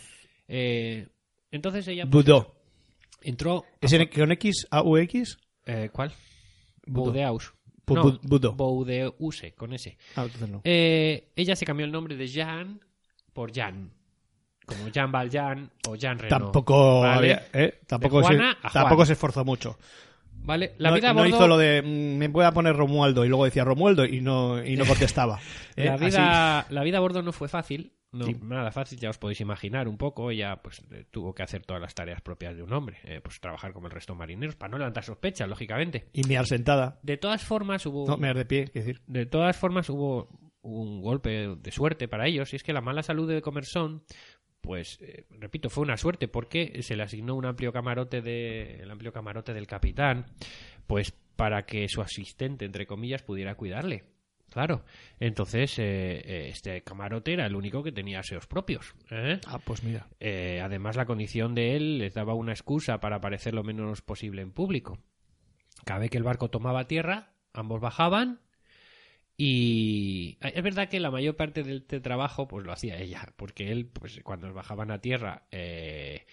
Eh, 0.48 1.06
entonces 1.52 1.86
ella 1.86 2.04
pues, 2.10 2.24
Budó. 2.26 2.52
entró... 3.22 3.64
¿Es 3.80 3.92
en- 3.92 4.08
con 4.08 4.32
X, 4.32 4.66
A, 4.72 4.82
U, 4.82 4.96
X? 4.98 5.38
Eh, 5.66 5.88
¿Cuál? 5.92 6.12
Budó. 6.84 7.12
Budeus. 7.12 7.54
Bu- 7.86 7.94
no, 7.94 8.02
bu- 8.04 8.20
Budo. 8.22 8.52
Boudeuse, 8.54 9.52
con 9.54 9.72
ese. 9.72 9.96
Ah, 10.16 10.24
entonces 10.24 10.48
no. 10.48 10.62
Eh, 10.64 11.30
ella 11.36 11.54
se 11.54 11.64
cambió 11.66 11.86
el 11.86 11.92
nombre 11.92 12.16
de 12.16 12.26
Jean 12.26 12.80
por 13.32 13.54
Jan. 13.54 13.92
Como 14.66 14.88
Jean 14.88 15.12
Valjean 15.12 15.70
o 15.86 15.94
Jean 15.94 16.18
Reno. 16.18 16.30
Tampoco, 16.38 17.02
¿vale? 17.02 17.34
había- 17.34 17.46
¿eh? 17.52 17.80
tampoco, 17.86 18.24
se, 18.24 18.34
a 18.34 18.56
tampoco 18.72 19.04
se 19.06 19.12
esforzó 19.12 19.44
mucho. 19.44 19.78
¿Vale? 20.44 20.74
La 20.78 20.90
no, 20.90 20.96
vida 20.96 21.10
a 21.10 21.14
no 21.14 21.20
bordo- 21.22 21.28
hizo 21.28 21.48
lo 21.48 21.56
de 21.58 21.82
mm, 21.82 22.18
me 22.18 22.28
voy 22.28 22.44
a 22.44 22.52
poner 22.52 22.76
Romualdo 22.76 23.24
y 23.24 23.28
luego 23.28 23.44
decía 23.46 23.64
Romualdo 23.64 24.04
y 24.04 24.20
no, 24.20 24.64
y 24.64 24.76
no 24.76 24.84
contestaba. 24.84 25.40
¿eh? 25.76 25.86
La 25.86 25.94
Así. 25.94 26.04
vida, 26.04 26.66
la 26.70 26.82
vida 26.84 26.98
a 26.98 27.00
bordo 27.00 27.22
no 27.22 27.32
fue 27.32 27.48
fácil, 27.48 27.92
no, 28.12 28.26
Sí. 28.26 28.36
nada 28.42 28.70
fácil, 28.70 28.98
ya 29.00 29.10
os 29.10 29.18
podéis 29.18 29.40
imaginar 29.40 29.88
un 29.88 29.96
poco. 29.98 30.30
Ella 30.30 30.56
pues 30.62 30.82
eh, 30.92 31.04
tuvo 31.10 31.34
que 31.34 31.42
hacer 31.42 31.64
todas 31.66 31.80
las 31.82 31.94
tareas 31.94 32.20
propias 32.20 32.54
de 32.56 32.62
un 32.62 32.72
hombre, 32.72 32.98
eh, 33.04 33.20
pues 33.22 33.40
trabajar 33.40 33.72
como 33.72 33.86
el 33.88 33.92
resto 33.92 34.12
de 34.12 34.18
marineros 34.20 34.54
para 34.54 34.70
no 34.70 34.78
levantar 34.78 35.02
sospechas, 35.02 35.48
lógicamente. 35.48 36.08
Y 36.12 36.22
mear 36.24 36.46
sentada. 36.46 37.00
De 37.02 37.16
todas 37.16 37.42
formas 37.42 37.84
hubo, 37.86 38.06
No, 38.06 38.16
mear 38.16 38.36
de 38.36 38.44
pie, 38.44 38.68
quiero 38.68 38.86
decir. 38.86 39.02
de 39.06 39.26
todas 39.26 39.56
formas 39.56 39.88
hubo 39.90 40.28
un 40.60 41.02
golpe 41.02 41.56
de 41.58 41.70
suerte 41.72 42.08
para 42.08 42.26
ellos 42.26 42.52
y 42.52 42.56
es 42.56 42.62
que 42.62 42.72
la 42.72 42.80
mala 42.80 43.02
salud 43.02 43.28
de 43.28 43.42
Comerson 43.42 44.02
pues 44.64 44.98
eh, 45.02 45.26
repito 45.30 45.68
fue 45.68 45.82
una 45.82 45.98
suerte 45.98 46.26
porque 46.26 46.82
se 46.82 46.96
le 46.96 47.02
asignó 47.02 47.34
un 47.34 47.44
amplio 47.44 47.70
camarote 47.70 48.22
de 48.22 48.80
el 48.80 48.90
amplio 48.90 49.12
camarote 49.12 49.52
del 49.52 49.66
capitán 49.66 50.24
pues 50.86 51.12
para 51.36 51.66
que 51.66 51.86
su 51.88 52.00
asistente 52.00 52.64
entre 52.64 52.86
comillas 52.86 53.22
pudiera 53.22 53.56
cuidarle 53.56 54.04
claro 54.48 54.82
entonces 55.20 55.78
eh, 55.78 56.16
eh, 56.24 56.48
este 56.48 56.82
camarote 56.82 57.34
era 57.34 57.44
el 57.44 57.54
único 57.54 57.82
que 57.82 57.92
tenía 57.92 58.20
aseos 58.20 58.46
propios 58.46 58.94
¿eh? 59.10 59.38
Ah, 59.46 59.58
pues 59.58 59.82
mira. 59.82 60.08
Eh, 60.20 60.60
además, 60.62 60.96
la 60.96 61.04
condición 61.06 61.54
de 61.54 61.76
él 61.76 61.98
les 61.98 62.14
daba 62.14 62.34
una 62.34 62.52
excusa 62.52 63.00
para 63.00 63.16
aparecer 63.16 63.54
lo 63.54 63.62
menos 63.62 64.00
posible 64.00 64.42
en 64.42 64.52
público. 64.52 64.98
Cada 65.84 66.00
vez 66.00 66.10
que 66.10 66.18
el 66.18 66.24
barco 66.24 66.48
tomaba 66.48 66.86
tierra, 66.86 67.34
ambos 67.52 67.80
bajaban 67.80 68.40
y 69.36 70.38
es 70.40 70.62
verdad 70.62 70.88
que 70.88 71.00
la 71.00 71.10
mayor 71.10 71.36
parte 71.36 71.62
del 71.62 71.78
este 71.78 72.00
trabajo 72.00 72.46
pues 72.48 72.64
lo 72.64 72.72
hacía 72.72 72.98
ella, 72.98 73.32
porque 73.36 73.72
él 73.72 73.86
pues 73.86 74.20
cuando 74.22 74.52
bajaban 74.54 74.90
a 74.90 75.00
tierra 75.00 75.44
eh, 75.50 76.24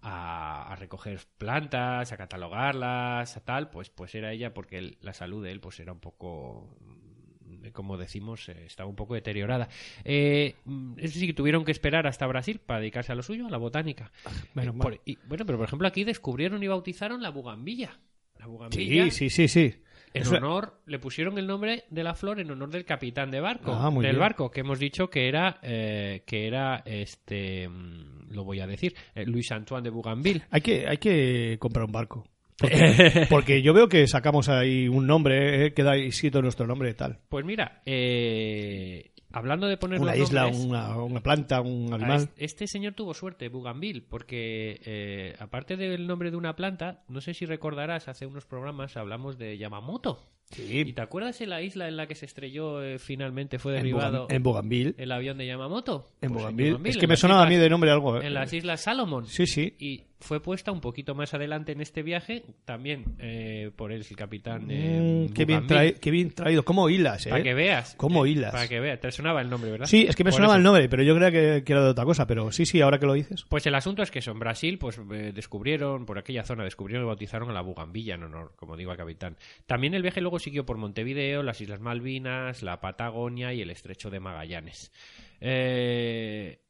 a, 0.00 0.72
a 0.72 0.76
recoger 0.76 1.20
plantas, 1.38 2.12
a 2.12 2.16
catalogarlas, 2.16 3.36
a 3.36 3.44
tal, 3.44 3.68
pues 3.70 3.90
pues 3.90 4.14
era 4.14 4.32
ella 4.32 4.54
porque 4.54 4.78
él- 4.78 4.98
la 5.00 5.12
salud 5.12 5.44
de 5.44 5.52
él 5.52 5.60
pues 5.60 5.80
era 5.80 5.92
un 5.92 6.00
poco 6.00 6.76
mm, 6.80 7.68
como 7.72 7.96
decimos, 7.98 8.48
eh, 8.48 8.64
estaba 8.64 8.88
un 8.88 8.94
poco 8.96 9.14
deteriorada. 9.14 9.68
Eh, 10.04 10.54
mm, 10.64 10.92
es 10.98 11.14
decir, 11.14 11.34
tuvieron 11.34 11.64
que 11.64 11.72
esperar 11.72 12.06
hasta 12.06 12.26
Brasil 12.26 12.60
para 12.64 12.78
dedicarse 12.80 13.10
a 13.12 13.16
lo 13.16 13.22
suyo, 13.24 13.48
a 13.48 13.50
la 13.50 13.58
botánica. 13.58 14.12
Menos 14.54 14.74
Eh, 14.74 14.78
mal. 14.78 14.82
por- 14.82 15.00
y, 15.04 15.16
bueno, 15.26 15.44
pero 15.44 15.58
por 15.58 15.66
ejemplo 15.66 15.88
aquí 15.88 16.04
descubrieron 16.04 16.62
y 16.62 16.68
bautizaron 16.68 17.22
la 17.22 17.30
bugambilla. 17.30 17.98
La 18.38 18.46
bugambilla, 18.46 19.10
Sí, 19.10 19.10
sí, 19.10 19.30
sí, 19.30 19.48
sí. 19.48 19.74
En 20.16 20.22
Eso- 20.22 20.36
honor, 20.36 20.80
le 20.86 20.98
pusieron 20.98 21.38
el 21.38 21.46
nombre 21.46 21.84
de 21.90 22.02
la 22.02 22.14
flor 22.14 22.40
en 22.40 22.50
honor 22.50 22.70
del 22.70 22.84
capitán 22.84 23.30
de 23.30 23.40
barco, 23.40 23.72
Ah, 23.72 23.90
muy 23.90 24.02
del 24.04 24.12
bien. 24.16 24.20
barco, 24.20 24.50
que 24.50 24.60
hemos 24.60 24.78
dicho 24.78 25.08
que 25.08 25.28
era, 25.28 25.58
eh, 25.62 26.22
que 26.26 26.46
era, 26.46 26.82
este, 26.84 27.68
mm, 27.68 28.30
lo 28.32 28.44
voy 28.44 28.60
a 28.60 28.66
decir, 28.66 28.94
eh, 29.14 29.24
Luis 29.26 29.50
Antoine 29.52 29.84
de 29.84 29.90
Bougainville. 29.90 30.42
Hay 30.50 30.60
que, 30.60 30.86
hay 30.88 30.98
que 30.98 31.56
comprar 31.58 31.84
un 31.86 31.92
barco. 31.92 32.24
Porque, 32.58 33.26
porque 33.28 33.60
yo 33.62 33.74
veo 33.74 33.86
que 33.86 34.06
sacamos 34.06 34.48
ahí 34.48 34.88
un 34.88 35.06
nombre, 35.06 35.66
eh, 35.66 35.74
queda 35.74 35.94
escrito 35.96 36.40
nuestro 36.40 36.66
nombre 36.66 36.88
y 36.88 36.94
tal. 36.94 37.18
Pues 37.28 37.44
mira, 37.44 37.82
eh, 37.84 39.10
hablando 39.36 39.66
de 39.66 39.76
poner 39.76 40.00
Una 40.00 40.14
los 40.14 40.28
isla, 40.28 40.42
nombres, 40.42 40.64
una, 40.64 40.96
una 41.02 41.20
planta, 41.22 41.60
un 41.60 41.92
animal. 41.92 42.22
es- 42.22 42.30
Este 42.36 42.66
señor 42.66 42.94
tuvo 42.94 43.14
suerte, 43.14 43.48
Bougainville, 43.48 44.02
porque 44.02 44.80
eh, 44.84 45.36
aparte 45.38 45.76
del 45.76 46.06
nombre 46.06 46.30
de 46.30 46.36
una 46.36 46.56
planta, 46.56 47.02
no 47.08 47.20
sé 47.20 47.34
si 47.34 47.46
recordarás, 47.46 48.08
hace 48.08 48.26
unos 48.26 48.46
programas 48.46 48.96
hablamos 48.96 49.38
de 49.38 49.58
Yamamoto. 49.58 50.22
¿Y 50.56 50.92
te 50.92 51.00
acuerdas 51.02 51.38
de 51.38 51.46
la 51.46 51.60
isla 51.60 51.88
en 51.88 51.96
la 51.96 52.06
que 52.06 52.14
se 52.14 52.24
estrelló 52.26 52.82
eh, 52.82 52.98
finalmente 52.98 53.58
fue 53.58 53.72
derribado 53.72 54.28
en 54.30 54.42
Bougainville. 54.42 54.94
el 54.96 55.10
avión 55.12 55.38
de 55.38 55.46
Yamamoto? 55.46 56.10
En 56.20 56.30
Pues 56.30 56.42
Bougainville. 56.44 56.88
Es 56.88 56.94
en 56.96 57.00
que 57.00 57.06
me 57.08 57.16
sonaba 57.16 57.40
a 57.42 57.44
islas- 57.46 57.56
mí 57.58 57.62
de 57.62 57.70
nombre 57.70 57.90
algo. 57.90 58.18
eh. 58.20 58.26
En 58.26 58.34
las 58.34 58.52
Islas 58.52 58.80
Salomón. 58.80 59.26
Sí, 59.26 59.46
sí. 59.46 59.74
Y 59.80 60.04
fue 60.18 60.40
puesta 60.40 60.72
un 60.72 60.80
poquito 60.80 61.14
más 61.14 61.34
adelante 61.34 61.72
en 61.72 61.80
este 61.82 62.02
viaje, 62.02 62.42
también 62.64 63.04
eh, 63.18 63.70
por 63.76 63.92
el 63.92 64.06
capitán. 64.16 64.68
eh, 64.70 65.28
Mm, 65.28 65.34
qué, 65.34 65.44
bien 65.44 65.66
qué 66.00 66.10
bien 66.10 66.30
traído. 66.30 66.64
¿Cómo 66.64 66.88
hilas, 66.88 67.26
eh? 67.26 67.30
Para 67.30 67.42
que 67.42 67.52
veas. 67.52 67.94
¿Cómo 67.96 68.24
eh, 68.24 68.30
hilas? 68.30 68.52
Para 68.52 68.66
que 68.68 68.80
veas. 68.80 69.00
Te 69.00 69.10
sonaba 69.10 69.42
el 69.42 69.50
nombre, 69.50 69.70
¿verdad? 69.72 69.86
Sí, 69.86 70.06
es 70.08 70.16
que 70.16 70.24
me 70.24 70.30
Por 70.30 70.36
sonaba 70.38 70.54
eso. 70.54 70.58
el 70.58 70.62
nombre, 70.64 70.88
pero 70.88 71.02
yo 71.02 71.14
creía 71.16 71.30
que, 71.32 71.64
que 71.64 71.72
era 71.72 71.82
de 71.84 71.90
otra 71.90 72.04
cosa. 72.04 72.26
Pero 72.26 72.50
sí, 72.52 72.64
sí, 72.66 72.80
ahora 72.80 72.98
que 72.98 73.06
lo 73.06 73.12
dices. 73.12 73.44
Pues 73.48 73.66
el 73.66 73.74
asunto 73.74 74.02
es 74.02 74.10
que 74.10 74.20
eso, 74.20 74.30
en 74.30 74.38
Brasil, 74.38 74.78
pues 74.78 74.98
eh, 75.12 75.32
descubrieron, 75.34 76.06
por 76.06 76.18
aquella 76.18 76.44
zona, 76.44 76.64
descubrieron 76.64 77.04
y 77.04 77.08
bautizaron 77.08 77.50
a 77.50 77.52
la 77.52 77.60
Bugambilla 77.60 78.14
en 78.14 78.22
honor, 78.22 78.52
como 78.56 78.76
digo, 78.76 78.92
al 78.92 78.96
capitán. 78.96 79.36
También 79.66 79.92
el 79.94 80.02
viaje 80.02 80.20
luego 80.22 80.35
siguió 80.38 80.66
por 80.66 80.76
Montevideo, 80.78 81.42
las 81.42 81.60
Islas 81.60 81.80
Malvinas, 81.80 82.62
la 82.62 82.80
Patagonia 82.80 83.52
y 83.52 83.62
el 83.62 83.70
Estrecho 83.70 84.10
de 84.10 84.20
Magallanes. 84.20 84.92
Eh, 85.40 86.60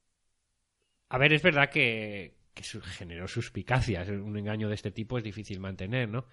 A 1.08 1.18
ver, 1.18 1.32
es 1.32 1.42
verdad 1.42 1.70
que, 1.70 2.34
generó 2.98 3.28
suspicacias. 3.28 4.08
Un 4.08 4.36
engaño 4.36 4.68
de 4.68 4.74
este 4.74 4.90
tipo 4.90 5.18
es 5.18 5.24
difícil 5.24 5.60
mantener, 5.60 6.08
¿no? 6.08 6.26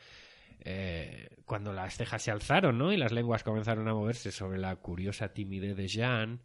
Eh, 0.65 1.29
cuando 1.45 1.73
las 1.73 1.97
cejas 1.97 2.21
se 2.23 2.31
alzaron, 2.31 2.77
¿no? 2.77 2.91
Y 2.93 2.97
las 2.97 3.11
lenguas 3.11 3.43
comenzaron 3.43 3.87
a 3.87 3.93
moverse 3.93 4.31
sobre 4.31 4.57
la 4.59 4.75
curiosa 4.77 5.33
timidez 5.33 5.75
de 5.75 5.87
Jean, 5.87 6.41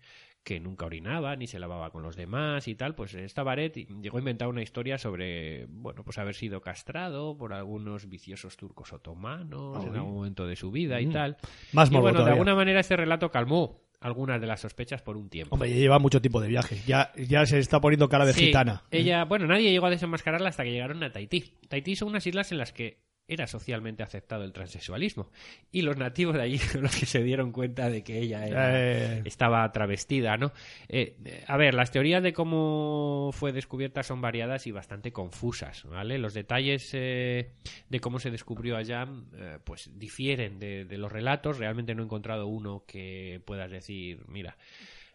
que 0.49 0.61
nunca 0.61 0.87
orinaba 0.87 1.37
ni 1.37 1.47
se 1.47 1.59
lavaba 1.59 1.91
con 1.91 2.03
los 2.03 2.17
demás 2.17 2.67
y 2.69 2.75
tal, 2.75 2.95
pues 2.95 3.13
esta 3.13 3.43
Baret 3.43 3.75
llegó 4.01 4.17
a 4.17 4.21
inventar 4.21 4.49
una 4.49 4.63
historia 4.63 4.97
sobre, 4.97 5.67
bueno, 5.67 6.03
pues 6.05 6.17
haber 6.17 6.35
sido 6.35 6.63
castrado 6.63 7.37
por 7.37 7.53
algunos 7.53 8.09
viciosos 8.09 8.57
turcos 8.57 8.95
otomanos 8.95 9.85
en 9.85 9.95
algún 9.95 10.15
momento 10.15 10.47
de 10.47 10.57
su 10.57 10.71
vida 10.71 11.03
y 11.03 11.07
Mm. 11.09 11.13
tal. 11.13 11.37
Más 11.73 11.93
y 11.93 11.97
bueno, 11.97 12.25
de 12.25 12.31
alguna 12.31 12.55
manera 12.55 12.81
este 12.81 12.97
relato 12.97 13.31
calmó 13.31 13.83
algunas 14.01 14.41
de 14.41 14.47
las 14.47 14.61
sospechas 14.61 15.03
por 15.03 15.19
un 15.19 15.29
tiempo. 15.29 15.55
Hombre, 15.55 15.69
ya 15.69 15.77
lleva 15.77 15.99
mucho 15.99 16.23
tiempo 16.23 16.41
de 16.41 16.49
viaje. 16.49 16.81
Ya, 16.87 17.13
ya 17.17 17.45
se 17.45 17.59
está 17.59 17.79
poniendo 17.79 18.09
cara 18.09 18.25
de 18.25 18.33
Sí, 18.33 18.47
gitana. 18.47 18.85
Ella, 18.91 19.27
bueno, 19.27 19.47
nadie 19.47 19.71
llegó 19.71 19.85
a 19.85 19.91
desenmascararla 19.91 20.49
hasta 20.49 20.65
que 20.65 20.71
llegaron 20.73 21.03
a 21.03 21.13
Tahití. 21.13 21.53
Tahití 21.69 21.95
son 21.95 22.09
unas 22.09 22.27
islas 22.27 22.53
en 22.53 22.59
las 22.59 22.73
que 22.73 23.03
era 23.29 23.47
socialmente 23.47 24.03
aceptado 24.03 24.43
el 24.43 24.53
transexualismo. 24.53 25.31
Y 25.71 25.83
los 25.83 25.99
nativos 25.99 26.35
de 26.35 26.43
allí 26.43 26.59
son 26.59 26.83
los 26.83 26.97
que 26.97 27.05
se 27.07 27.23
dieron 27.23 27.53
cuenta 27.53 27.91
de 27.91 28.03
que 28.03 28.19
ella 28.19 28.47
era- 28.47 28.71
Eh, 29.19 29.23
estaba 29.27 29.71
travestida, 29.71 30.37
¿no? 30.39 30.53
Eh, 30.89 31.17
a 31.47 31.57
ver, 31.59 31.75
las 31.75 31.91
teorías 31.91 32.23
de 32.23 32.33
cómo 32.33 33.31
fue 33.35 33.53
descubierta 33.53 34.03
son 34.03 34.23
variadas 34.23 34.67
y 34.67 34.73
bastante 34.73 35.13
confusas, 35.13 35.85
¿vale? 35.85 36.19
Los 36.19 36.33
detalles 36.33 36.91
eh, 36.95 37.51
de 37.91 38.01
cómo 38.01 38.19
se 38.19 38.31
descubrió 38.31 38.79
a 38.79 38.85
Jam, 38.85 39.27
eh, 39.37 39.59
pues 39.63 39.91
difieren 39.99 40.59
de, 40.59 40.87
de 40.87 40.99
los 40.99 41.13
relatos. 41.13 41.59
Realmente 41.59 41.95
no 41.95 42.03
he 42.03 42.07
encontrado 42.07 42.47
uno 42.47 42.85
que 42.87 43.43
puedas 43.45 43.71
decir, 43.71 44.25
mira. 44.27 44.57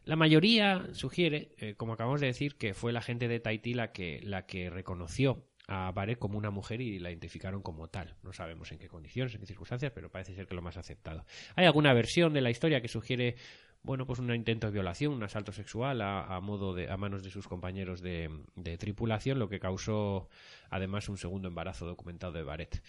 La 0.05 0.17
mayoría 0.17 0.85
sugiere, 0.91 1.51
eh, 1.57 1.75
como 1.77 1.93
acabamos 1.93 2.19
de 2.19 2.27
decir, 2.27 2.55
que 2.57 2.73
fue 2.73 2.91
la 2.91 3.01
gente 3.01 3.29
de 3.29 3.39
Tahití 3.39 3.73
la 3.73 3.93
que, 3.93 4.19
la 4.23 4.45
que 4.45 4.69
reconoció 4.69 5.45
a 5.67 5.91
Baret 5.91 6.19
como 6.19 6.37
una 6.37 6.49
mujer 6.49 6.81
y 6.81 6.99
la 6.99 7.09
identificaron 7.09 7.61
como 7.61 7.87
tal. 7.89 8.15
No 8.23 8.33
sabemos 8.33 8.71
en 8.71 8.79
qué 8.79 8.87
condiciones, 8.87 9.33
en 9.33 9.41
qué 9.41 9.47
circunstancias, 9.47 9.91
pero 9.93 10.11
parece 10.11 10.35
ser 10.35 10.47
que 10.47 10.55
lo 10.55 10.61
más 10.61 10.77
aceptado. 10.77 11.25
Hay 11.55 11.65
alguna 11.65 11.93
versión 11.93 12.33
de 12.33 12.41
la 12.41 12.49
historia 12.49 12.81
que 12.81 12.87
sugiere, 12.87 13.35
bueno, 13.81 14.05
pues 14.05 14.19
un 14.19 14.33
intento 14.33 14.67
de 14.67 14.73
violación, 14.73 15.13
un 15.13 15.23
asalto 15.23 15.51
sexual 15.51 16.01
a, 16.01 16.39
modo 16.41 16.73
de, 16.73 16.89
a 16.89 16.97
manos 16.97 17.23
de 17.23 17.29
sus 17.29 17.47
compañeros 17.47 18.01
de, 18.01 18.29
de 18.55 18.77
tripulación, 18.77 19.39
lo 19.39 19.49
que 19.49 19.59
causó 19.59 20.27
además 20.69 21.07
un 21.09 21.17
segundo 21.17 21.47
embarazo 21.47 21.85
documentado 21.85 22.33
de 22.33 22.43
Baret. 22.43 22.83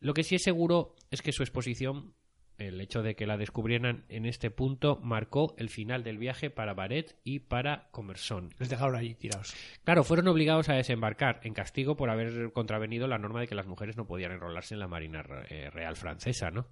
Lo 0.00 0.14
que 0.14 0.22
sí 0.22 0.36
es 0.36 0.42
seguro 0.42 0.94
es 1.10 1.22
que 1.22 1.32
su 1.32 1.42
exposición 1.42 2.14
el 2.58 2.80
hecho 2.80 3.02
de 3.02 3.14
que 3.14 3.26
la 3.26 3.36
descubrieran 3.36 4.04
en 4.08 4.26
este 4.26 4.50
punto 4.50 4.98
marcó 5.02 5.54
el 5.56 5.68
final 5.68 6.02
del 6.02 6.18
viaje 6.18 6.50
para 6.50 6.74
Baret 6.74 7.16
y 7.24 7.38
para 7.40 7.88
Comerson. 7.90 8.50
les 8.58 8.68
dejaron 8.68 8.96
ahí 8.96 9.14
tirados. 9.14 9.54
Claro, 9.84 10.04
fueron 10.04 10.28
obligados 10.28 10.68
a 10.68 10.74
desembarcar 10.74 11.40
en 11.44 11.54
castigo 11.54 11.96
por 11.96 12.10
haber 12.10 12.52
contravenido 12.52 13.06
la 13.06 13.18
norma 13.18 13.40
de 13.40 13.46
que 13.46 13.54
las 13.54 13.66
mujeres 13.66 13.96
no 13.96 14.06
podían 14.06 14.32
enrolarse 14.32 14.74
en 14.74 14.80
la 14.80 14.88
Marina 14.88 15.24
eh, 15.48 15.70
Real 15.70 15.96
Francesa, 15.96 16.50
¿no? 16.50 16.66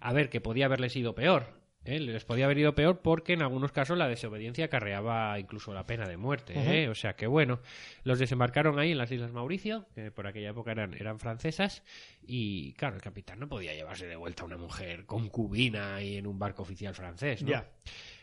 A 0.00 0.12
ver, 0.12 0.28
que 0.28 0.40
podía 0.40 0.66
haberles 0.66 0.96
ido 0.96 1.14
peor. 1.14 1.63
¿Eh? 1.84 2.00
Les 2.00 2.24
podía 2.24 2.44
haber 2.46 2.58
ido 2.58 2.74
peor 2.74 3.00
porque 3.02 3.32
en 3.34 3.42
algunos 3.42 3.72
casos 3.72 3.96
la 3.98 4.08
desobediencia 4.08 4.66
acarreaba 4.66 5.38
incluso 5.38 5.72
la 5.74 5.86
pena 5.86 6.08
de 6.08 6.16
muerte. 6.16 6.54
¿eh? 6.56 6.88
O 6.88 6.94
sea 6.94 7.14
que 7.16 7.26
bueno, 7.26 7.60
los 8.04 8.18
desembarcaron 8.18 8.78
ahí 8.78 8.92
en 8.92 8.98
las 8.98 9.10
Islas 9.12 9.32
Mauricio, 9.32 9.86
que 9.94 10.10
por 10.10 10.26
aquella 10.26 10.50
época 10.50 10.72
eran, 10.72 10.94
eran 10.94 11.18
francesas, 11.18 11.82
y 12.26 12.72
claro, 12.74 12.96
el 12.96 13.02
capitán 13.02 13.38
no 13.40 13.48
podía 13.48 13.74
llevarse 13.74 14.06
de 14.06 14.16
vuelta 14.16 14.42
a 14.42 14.46
una 14.46 14.56
mujer 14.56 15.04
concubina 15.06 16.02
y 16.02 16.16
en 16.16 16.26
un 16.26 16.38
barco 16.38 16.62
oficial 16.62 16.94
francés, 16.94 17.42
¿no? 17.42 17.50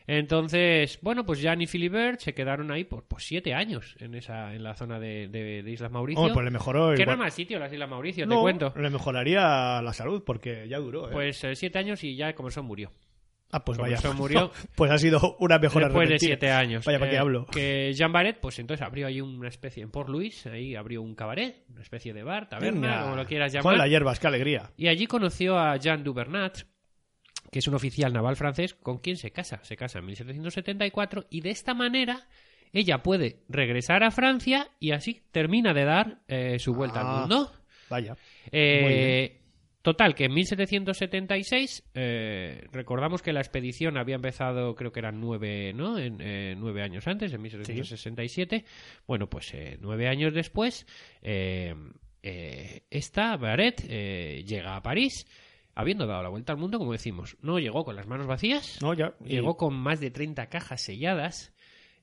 Entonces, 0.08 0.98
bueno, 1.02 1.26
pues 1.26 1.42
Jan 1.42 1.62
y 1.62 1.68
Philibert 1.68 2.20
se 2.20 2.34
quedaron 2.34 2.72
ahí 2.72 2.84
por, 2.84 3.04
por 3.04 3.22
siete 3.22 3.54
años 3.54 3.96
en 4.00 4.16
esa 4.16 4.54
en 4.56 4.64
la 4.64 4.74
zona 4.74 5.00
de, 5.00 5.28
de- 5.28 5.62
de 5.64 5.72
Islas 5.72 5.92
Mauricio. 5.92 6.20
Hombre, 6.22 6.34
pues 6.34 6.44
le 6.46 6.52
mejoró. 6.52 6.88
que 6.96 7.02
igual- 7.04 7.10
era 7.10 7.16
más 7.16 7.34
sitio 7.34 7.60
las 7.60 7.72
Islas 7.72 7.88
Mauricio, 7.90 8.26
No, 8.26 8.36
te 8.38 8.42
cuento. 8.42 8.74
Le 8.76 8.90
mejoraría 8.90 9.82
la 9.82 9.94
salud 9.94 10.24
porque 10.26 10.68
ya 10.68 10.80
duró. 10.80 11.08
¿eh? 11.08 11.12
Pues 11.14 11.44
eh, 11.44 11.56
siete 11.56 11.78
años 11.80 12.04
y 12.04 12.16
ya 12.16 12.34
Comerson 12.34 12.66
murió. 12.66 12.92
Ah, 13.52 13.64
pues 13.64 13.78
vaya. 13.78 13.98
murió- 14.14 14.52
pues 14.76 14.92
ha 14.92 14.98
sido 14.98 15.36
una 15.40 15.60
mejora 15.60 15.88
Después 15.88 16.08
de 16.10 16.14
repentina. 16.16 16.28
siete 16.30 16.52
años. 16.52 16.86
Vaya, 16.86 17.00
¿para 17.00 17.10
qué 17.12 17.18
Eh, 17.18 17.20
hablo? 17.20 17.46
Que 17.48 17.94
Jean 17.94 18.12
Barret, 18.12 18.40
pues 18.40 18.60
entonces 18.60 18.86
abrió 18.86 19.08
ahí 19.08 19.22
una 19.22 19.48
especie, 19.48 19.84
en 19.84 19.92
Port 19.92 20.10
Louis, 20.10 20.46
ahí 20.48 20.76
abrió 20.76 21.02
un 21.02 21.16
cabaret, 21.16 21.64
una 21.70 21.82
especie 21.82 22.14
de 22.14 22.24
bar, 22.24 22.50
taberna, 22.50 22.88
Venga. 22.88 23.02
como 23.04 23.16
lo 23.16 23.26
quieras 23.26 23.52
llamar. 23.54 23.78
las 23.78 23.90
hierbas, 23.90 24.20
qué 24.20 24.28
alegría. 24.28 24.72
Y 24.78 24.88
allí 24.88 25.08
conoció 25.08 25.58
a 25.58 25.76
Jean 25.78 26.04
Dubernat, 26.04 26.60
que 27.52 27.60
es 27.60 27.68
un 27.68 27.76
oficial 27.76 28.14
naval 28.14 28.36
francés 28.36 28.74
con 28.76 29.00
quien 29.00 29.18
se 29.18 29.32
casa. 29.32 29.60
Se 29.64 29.76
casa 29.76 30.00
en 30.00 30.06
1774 30.06 31.26
y 31.30 31.42
de 31.42 31.50
esta 31.50 31.74
manera 31.74 32.28
ella 32.74 33.04
puede 33.04 33.44
regresar 33.50 34.04
a 34.04 34.12
Francia 34.12 34.70
y 34.80 34.92
así 34.92 35.22
termina 35.34 35.74
de 35.74 35.84
dar 35.84 36.22
eh, 36.30 36.58
su 36.60 36.74
vuelta 36.74 37.02
Ah. 37.02 37.14
al 37.14 37.20
mundo. 37.22 37.52
Vaya. 37.90 38.16
Eh. 38.54 39.41
Total, 39.82 40.14
que 40.14 40.26
en 40.26 40.34
1776 40.34 41.84
eh, 41.96 42.68
recordamos 42.72 43.22
que 43.22 43.34
la 43.34 43.40
expedición 43.40 43.98
había 43.98 44.16
empezado, 44.16 44.76
creo 44.76 44.92
que 44.92 45.00
eran 45.00 45.20
nueve, 45.20 45.74
¿no? 45.74 45.98
En, 45.98 46.18
eh, 46.22 46.56
nueve 46.58 46.84
años 46.84 47.08
antes, 47.08 47.34
en 47.34 47.42
1767. 47.42 48.64
Bueno, 49.08 49.28
pues 49.30 49.54
eh, 49.54 49.78
nueve 49.82 50.08
años 50.08 50.34
después, 50.34 50.86
eh, 51.24 51.74
esta 52.90 53.36
Baret 53.38 53.84
eh, 53.90 54.44
llega 54.46 54.76
a 54.76 54.84
París, 54.84 55.26
habiendo 55.74 56.06
dado 56.06 56.22
la 56.24 56.30
vuelta 56.30 56.54
al 56.54 56.60
mundo, 56.60 56.78
como 56.78 56.92
decimos. 56.92 57.38
No 57.42 57.58
llegó 57.60 57.84
con 57.84 57.96
las 57.96 58.08
manos 58.08 58.28
vacías, 58.28 58.80
No, 58.82 58.94
ya. 58.94 59.16
y- 59.26 59.30
llegó 59.30 59.58
con 59.58 59.74
más 59.74 60.00
de 60.00 60.12
30 60.12 60.48
cajas 60.50 60.82
selladas 60.82 61.54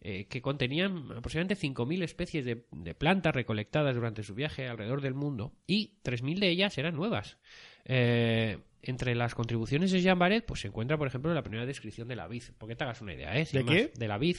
eh, 0.00 0.26
que 0.26 0.40
contenían 0.42 1.10
aproximadamente 1.16 1.56
5.000 1.56 2.02
especies 2.04 2.44
de, 2.44 2.64
de 2.72 2.94
plantas 2.94 3.34
recolectadas 3.34 3.94
durante 3.94 4.22
su 4.22 4.34
viaje 4.34 4.68
alrededor 4.68 5.00
del 5.00 5.14
mundo 5.14 5.52
y 5.66 5.94
3.000 6.04 6.38
de 6.38 6.50
ellas 6.50 6.78
eran 6.78 6.94
nuevas. 6.94 7.36
Eh, 7.88 8.58
entre 8.82 9.14
las 9.16 9.34
contribuciones 9.34 9.90
de 9.90 10.00
Jean 10.00 10.18
Barret 10.18 10.44
pues, 10.46 10.60
se 10.60 10.68
encuentra, 10.68 10.96
por 10.96 11.08
ejemplo, 11.08 11.34
la 11.34 11.42
primera 11.42 11.66
descripción 11.66 12.06
de 12.06 12.14
la 12.16 12.28
vid. 12.28 12.44
Porque 12.58 12.76
te 12.76 12.84
hagas 12.84 13.00
una 13.00 13.14
idea, 13.14 13.36
¿eh? 13.36 13.44
Sin 13.46 13.58
¿De 13.60 13.64
más. 13.64 13.74
qué? 13.74 13.92
De 13.96 14.08
la 14.08 14.18
vid. 14.18 14.36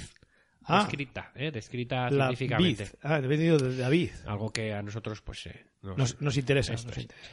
Ah. 0.63 0.83
Descrita, 0.83 1.31
¿eh? 1.35 1.51
Descrita 1.51 2.09
la 2.11 2.27
científicamente. 2.27 2.83
vid. 2.83 2.89
Ah, 3.01 3.21
de 3.21 3.77
David. 3.77 4.09
Algo 4.27 4.51
que 4.51 4.73
a 4.73 4.81
nosotros, 4.81 5.21
pues, 5.21 5.47
eh, 5.47 5.65
nos- 5.81 5.97
Nos, 5.97 6.21
nos 6.21 6.37
interesa. 6.37 6.73
nos. 6.73 6.85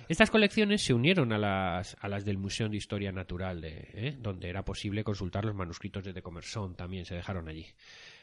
Estas 0.09 0.31
colecciones 0.31 0.83
se 0.83 0.95
unieron 0.95 1.33
a 1.33 1.39
las, 1.39 1.97
a 2.01 2.09
las 2.09 2.25
del 2.25 2.39
Museo 2.39 2.69
de 2.69 2.77
Historia 2.77 3.13
Natural, 3.13 3.61
de, 3.61 3.89
¿eh? 3.93 4.17
donde 4.19 4.49
era 4.49 4.65
posible 4.65 5.05
consultar 5.05 5.45
los 5.45 5.55
manuscritos 5.55 6.05
de 6.05 6.13
De 6.13 6.23
Commerson, 6.23 6.77
también 6.77 7.05
se 7.05 7.15
dejaron 7.17 7.49
allí. 7.49 7.67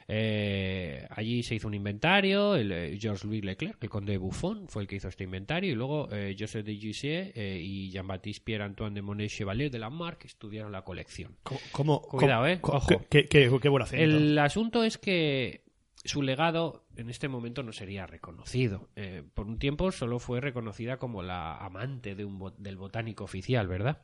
Eh, 0.08 1.08
allí 1.12 1.44
se 1.44 1.56
hizo 1.56 1.68
un 1.68 1.74
inventario, 1.74 2.56
el, 2.56 2.72
eh, 2.72 2.98
Georges 3.00 3.24
Louis 3.24 3.44
Leclerc, 3.44 3.78
el 3.82 3.90
conde 3.90 4.12
de 4.14 4.18
Buffon, 4.18 4.68
fue 4.68 4.82
el 4.84 4.88
que 4.88 4.96
hizo 4.96 5.08
este 5.08 5.24
inventario, 5.24 5.72
y 5.72 5.76
luego 5.76 6.10
eh, 6.12 6.36
Joseph 6.38 6.66
de 6.66 6.76
Jussieu 6.82 7.32
eh, 7.36 7.60
y 7.62 7.90
Jean-Baptiste 7.92 8.44
Pierre-Antoine 8.44 8.94
de 8.96 9.02
Monet 9.02 9.30
Chevalier 9.30 9.72
de 9.72 9.80
Lamarck 9.80 10.26
estudiaron 10.26 10.72
la 10.72 10.84
colección. 10.84 11.38
Co- 11.44 11.60
¿Cómo, 11.72 12.02
Cuidado, 12.02 12.48
eh, 12.48 12.60
ojo. 12.62 13.02
Qué, 13.10 13.28
qué, 13.28 13.50
qué 13.62 13.70
buen 13.70 13.84
acento. 13.84 14.04
El 14.04 14.38
asunto 14.40 14.84
es 14.84 14.98
que 14.98 15.64
su 16.04 16.22
legado 16.22 16.86
en 16.98 17.10
este 17.10 17.28
momento 17.30 17.64
no 17.64 17.72
sería 17.72 18.06
reconocido. 18.06 18.90
Por 19.34 19.48
un 19.48 19.58
tiempo 19.58 19.92
solo 19.94 20.20
fue 20.20 20.42
reconocida 20.42 20.98
como 20.98 21.24
la 21.24 21.56
amante 21.58 22.14
de 22.16 22.26
un 22.26 22.52
del 22.58 22.76
botánico 22.76 23.24
oficial, 23.24 23.68
¿verdad? 23.68 24.02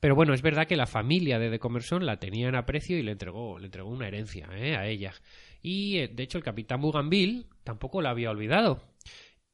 Pero 0.00 0.14
bueno, 0.14 0.32
es 0.32 0.42
verdad 0.42 0.66
que 0.66 0.76
la 0.76 0.86
familia 0.86 1.38
de 1.38 1.50
De 1.50 1.58
Commerson 1.58 2.06
la 2.06 2.18
tenía 2.18 2.48
en 2.48 2.54
aprecio 2.54 2.96
y 2.98 3.02
le 3.02 3.12
entregó, 3.12 3.58
le 3.58 3.66
entregó 3.66 3.88
una 3.88 4.06
herencia 4.06 4.48
¿eh? 4.52 4.76
a 4.76 4.86
ella. 4.86 5.12
Y 5.60 5.98
eh, 5.98 6.08
de 6.08 6.22
hecho 6.22 6.38
el 6.38 6.44
capitán 6.44 6.80
Bougainville 6.80 7.46
tampoco 7.64 8.00
la 8.00 8.10
había 8.10 8.30
olvidado. 8.30 8.82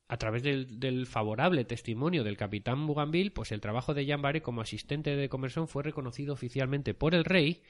A 0.06 0.18
través 0.18 0.42
del, 0.42 1.06
favorable 1.06 1.64
testimonio 1.64 2.24
del 2.24 2.36
capitán 2.36 2.86
Bougainville, 2.86 3.30
pues 3.30 3.52
el 3.52 3.62
trabajo 3.62 3.94
de 3.94 4.04
Jean 4.04 4.20
Barré 4.20 4.42
como 4.42 4.60
asistente 4.60 5.10
de 5.10 5.16
De 5.16 5.28
Commerson 5.30 5.66
fue 5.66 5.82
reconocido 5.82 6.34
oficialmente 6.34 6.92
por 6.92 7.14
el 7.14 7.24
rey 7.24 7.62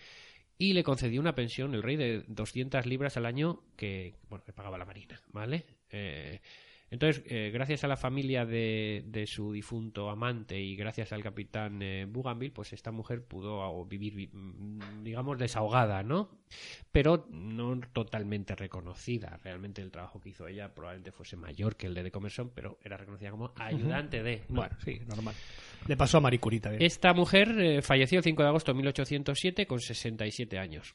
y 0.58 0.72
le 0.72 0.82
concedió 0.82 1.20
una 1.20 1.36
pensión, 1.36 1.74
el 1.74 1.82
rey, 1.82 1.96
de 1.96 2.24
200 2.26 2.86
libras 2.86 3.16
al 3.16 3.26
año 3.26 3.60
que, 3.76 4.16
bueno, 4.28 4.44
pagaba 4.54 4.78
la 4.78 4.84
marina, 4.84 5.20
¿vale? 5.32 5.64
Eh, 5.90 6.40
entonces, 6.94 7.22
eh, 7.26 7.50
gracias 7.52 7.84
a 7.84 7.88
la 7.88 7.96
familia 7.96 8.46
de, 8.46 9.04
de 9.06 9.26
su 9.26 9.52
difunto 9.52 10.08
amante 10.08 10.58
y 10.60 10.76
gracias 10.76 11.12
al 11.12 11.22
capitán 11.22 11.82
eh, 11.82 12.06
Bougainville, 12.08 12.52
pues 12.54 12.72
esta 12.72 12.90
mujer 12.90 13.24
pudo 13.26 13.62
ah, 13.62 13.86
vivir, 13.86 14.14
vi- 14.14 14.30
mm, 14.32 15.02
digamos, 15.02 15.36
desahogada, 15.38 16.02
¿no? 16.02 16.30
Pero 16.92 17.26
no 17.30 17.78
totalmente 17.92 18.54
reconocida. 18.54 19.38
Realmente 19.42 19.82
el 19.82 19.90
trabajo 19.90 20.20
que 20.20 20.30
hizo 20.30 20.46
ella 20.48 20.74
probablemente 20.74 21.12
fuese 21.12 21.36
mayor 21.36 21.76
que 21.76 21.86
el 21.86 21.94
de 21.94 22.02
De 22.04 22.10
Commerson, 22.10 22.50
pero 22.54 22.78
era 22.82 22.96
reconocida 22.96 23.30
como 23.30 23.52
ayudante 23.56 24.22
de. 24.22 24.38
¿no? 24.48 24.56
Bueno, 24.60 24.76
sí, 24.84 25.00
normal. 25.06 25.34
Le 25.86 25.96
pasó 25.96 26.18
a 26.18 26.20
Marie 26.20 26.38
también. 26.60 26.80
Esta 26.82 27.12
mujer 27.12 27.48
eh, 27.60 27.82
falleció 27.82 28.18
el 28.18 28.24
5 28.24 28.42
de 28.42 28.48
agosto 28.48 28.72
de 28.72 28.76
1807 28.76 29.66
con 29.66 29.80
67 29.80 30.58
años. 30.58 30.94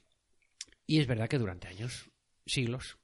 Y 0.88 1.00
es 1.00 1.08
verdad 1.08 1.28
que 1.28 1.38
durante 1.38 1.68
años, 1.68 2.10
siglos, 2.46 2.98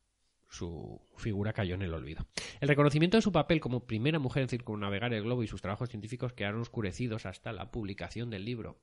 su 0.49 1.01
figura 1.17 1.53
cayó 1.53 1.75
en 1.75 1.81
el 1.81 1.93
olvido. 1.93 2.25
El 2.61 2.67
reconocimiento 2.67 3.17
de 3.17 3.21
su 3.21 3.31
papel 3.31 3.59
como 3.59 3.85
primera 3.85 4.19
mujer 4.19 4.43
en 4.43 4.49
circunnavegar 4.49 5.13
el 5.13 5.23
globo 5.23 5.43
y 5.43 5.47
sus 5.47 5.61
trabajos 5.61 5.89
científicos 5.89 6.33
quedaron 6.33 6.61
oscurecidos 6.61 7.25
hasta 7.25 7.51
la 7.51 7.71
publicación 7.71 8.29
del 8.29 8.45
libro 8.45 8.79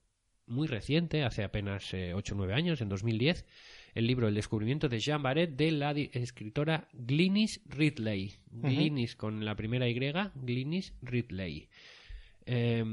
muy 0.47 0.67
reciente, 0.67 1.25
hace 1.25 1.45
apenas 1.45 1.93
8 1.95 2.35
o 2.35 2.37
9 2.37 2.55
años, 2.55 2.81
en 2.81 2.89
2010, 2.89 3.47
el 3.95 4.07
libro 4.07 4.29
El 4.29 4.35
descubrimiento 4.35 4.89
de 4.89 5.01
Jean 5.01 5.23
Barret 5.23 5.57
de 5.57 5.71
la 5.73 5.93
escritora 5.93 6.89
Glynis 6.93 7.61
Ridley. 7.67 8.35
Glynis 8.51 9.17
con 9.17 9.45
la 9.45 9.57
primera 9.57 9.89
Y, 9.89 9.95
Glynis 10.35 10.95
Ridley. 11.03 11.69
Eh, 12.45 12.85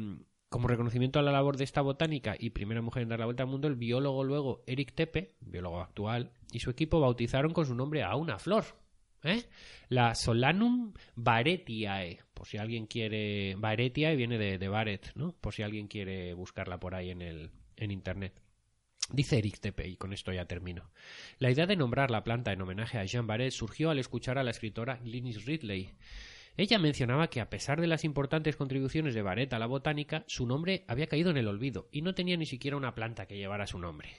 como 0.49 0.67
reconocimiento 0.67 1.19
a 1.19 1.21
la 1.21 1.31
labor 1.31 1.57
de 1.57 1.63
esta 1.63 1.81
botánica 1.81 2.35
y 2.37 2.49
primera 2.49 2.81
mujer 2.81 3.03
en 3.03 3.09
dar 3.09 3.19
la 3.19 3.25
vuelta 3.25 3.43
al 3.43 3.49
mundo, 3.49 3.67
el 3.67 3.75
biólogo 3.75 4.23
luego 4.23 4.63
Eric 4.67 4.93
Tepe, 4.93 5.35
biólogo 5.39 5.79
actual, 5.79 6.31
y 6.51 6.59
su 6.59 6.69
equipo 6.69 6.99
bautizaron 6.99 7.53
con 7.53 7.65
su 7.65 7.75
nombre 7.75 8.03
a 8.03 8.15
una 8.15 8.39
flor, 8.39 8.65
¿eh? 9.23 9.43
la 9.89 10.15
Solanum 10.15 10.93
baretiae, 11.15 12.19
por 12.33 12.47
si 12.47 12.57
alguien 12.57 12.87
quiere, 12.87 13.55
baretiae 13.55 14.15
viene 14.15 14.37
de, 14.37 14.57
de 14.57 14.67
Barrett, 14.67 15.11
¿no? 15.15 15.33
Por 15.33 15.53
si 15.53 15.63
alguien 15.63 15.87
quiere 15.87 16.33
buscarla 16.33 16.79
por 16.79 16.95
ahí 16.95 17.11
en 17.11 17.21
el 17.21 17.51
en 17.79 17.91
internet. 17.91 18.41
Dice 19.11 19.39
Eric 19.39 19.59
Tepe, 19.59 19.87
y 19.87 19.95
con 19.95 20.13
esto 20.13 20.31
ya 20.31 20.45
termino. 20.45 20.91
La 21.39 21.49
idea 21.49 21.65
de 21.65 21.75
nombrar 21.75 22.11
la 22.11 22.23
planta 22.23 22.53
en 22.53 22.61
homenaje 22.61 22.99
a 22.99 23.05
Jean 23.05 23.25
Barret 23.25 23.51
surgió 23.51 23.89
al 23.89 23.97
escuchar 23.97 24.37
a 24.37 24.43
la 24.43 24.51
escritora 24.51 24.97
Glynis 24.97 25.45
Ridley. 25.45 25.93
Ella 26.59 26.77
mencionaba 26.77 27.29
que 27.29 27.39
a 27.39 27.49
pesar 27.49 27.79
de 27.79 27.87
las 27.87 28.03
importantes 28.03 28.57
contribuciones 28.57 29.13
de 29.13 29.21
Barret 29.21 29.53
a 29.53 29.59
la 29.59 29.65
botánica, 29.65 30.25
su 30.27 30.45
nombre 30.45 30.83
había 30.89 31.07
caído 31.07 31.31
en 31.31 31.37
el 31.37 31.47
olvido 31.47 31.87
y 31.89 32.01
no 32.01 32.13
tenía 32.13 32.35
ni 32.35 32.45
siquiera 32.45 32.75
una 32.75 32.95
planta 32.95 33.27
que 33.27 33.37
llevara 33.37 33.65
su 33.65 33.79
nombre. 33.79 34.09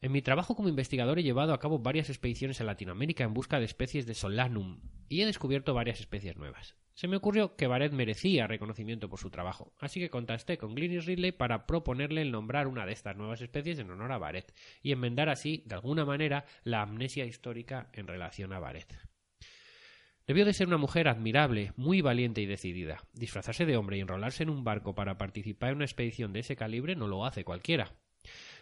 En 0.00 0.10
mi 0.10 0.20
trabajo 0.20 0.56
como 0.56 0.68
investigador 0.68 1.16
he 1.20 1.22
llevado 1.22 1.52
a 1.52 1.60
cabo 1.60 1.78
varias 1.78 2.08
expediciones 2.10 2.60
a 2.60 2.64
Latinoamérica 2.64 3.22
en 3.22 3.34
busca 3.34 3.60
de 3.60 3.66
especies 3.66 4.04
de 4.04 4.14
Solanum 4.14 4.80
y 5.08 5.22
he 5.22 5.26
descubierto 5.26 5.74
varias 5.74 6.00
especies 6.00 6.36
nuevas. 6.36 6.74
Se 6.94 7.06
me 7.06 7.14
ocurrió 7.16 7.54
que 7.54 7.68
Barrett 7.68 7.92
merecía 7.92 8.48
reconocimiento 8.48 9.08
por 9.08 9.20
su 9.20 9.30
trabajo, 9.30 9.72
así 9.78 10.00
que 10.00 10.10
contacté 10.10 10.58
con 10.58 10.74
Glynis 10.74 11.06
Ridley 11.06 11.30
para 11.30 11.68
proponerle 11.68 12.22
el 12.22 12.32
nombrar 12.32 12.66
una 12.66 12.84
de 12.84 12.94
estas 12.94 13.16
nuevas 13.16 13.40
especies 13.42 13.78
en 13.78 13.92
honor 13.92 14.10
a 14.10 14.18
Barrett 14.18 14.52
y 14.82 14.90
enmendar 14.90 15.28
así, 15.28 15.62
de 15.66 15.76
alguna 15.76 16.04
manera, 16.04 16.46
la 16.64 16.82
amnesia 16.82 17.26
histórica 17.26 17.90
en 17.92 18.08
relación 18.08 18.52
a 18.52 18.58
Barrett. 18.58 19.17
Debió 20.28 20.44
de 20.44 20.52
ser 20.52 20.66
una 20.66 20.76
mujer 20.76 21.08
admirable, 21.08 21.72
muy 21.76 22.02
valiente 22.02 22.42
y 22.42 22.46
decidida. 22.46 23.02
Disfrazarse 23.14 23.64
de 23.64 23.78
hombre 23.78 23.96
y 23.96 24.00
enrolarse 24.00 24.42
en 24.42 24.50
un 24.50 24.62
barco 24.62 24.94
para 24.94 25.16
participar 25.16 25.70
en 25.70 25.76
una 25.76 25.86
expedición 25.86 26.34
de 26.34 26.40
ese 26.40 26.54
calibre 26.54 26.94
no 26.94 27.08
lo 27.08 27.24
hace 27.24 27.44
cualquiera. 27.44 27.94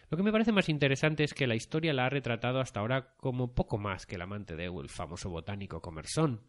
Lo 0.09 0.15
que 0.15 0.23
me 0.23 0.31
parece 0.31 0.53
más 0.53 0.69
interesante 0.69 1.25
es 1.25 1.33
que 1.33 1.45
la 1.45 1.55
historia 1.55 1.91
la 1.91 2.05
ha 2.05 2.09
retratado 2.09 2.61
hasta 2.61 2.79
ahora 2.79 3.13
como 3.17 3.53
poco 3.53 3.77
más 3.77 4.05
que 4.05 4.15
el 4.15 4.21
amante 4.21 4.55
de 4.55 4.67
el 4.67 4.87
famoso 4.87 5.29
botánico 5.29 5.81
Commerson. 5.81 6.41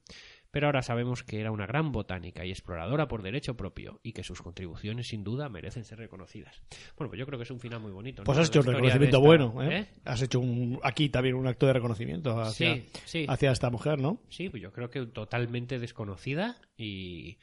Pero 0.51 0.67
ahora 0.67 0.81
sabemos 0.83 1.23
que 1.25 1.41
era 1.41 1.51
una 1.51 1.67
gran 1.67 1.93
botánica 1.93 2.45
y 2.45 2.51
exploradora 2.51 3.07
por 3.07 3.23
derecho 3.23 3.55
propio 3.57 4.01
y 4.03 4.13
que 4.13 4.23
sus 4.25 4.41
contribuciones 4.41 5.09
sin 5.09 5.23
duda 5.23 5.49
merecen 5.51 5.85
ser 5.85 5.99
reconocidas. 5.99 6.63
Bueno, 6.97 7.11
pues 7.11 7.19
yo 7.19 7.27
creo 7.27 7.39
que 7.39 7.43
es 7.43 7.51
un 7.51 7.61
final 7.61 7.81
muy 7.81 7.93
bonito. 7.93 8.25
Pues 8.25 8.37
¿no? 8.39 8.43
has 8.43 8.49
hecho 8.49 8.61
un 8.61 8.67
reconocimiento 8.67 9.17
esta- 9.19 9.27
bueno, 9.27 9.63
¿eh? 9.63 9.87
Has 10.05 10.23
hecho 10.23 10.41
un, 10.41 10.81
aquí 10.83 11.11
también 11.11 11.35
un 11.35 11.47
acto 11.47 11.67
de 11.67 11.75
reconocimiento 11.75 12.41
hacia, 12.41 12.75
Sí, 12.77 12.87
sí. 13.05 13.27
hacia 13.29 13.51
esta 13.53 13.69
mujer, 13.69 13.99
¿no? 13.99 14.21
Sí, 14.31 14.49
pues 14.49 14.63
yo 14.63 14.73
creo 14.73 14.89
que 14.89 15.05
totalmente 15.07 15.79
desconocida 15.79 16.57
y 16.79 17.37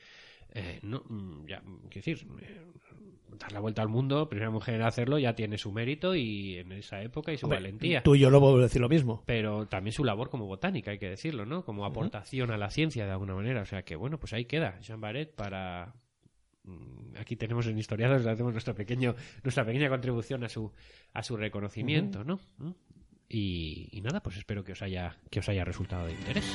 eh, 0.53 0.79
no, 0.83 1.03
mm, 1.07 1.45
ya, 1.47 1.61
quiero 1.61 1.89
decir, 2.05 2.27
eh, 2.41 2.61
dar 3.37 3.51
la 3.51 3.59
vuelta 3.59 3.81
al 3.81 3.89
mundo, 3.89 4.29
primera 4.29 4.49
mujer 4.49 4.75
en 4.75 4.83
hacerlo, 4.83 5.19
ya 5.19 5.35
tiene 5.35 5.57
su 5.57 5.71
mérito 5.71 6.15
y 6.15 6.55
en 6.57 6.71
esa 6.71 7.01
época 7.01 7.33
y 7.33 7.37
su 7.37 7.45
Hombre, 7.47 7.59
valentía. 7.59 8.01
Tú 8.03 8.15
y 8.15 8.19
yo 8.19 8.29
lo 8.29 8.39
puedo 8.39 8.57
decir 8.59 8.79
lo 8.81 8.87
mismo. 8.87 9.23
Pero 9.25 9.67
también 9.67 9.91
su 9.93 10.05
labor 10.05 10.29
como 10.29 10.45
botánica, 10.45 10.91
hay 10.91 10.99
que 10.99 11.09
decirlo, 11.09 11.45
¿no? 11.45 11.65
Como 11.65 11.85
aportación 11.85 12.51
a 12.51 12.57
la 12.57 12.69
ciencia 12.69 13.05
de 13.05 13.11
alguna 13.11 13.35
manera. 13.35 13.61
O 13.61 13.65
sea 13.65 13.83
que, 13.83 13.95
bueno, 13.97 14.17
pues 14.19 14.31
ahí 14.33 14.45
queda 14.45 14.79
Jean 14.79 15.01
Barret 15.01 15.35
para... 15.35 15.93
mm, 16.63 17.17
Aquí 17.17 17.35
tenemos 17.35 17.67
en 17.67 17.77
Historiadores, 17.77 18.25
hacemos 18.25 18.53
nuestro 18.53 18.73
pequeño, 18.75 19.15
nuestra 19.43 19.65
pequeña 19.65 19.89
contribución 19.89 20.43
a 20.45 20.49
su, 20.49 20.71
a 21.13 21.21
su 21.23 21.35
reconocimiento, 21.35 22.23
¿no? 22.23 22.39
¿Mm? 22.57 22.71
Y, 23.27 23.89
y 23.91 24.01
nada, 24.01 24.21
pues 24.21 24.37
espero 24.37 24.63
que 24.63 24.73
os 24.73 24.81
haya, 24.81 25.17
que 25.29 25.39
os 25.39 25.49
haya 25.49 25.65
resultado 25.65 26.05
de 26.05 26.13
interés. 26.13 26.45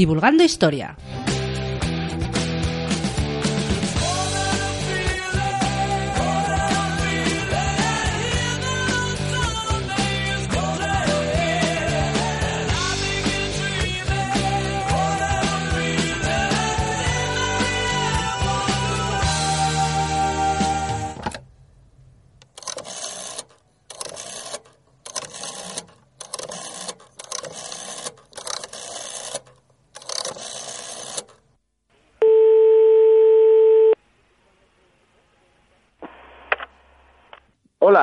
Divulgando 0.00 0.42
historia. 0.42 0.96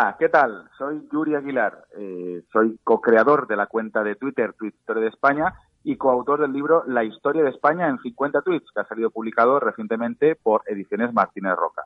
Hola, 0.08 0.16
¿qué 0.18 0.30
tal? 0.30 0.70
Soy 0.78 1.06
Yuri 1.12 1.36
Aguilar. 1.36 1.84
Eh, 2.00 2.42
soy 2.54 2.80
co-creador 2.82 3.46
de 3.46 3.58
la 3.58 3.66
cuenta 3.66 4.06
de 4.06 4.16
Twitter, 4.16 4.56
Historia 4.62 5.04
de 5.04 5.10
España, 5.10 5.54
y 5.84 5.98
coautor 5.98 6.40
del 6.40 6.54
libro 6.54 6.86
La 6.88 7.04
Historia 7.04 7.44
de 7.44 7.50
España 7.50 7.90
en 7.90 8.00
50 8.00 8.42
tweets, 8.42 8.72
que 8.74 8.80
ha 8.80 8.88
salido 8.88 9.12
publicado 9.12 9.60
recientemente 9.60 10.38
por 10.38 10.62
Ediciones 10.66 11.14
Martínez 11.14 11.58
Roca. 11.58 11.82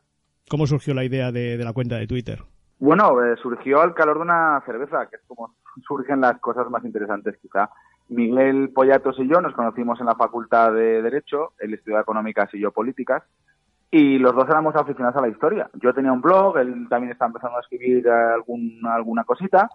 ¿Cómo 0.47 0.67
surgió 0.67 0.93
la 0.93 1.03
idea 1.03 1.32
de, 1.32 1.57
de 1.57 1.63
la 1.63 1.74
cuenta 1.74 1.95
de 1.95 2.05
Twitter? 2.05 2.43
Bueno, 2.78 3.24
eh, 3.24 3.38
surgió 3.41 3.82
al 3.82 3.95
calor 3.95 4.17
de 4.17 4.22
una 4.22 4.61
cerveza, 4.67 5.07
que 5.09 5.15
es 5.15 5.24
como 5.26 5.55
surgen 5.88 6.22
las 6.22 6.39
cosas 6.39 6.69
más 6.69 6.86
interesantes 6.86 7.36
quizá. 7.41 7.72
Miguel 8.09 8.69
Pollatos 8.69 9.17
y 9.17 9.28
yo 9.28 9.41
nos 9.41 9.55
conocimos 9.55 9.99
en 9.99 10.05
la 10.05 10.15
Facultad 10.15 10.74
de 10.74 11.01
Derecho, 11.01 11.53
él 11.57 11.74
estudió 11.74 11.99
Económicas 11.99 12.53
y 12.53 12.59
yo 12.59 12.72
Políticas, 12.72 13.24
y 13.92 14.18
los 14.18 14.34
dos 14.34 14.48
éramos 14.50 14.76
aficionados 14.76 15.18
a 15.18 15.22
la 15.22 15.28
historia. 15.28 15.70
Yo 15.74 15.94
tenía 15.94 16.14
un 16.14 16.22
blog, 16.22 16.58
él 16.58 16.88
también 16.89 17.12
estaba 17.12 17.28
empezando 17.28 17.58
a 17.58 17.62
escribir 17.62 18.10
algún, 18.10 18.80
alguna 18.86 19.24
cosita, 19.26 19.70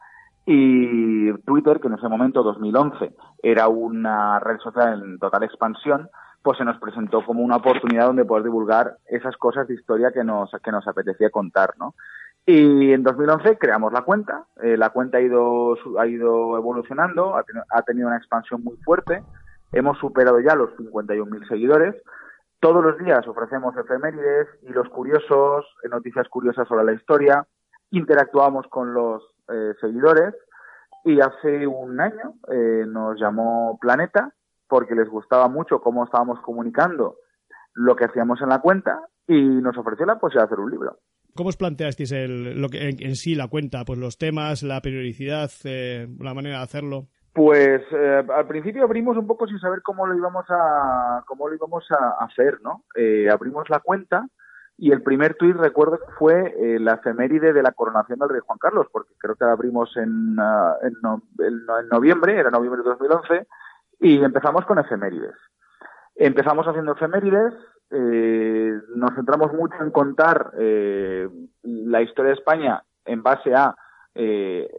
y 0.47 1.33
Twitter, 1.45 1.81
que 1.81 1.89
en 1.89 1.95
ese 1.95 2.09
momento, 2.09 2.43
2011, 2.43 3.13
era 3.43 3.69
una 3.69 4.39
red 4.41 4.59
social 4.59 5.03
en 5.03 5.19
total 5.19 5.43
expansión, 5.43 6.09
pues 6.43 6.57
se 6.59 6.65
nos 6.65 6.79
presentó 6.79 7.25
como 7.25 7.43
una 7.43 7.57
oportunidad 7.57 8.07
donde 8.07 8.25
poder 8.25 8.45
divulgar 8.45 8.99
esas 9.07 9.37
cosas 9.37 9.67
de 9.67 9.75
historia 9.75 10.13
que 10.13 10.23
nos, 10.23 10.51
que 10.63 10.71
nos 10.71 10.87
apetecía 10.87 11.31
contar, 11.31 11.71
¿no? 11.79 11.95
Y 12.47 12.93
en 12.93 13.03
2011 13.03 13.59
creamos 13.59 13.93
la 13.93 14.03
cuenta. 14.03 14.45
Eh, 14.63 14.77
la 14.77 14.91
cuenta 14.91 15.19
ha 15.19 15.21
ido, 15.21 15.77
ha 15.99 16.07
ido 16.07 16.57
evolucionando, 16.57 17.37
ha, 17.37 17.43
teni- 17.45 17.65
ha 17.69 17.83
tenido 17.83 18.07
una 18.07 18.19
expansión 18.19 18.63
muy 18.63 18.77
fuerte. 18.85 19.25
Hemos 19.73 19.99
superado 19.99 20.39
ya 20.39 20.55
los 20.55 20.71
51.000 20.77 21.49
seguidores. 21.49 21.97
Todos 22.61 22.83
los 22.83 22.99
días 22.99 23.27
ofrecemos 23.27 23.77
efemérides, 23.77 24.49
hilos 24.63 24.89
curiosos, 24.89 25.67
eh, 25.85 25.89
noticias 25.89 26.29
curiosas 26.29 26.67
sobre 26.67 26.85
la 26.85 26.93
historia. 26.93 27.47
Interactuamos 27.91 28.67
con 28.69 28.95
los 28.95 29.23
eh, 29.49 29.75
seguidores. 29.81 30.35
Y 31.05 31.21
hace 31.21 31.67
un 31.67 32.01
año 32.01 32.35
eh, 32.51 32.85
nos 32.87 33.21
llamó 33.21 33.79
Planeta 33.81 34.33
porque 34.69 34.97
les 34.97 35.09
gustaba 35.09 35.49
mucho 35.49 35.81
cómo 35.81 36.05
estábamos 36.05 36.41
comunicando 36.41 37.19
lo 37.75 37.95
que 37.95 38.07
hacíamos 38.07 38.41
en 38.43 38.49
la 38.49 38.61
cuenta 38.61 39.01
y 39.29 39.41
nos 39.41 39.77
ofreció 39.77 40.07
la 40.07 40.19
posibilidad 40.19 40.49
de 40.49 40.55
hacer 40.55 40.61
un 40.61 40.71
libro. 40.71 40.99
¿Cómo 41.37 41.51
os 41.51 41.57
planteasteis 41.57 42.11
el, 42.13 42.61
lo 42.61 42.69
que, 42.69 42.89
en, 42.89 42.97
en 43.01 43.15
sí 43.15 43.35
la 43.35 43.49
cuenta? 43.49 43.85
Pues 43.85 43.99
los 43.99 44.17
temas, 44.17 44.63
la 44.63 44.81
periodicidad, 44.81 45.51
eh, 45.65 46.09
la 46.19 46.35
manera 46.35 46.59
de 46.59 46.65
hacerlo. 46.65 47.09
Pues 47.37 47.83
eh, 47.93 48.25
al 48.35 48.47
principio 48.47 48.83
abrimos 48.85 49.15
un 49.19 49.27
poco 49.27 49.47
sin 49.47 49.59
saber 49.59 49.83
cómo 49.83 50.07
lo 50.07 50.15
íbamos 50.17 50.47
a 50.49 51.23
cómo 51.27 51.49
lo 51.49 51.55
íbamos 51.55 51.85
a 51.93 52.25
hacer, 52.25 52.61
¿no? 52.63 52.85
Eh, 52.95 53.29
abrimos 53.31 53.69
la 53.69 53.81
cuenta 53.81 54.27
y 54.79 54.91
el 54.91 55.03
primer 55.03 55.35
tuit 55.35 55.55
recuerdo 55.55 55.99
que 55.99 56.13
fue 56.19 56.55
eh, 56.59 56.79
la 56.81 56.95
efeméride 56.95 57.53
de 57.53 57.63
la 57.63 57.73
coronación 57.73 58.19
del 58.19 58.31
rey 58.31 58.41
Juan 58.43 58.59
Carlos, 58.59 58.87
porque 58.91 59.13
creo 59.19 59.35
que 59.35 59.45
la 59.45 59.53
abrimos 59.53 59.95
en, 59.99 60.35
ah, 60.41 60.77
en, 60.83 60.95
no- 61.03 61.25
en 61.41 61.67
no- 61.67 61.79
en 61.79 61.89
noviembre, 61.89 62.39
era 62.41 62.51
noviembre 62.51 62.83
de 62.83 62.89
2011, 62.89 63.47
y 64.01 64.25
empezamos 64.25 64.65
con 64.65 64.79
efemérides. 64.79 65.37
Empezamos 66.15 66.67
haciendo 66.67 66.93
efemérides, 66.93 67.53
eh, 67.91 68.81
nos 68.95 69.15
centramos 69.15 69.53
mucho 69.53 69.77
en 69.83 69.91
contar 69.91 70.53
la 70.55 72.01
historia 72.03 72.31
de 72.31 72.39
España 72.39 72.83
en 73.05 73.23
base 73.23 73.55
a, 73.55 73.77
eh, 74.15 74.71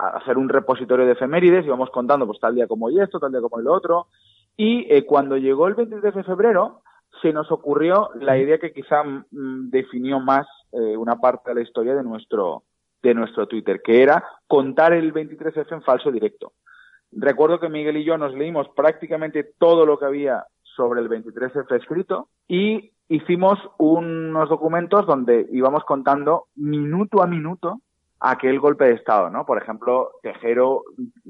a 0.00 0.18
hacer 0.18 0.38
un 0.38 0.48
repositorio 0.48 1.06
de 1.06 1.12
efemérides, 1.12 1.66
íbamos 1.66 1.90
contando 1.90 2.26
pues 2.26 2.40
tal 2.40 2.54
día 2.54 2.66
como 2.66 2.86
hoy 2.86 3.00
esto, 3.00 3.20
tal 3.20 3.32
día 3.32 3.40
como 3.40 3.60
lo 3.60 3.72
otro, 3.72 4.06
y 4.56 4.86
eh, 4.92 5.04
cuando 5.04 5.36
llegó 5.36 5.68
el 5.68 5.74
23 5.74 6.14
de 6.14 6.24
febrero 6.24 6.82
se 7.22 7.32
nos 7.32 7.50
ocurrió 7.50 8.10
la 8.14 8.38
idea 8.38 8.58
que 8.58 8.72
quizá 8.72 9.02
mm, 9.02 9.70
definió 9.70 10.20
más 10.20 10.46
eh, 10.72 10.96
una 10.96 11.16
parte 11.16 11.50
de 11.50 11.56
la 11.56 11.62
historia 11.62 11.94
de 11.94 12.02
nuestro 12.02 12.64
de 13.02 13.14
nuestro 13.14 13.46
Twitter, 13.46 13.80
que 13.82 14.02
era 14.02 14.22
contar 14.46 14.92
el 14.92 15.12
23F 15.14 15.72
en 15.72 15.82
falso 15.82 16.10
directo. 16.10 16.52
Recuerdo 17.12 17.58
que 17.58 17.68
Miguel 17.68 17.96
y 17.96 18.04
yo 18.04 18.18
nos 18.18 18.34
leímos 18.34 18.68
prácticamente 18.76 19.54
todo 19.58 19.86
lo 19.86 19.98
que 19.98 20.04
había 20.04 20.44
sobre 20.76 21.00
el 21.00 21.08
23F 21.08 21.74
escrito 21.76 22.28
y 22.46 22.92
hicimos 23.08 23.58
unos 23.78 24.48
documentos 24.48 25.06
donde 25.06 25.46
íbamos 25.50 25.84
contando 25.84 26.46
minuto 26.54 27.22
a 27.22 27.26
minuto 27.26 27.80
aquel 28.20 28.60
golpe 28.60 28.84
de 28.84 28.94
Estado, 28.94 29.30
¿no? 29.30 29.46
Por 29.46 29.60
ejemplo, 29.60 30.10
Tejero 30.22 30.82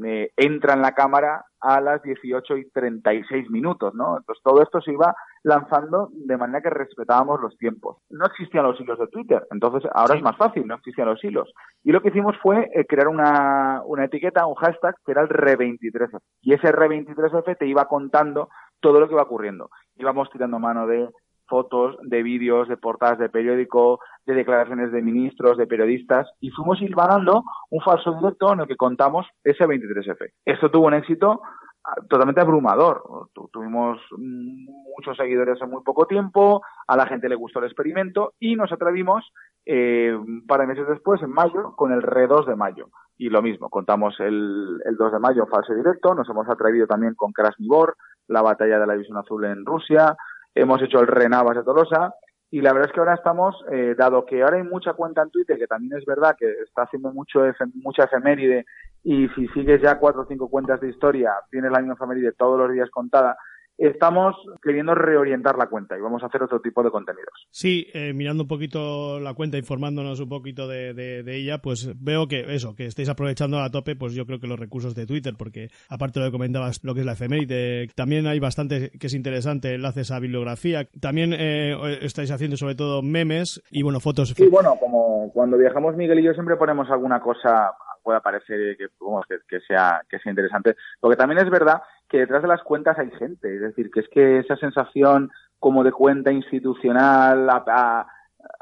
eh, 0.05 0.33
entra 0.37 0.75
en 0.75 0.83
la 0.83 0.93
Cámara 0.93 1.45
a 1.61 1.81
las 1.81 2.03
18 2.03 2.57
y 2.57 2.71
36 2.71 3.49
minutos, 3.51 3.95
¿no? 3.95 4.19
Entonces 4.19 4.43
todo 4.43 4.63
esto 4.63 4.81
se 4.81 4.93
iba 4.93 5.15
lanzando 5.43 6.09
de 6.13 6.37
manera 6.37 6.61
que 6.61 6.71
respetábamos 6.71 7.41
los 7.41 7.57
tiempos. 7.59 7.99
No 8.11 8.27
existían 8.27 8.65
los 8.65 8.81
hilos 8.81 8.99
de 8.99 9.07
Twitter, 9.07 9.47
entonces 9.51 9.89
ahora 9.95 10.17
es 10.17 10.23
más 10.23 10.37
fácil, 10.37 10.67
no 10.67 10.75
existían 10.75 11.09
los 11.09 11.23
hilos. 11.23 11.53
Y 11.85 11.93
lo 11.93 12.03
que 12.03 12.09
hicimos 12.09 12.37
fue 12.43 12.69
eh, 12.75 12.85
crear 12.87 13.09
una, 13.09 13.83
una 13.85 14.07
etiqueta, 14.07 14.47
un 14.47 14.57
hashtag, 14.57 14.97
que 15.05 15.13
era 15.13 15.23
el 15.23 15.29
Re23F. 15.29 16.19
Y 16.43 16.55
ese 16.55 16.73
Re23F 16.73 17.57
te 17.57 17.67
iba 17.67 17.85
contando 17.85 18.49
todo 18.81 18.99
lo 18.99 19.07
que 19.07 19.15
iba 19.15 19.23
ocurriendo. 19.23 19.71
Íbamos 19.97 20.31
tirando 20.31 20.59
mano 20.59 20.87
de 20.87 21.09
fotos, 21.51 21.97
de 22.03 22.23
vídeos, 22.23 22.69
de 22.69 22.77
portadas 22.79 23.19
de 23.19 23.29
periódico, 23.29 23.99
de 24.25 24.35
declaraciones 24.35 24.93
de 24.93 25.03
ministros, 25.03 25.59
de 25.59 25.67
periodistas, 25.67 26.31
y 26.41 26.51
fuimos 26.51 26.81
hilvanando 26.81 27.43
un 27.71 27.81
falso 27.83 28.15
directo 28.15 28.53
en 28.55 28.61
el 28.61 28.67
que 28.69 28.77
contamos 28.77 29.27
ese 29.45 29.67
23F. 29.67 30.31
Esto 30.47 30.71
tuvo 30.71 30.87
un 30.87 30.95
éxito 30.95 31.43
ah, 31.85 31.95
totalmente 32.09 32.41
abrumador. 32.41 33.03
Tu- 33.35 33.49
Tuvimos 33.53 33.99
muchos 34.17 35.17
seguidores 35.17 35.61
en 35.61 35.71
muy 35.71 35.83
poco 35.83 36.07
tiempo, 36.07 36.63
a 36.87 36.97
la 36.97 37.07
gente 37.07 37.29
le 37.29 37.35
gustó 37.35 37.59
el 37.59 37.67
experimento 37.67 38.33
y 38.39 38.55
nos 38.55 38.71
atrevimos 38.73 39.33
eh, 39.67 40.15
un 40.15 40.45
meses 40.69 40.87
después, 40.89 41.21
en 41.23 41.31
mayo, 41.31 41.75
con 41.77 41.93
el 41.93 42.03
Re 42.03 42.27
2 42.27 42.47
de 42.47 42.57
mayo. 42.57 42.87
Y 43.19 43.29
lo 43.29 43.43
mismo, 43.43 43.69
contamos 43.69 44.19
el, 44.21 44.81
el 44.85 44.97
2 44.97 45.13
de 45.13 45.19
mayo 45.19 45.47
falso 45.47 45.75
directo, 45.75 46.15
nos 46.15 46.29
hemos 46.31 46.49
atrevido 46.49 46.87
también 46.87 47.15
con 47.15 47.33
Krasnivor, 47.33 47.97
la 48.29 48.41
batalla 48.43 48.79
de 48.79 48.87
la 48.87 48.95
División 48.95 49.19
Azul 49.19 49.45
en 49.45 49.67
Rusia, 49.67 50.17
hemos 50.55 50.83
hecho 50.83 51.01
el 51.01 51.07
Renavas 51.07 51.57
de 51.57 51.63
Tolosa. 51.63 52.15
Y 52.53 52.61
la 52.63 52.73
verdad 52.73 52.89
es 52.89 52.93
que 52.93 52.99
ahora 53.01 53.15
estamos, 53.15 53.55
eh, 53.71 53.95
dado 53.97 54.27
que 54.27 54.43
ahora 54.43 54.57
hay 54.57 54.65
mucha 54.65 54.93
cuenta 54.95 55.23
en 55.23 55.31
Twitter, 55.31 55.57
que 55.57 55.69
también 55.69 55.97
es 55.97 56.05
verdad 56.05 56.35
que 56.37 56.51
está 56.67 56.83
haciendo 56.83 57.13
mucho 57.13 57.47
efe- 57.47 57.71
mucha 57.75 58.05
efeméride 58.05 58.67
y 59.05 59.29
si 59.29 59.47
sigues 59.49 59.81
ya 59.81 59.99
cuatro 59.99 60.23
o 60.23 60.27
cinco 60.27 60.51
cuentas 60.51 60.81
de 60.81 60.89
historia, 60.89 61.33
tienes 61.49 61.71
la 61.71 61.79
misma 61.79 61.95
efeméride 61.95 62.33
todos 62.33 62.59
los 62.59 62.73
días 62.73 62.91
contada, 62.91 63.37
estamos 63.79 64.37
queriendo 64.63 64.95
reorientar 64.95 65.57
la 65.57 65.67
cuenta 65.69 65.97
y 65.97 66.01
vamos 66.01 66.23
a 66.23 66.27
hacer 66.27 66.43
otro 66.43 66.61
tipo 66.61 66.83
de 66.83 66.91
contenidos. 66.91 67.47
Sí, 67.51 67.87
eh, 67.95 68.13
mirando 68.15 68.43
un 68.45 68.49
poquito 68.49 69.19
la 69.21 69.35
cuenta, 69.35 69.57
informándonos 69.59 70.21
un 70.21 70.29
poquito 70.29 70.69
de, 70.69 70.93
de- 70.95 71.23
de 71.23 71.37
ella, 71.37 71.59
pues 71.59 71.91
veo 72.03 72.29
que 72.29 72.55
eso, 72.55 72.75
que 72.75 72.87
estáis 72.87 73.09
aprovechando 73.09 73.59
a 73.61 73.71
tope, 73.71 73.97
pues 73.97 74.15
yo 74.15 74.27
creo 74.27 74.39
que 74.41 74.47
los 74.47 74.59
recursos 74.61 74.95
de 74.95 75.07
Twitter, 75.07 75.35
porque 75.39 75.69
aparte 75.89 76.21
de 76.21 76.27
lo 76.27 76.31
que 76.31 76.37
comentabas, 76.37 76.85
lo 76.85 76.95
que 76.95 77.01
es 77.01 77.07
la 77.07 77.13
efeméride, 77.13 77.89
también 77.95 78.27
hay 78.27 78.39
bastante 78.39 78.91
que 78.91 79.07
es 79.07 79.15
interesante, 79.15 79.75
enlaces 79.75 80.11
a 80.11 80.19
bibliografía, 80.21 80.89
también 81.01 81.35
eh, 81.37 81.75
estáis 82.03 82.31
haciendo 82.31 82.57
sobre 82.57 82.75
todo 82.75 83.03
memes 83.03 83.63
y 83.71 83.83
bueno, 83.83 84.01
fotos. 84.01 84.35
Sí, 84.37 84.47
bueno, 84.49 84.77
como 84.79 85.31
cuando 85.33 85.57
viajamos 85.57 85.97
Miguel 85.97 86.21
y 86.21 86.25
yo 86.25 86.33
siempre 86.35 86.57
ponemos 86.57 86.91
alguna 86.91 87.21
cosa, 87.21 87.73
pueda 88.03 88.21
parecer 88.21 88.77
que, 88.77 89.61
sea, 89.61 90.03
que 90.09 90.19
sea 90.19 90.31
interesante. 90.31 90.77
Lo 91.03 91.11
que 91.11 91.17
también 91.17 91.41
es 91.41 91.51
verdad 91.51 91.83
que 92.09 92.19
detrás 92.19 92.43
de 92.43 92.49
las 92.49 92.63
cuentas 92.63 92.99
hay 92.99 93.11
gente, 93.13 93.55
es 93.55 93.61
decir, 93.61 93.91
que 93.91 94.01
es 94.01 94.09
que 94.09 94.39
esa 94.39 94.57
sensación 94.57 95.31
como 95.59 95.85
de 95.85 95.93
cuenta 95.93 96.33
institucional, 96.33 97.49
a- 97.51 98.07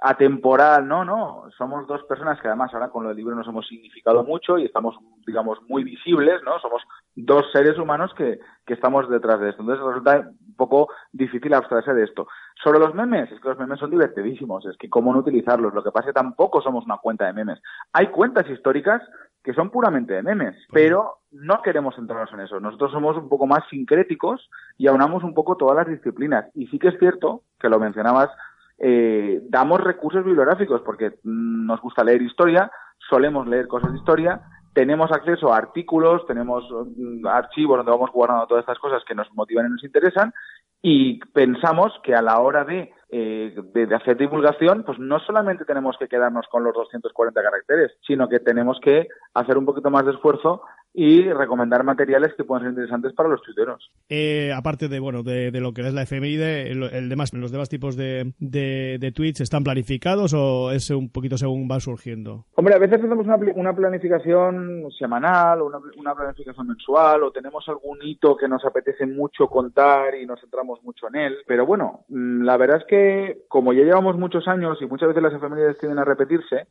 atemporal, 0.01 0.87
no, 0.87 1.05
no, 1.05 1.45
somos 1.57 1.87
dos 1.87 2.03
personas 2.05 2.41
que 2.41 2.49
además 2.49 2.73
ahora 2.73 2.89
con 2.89 3.03
lo 3.03 3.09
del 3.09 3.19
libro 3.19 3.35
nos 3.35 3.49
hemos 3.49 3.67
significado 3.67 4.23
mucho 4.25 4.59
y 4.59 4.65
estamos, 4.65 4.97
digamos, 5.27 5.59
muy 5.69 5.85
visibles, 5.85 6.43
¿no? 6.45 6.59
Somos 6.61 6.83
dos 7.17 7.51
seres 7.53 7.79
humanos 7.79 8.13
que, 8.17 8.39
que 8.65 8.75
estamos 8.75 9.09
detrás 9.09 9.41
de 9.41 9.51
esto. 9.51 9.63
Entonces 9.63 9.85
resulta 9.85 10.19
un 10.19 10.55
poco 10.57 10.89
difícil 11.13 11.53
abstraerse 11.55 11.95
de 11.95 12.05
esto. 12.05 12.29
Sobre 12.63 12.79
los 12.79 12.95
memes, 12.95 13.31
es 13.33 13.41
que 13.41 13.49
los 13.49 13.59
memes 13.59 13.79
son 13.79 13.91
divertidísimos, 13.91 14.67
es 14.67 14.77
que 14.77 14.89
cómo 14.89 15.13
no 15.13 15.21
utilizarlos. 15.21 15.75
Lo 15.75 15.83
que 15.83 15.91
pasa 15.91 16.09
es 16.09 16.15
que 16.15 16.21
tampoco 16.21 16.61
somos 16.61 16.85
una 16.85 16.99
cuenta 16.99 17.27
de 17.27 17.33
memes. 17.33 17.61
Hay 17.93 18.09
cuentas 18.09 18.49
históricas 18.49 19.03
que 19.43 19.55
son 19.55 19.71
puramente 19.71 20.15
de 20.15 20.23
memes, 20.23 20.57
pero 20.73 21.19
no 21.31 21.63
queremos 21.63 21.95
centrarnos 21.95 22.33
en 22.33 22.41
eso. 22.41 22.61
Nosotros 22.61 22.93
somos 22.93 23.17
un 23.17 23.29
poco 23.29 23.47
más 23.47 23.61
sincréticos 23.71 24.51
y 24.77 24.87
aunamos 24.87 25.25
un 25.25 25.35
poco 25.35 25.57
todas 25.57 25.77
las 25.77 25.87
disciplinas. 25.87 26.47
Y 26.55 26.67
sí 26.67 26.79
que 26.79 26.89
es 26.89 26.99
cierto, 26.99 27.43
que 27.59 27.69
lo 27.69 27.79
mencionabas, 27.79 28.31
eh, 28.79 29.41
damos 29.49 29.81
recursos 29.81 30.25
bibliográficos 30.25 30.83
porque 30.83 31.19
mm, 31.23 31.67
nos 31.67 31.81
gusta 31.81 32.05
leer 32.05 32.23
historia, 32.23 32.71
solemos 33.09 33.47
leer 33.47 33.67
cosas 33.67 33.93
de 33.93 33.99
historia, 33.99 34.41
tenemos 34.73 35.11
acceso 35.11 35.53
a 35.53 35.57
artículos, 35.57 36.27
tenemos 36.27 36.65
mm, 36.97 37.27
archivos 37.27 37.79
donde 37.79 37.93
vamos 37.93 38.13
guardando 38.13 38.47
todas 38.47 38.63
estas 38.63 38.79
cosas 38.79 39.03
que 39.07 39.15
nos 39.15 39.33
motivan 39.35 39.67
y 39.67 39.71
nos 39.71 39.85
interesan 39.85 40.33
y 40.81 41.19
pensamos 41.33 41.93
que 42.05 42.15
a 42.15 42.23
la 42.23 42.39
hora 42.39 42.65
de, 42.65 42.93
eh, 43.11 43.55
de, 43.75 43.87
de 43.87 43.95
hacer 43.97 44.17
divulgación, 44.17 44.85
pues 44.85 44.99
no 44.99 45.19
solamente 45.19 45.65
tenemos 45.65 45.97
que 45.99 46.07
quedarnos 46.07 46.47
con 46.49 46.63
los 46.63 46.73
240 46.75 47.43
caracteres, 47.43 47.93
sino 48.07 48.29
que 48.29 48.39
tenemos 48.39 48.79
que 48.81 49.09
hacer 49.35 49.59
un 49.59 49.67
poquito 49.67 49.91
más 49.91 50.05
de 50.05 50.13
esfuerzo 50.13 50.63
y 50.95 51.23
recomendar 51.33 51.85
materiales 51.85 52.35
que 52.35 52.45
puedan 52.45 52.65
ser 52.65 52.71
interesantes 52.71 53.13
para 53.13 53.29
los 53.29 53.43
tuiteros. 53.43 53.91
Eh, 54.09 54.53
aparte 54.55 54.89
de 54.89 54.99
bueno 54.99 55.23
de, 55.23 55.51
de 55.51 55.61
lo 55.61 55.73
que 55.73 55.83
es 55.83 55.95
la 55.95 56.03
efeméride, 56.03 56.71
el, 56.71 56.83
el 56.83 57.09
demás, 57.09 57.33
los 57.35 57.53
demás 57.53 57.69
tipos 57.69 57.97
de, 57.97 58.33
de, 58.39 58.99
de 58.99 59.13
tweets 59.13 59.41
están 59.41 59.65
planificados 59.65 60.35
o 60.35 60.71
es 60.73 60.91
un 60.91 61.11
poquito 61.11 61.37
según 61.37 61.69
va 61.71 61.81
surgiendo. 61.81 62.47
Hombre, 62.55 62.75
a 62.75 62.79
veces 62.79 62.99
hacemos 62.99 63.27
una, 63.27 63.75
planificación 63.75 64.91
semanal 64.99 65.61
o 65.61 65.67
una, 65.67 65.79
una 65.97 66.15
planificación 66.15 66.67
mensual 66.67 67.23
o 67.23 67.31
tenemos 67.31 67.69
algún 67.69 67.99
hito 68.03 68.37
que 68.37 68.49
nos 68.49 68.65
apetece 68.65 69.07
mucho 69.07 69.47
contar 69.47 70.15
y 70.15 70.27
nos 70.27 70.41
centramos 70.41 70.83
mucho 70.83 71.09
en 71.09 71.17
él. 71.17 71.37
Pero 71.47 71.67
bueno, 71.67 72.05
mm, 72.09 72.43
la 72.43 72.57
verdad 72.57 72.79
es 72.79 72.85
que 72.87 73.43
como 73.49 73.73
ya 73.73 73.85
llevamos 73.85 74.19
muchos 74.19 74.49
años 74.49 74.79
y 74.81 74.87
muchas 74.87 75.09
veces 75.09 75.23
las 75.23 75.35
efemérides 75.35 75.79
tienden 75.79 75.99
a 75.99 76.05
repetirse, 76.05 76.67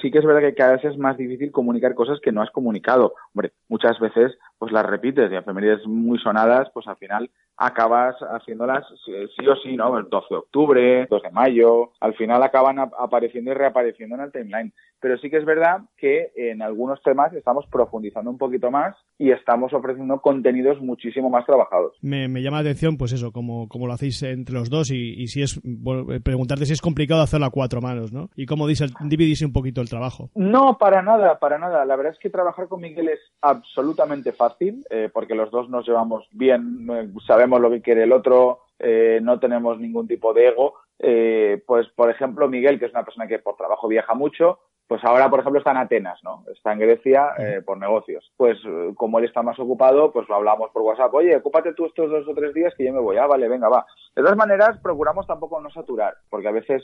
sí 0.00 0.10
que 0.10 0.18
es 0.18 0.24
verdad 0.24 0.40
que 0.40 0.54
cada 0.54 0.72
vez 0.72 0.84
es 0.84 0.98
más 0.98 1.16
difícil 1.16 1.52
comunicar 1.52 1.94
cosas 1.94 2.20
que 2.20 2.32
no 2.32 2.42
has 2.42 2.50
comunicado. 2.50 3.14
Hombre, 3.34 3.52
muchas 3.68 3.98
veces 4.00 4.36
pues 4.58 4.72
las 4.72 4.86
repites 4.86 5.30
y 5.30 5.36
efemérides 5.36 5.86
muy 5.86 6.18
sonadas, 6.18 6.68
pues 6.72 6.86
al 6.86 6.96
final 6.96 7.30
acabas 7.58 8.16
haciéndolas 8.20 8.84
sí, 9.04 9.12
sí 9.38 9.46
o 9.46 9.56
sí, 9.56 9.76
¿no? 9.76 9.96
El 9.98 10.08
12 10.10 10.26
de 10.30 10.36
octubre, 10.36 11.06
2 11.10 11.22
de 11.22 11.30
mayo, 11.30 11.92
al 12.00 12.14
final 12.14 12.42
acaban 12.42 12.78
ap- 12.78 12.92
apareciendo 12.98 13.50
y 13.50 13.54
reapareciendo 13.54 14.14
en 14.16 14.20
el 14.22 14.32
timeline. 14.32 14.72
Pero 15.00 15.16
sí 15.18 15.30
que 15.30 15.36
es 15.36 15.44
verdad 15.44 15.80
que 15.98 16.32
en 16.36 16.62
algunos 16.62 17.02
temas 17.02 17.32
estamos 17.34 17.66
profundizando 17.70 18.30
un 18.30 18.38
poquito 18.38 18.70
más 18.70 18.94
y 19.18 19.30
estamos 19.30 19.72
ofreciendo 19.74 20.20
contenidos 20.20 20.80
muchísimo 20.80 21.28
más 21.30 21.44
trabajados. 21.46 21.92
Me, 22.02 22.28
me 22.28 22.42
llama 22.42 22.58
la 22.58 22.62
atención, 22.70 22.96
pues 22.96 23.12
eso, 23.12 23.30
como, 23.32 23.68
como 23.68 23.86
lo 23.86 23.92
hacéis 23.92 24.22
entre 24.22 24.54
los 24.54 24.68
dos 24.70 24.90
y, 24.90 25.14
y 25.22 25.28
si 25.28 25.42
es, 25.42 25.60
bueno, 25.64 26.12
eh, 26.14 26.20
preguntarte 26.20 26.64
si 26.66 26.72
es 26.72 26.80
complicado 26.82 27.20
hacerlo 27.22 27.46
a 27.46 27.50
cuatro 27.50 27.80
manos, 27.82 28.12
¿no? 28.12 28.30
Y 28.36 28.46
cómo 28.46 28.66
dice, 28.66 28.86
dividís 29.02 29.42
un 29.42 29.52
poquito 29.52 29.80
el 29.82 29.88
trabajo. 29.88 30.30
No, 30.34 30.76
para 30.78 31.02
nada, 31.02 31.38
para 31.38 31.58
nada. 31.58 31.84
La 31.84 31.96
verdad 31.96 32.12
es 32.14 32.18
que 32.18 32.30
trabajar 32.30 32.66
con 32.68 32.80
Miguel 32.80 33.08
es 33.08 33.20
absolutamente 33.42 34.32
fácil, 34.32 34.55
eh, 34.60 35.10
porque 35.12 35.34
los 35.34 35.50
dos 35.50 35.68
nos 35.68 35.86
llevamos 35.86 36.26
bien, 36.32 36.86
sabemos 37.26 37.60
lo 37.60 37.70
que 37.70 37.82
quiere 37.82 38.04
el 38.04 38.12
otro, 38.12 38.60
eh, 38.78 39.20
no 39.22 39.38
tenemos 39.38 39.78
ningún 39.78 40.06
tipo 40.06 40.32
de 40.34 40.48
ego. 40.48 40.74
Eh, 40.98 41.62
pues, 41.66 41.88
por 41.88 42.10
ejemplo, 42.10 42.48
Miguel, 42.48 42.78
que 42.78 42.86
es 42.86 42.92
una 42.92 43.04
persona 43.04 43.26
que 43.26 43.38
por 43.38 43.56
trabajo 43.56 43.88
viaja 43.88 44.14
mucho, 44.14 44.58
pues 44.88 45.02
ahora, 45.04 45.28
por 45.28 45.40
ejemplo, 45.40 45.58
está 45.58 45.72
en 45.72 45.78
Atenas, 45.78 46.18
¿no? 46.22 46.44
Está 46.52 46.72
en 46.72 46.78
Grecia 46.78 47.30
eh, 47.38 47.60
por 47.64 47.76
negocios. 47.78 48.32
Pues 48.36 48.56
eh, 48.64 48.92
como 48.94 49.18
él 49.18 49.24
está 49.24 49.42
más 49.42 49.58
ocupado, 49.58 50.12
pues 50.12 50.28
lo 50.28 50.36
hablamos 50.36 50.70
por 50.70 50.82
WhatsApp. 50.82 51.12
Oye, 51.14 51.34
ocúpate 51.36 51.72
tú 51.74 51.86
estos 51.86 52.10
dos 52.10 52.26
o 52.28 52.34
tres 52.34 52.54
días 52.54 52.72
que 52.76 52.84
yo 52.84 52.92
me 52.92 53.00
voy. 53.00 53.16
Ah, 53.16 53.26
vale, 53.26 53.48
venga, 53.48 53.68
va. 53.68 53.84
De 54.14 54.22
todas 54.22 54.36
maneras, 54.36 54.78
procuramos 54.82 55.26
tampoco 55.26 55.60
no 55.60 55.70
saturar, 55.70 56.14
porque 56.30 56.48
a 56.48 56.52
veces 56.52 56.82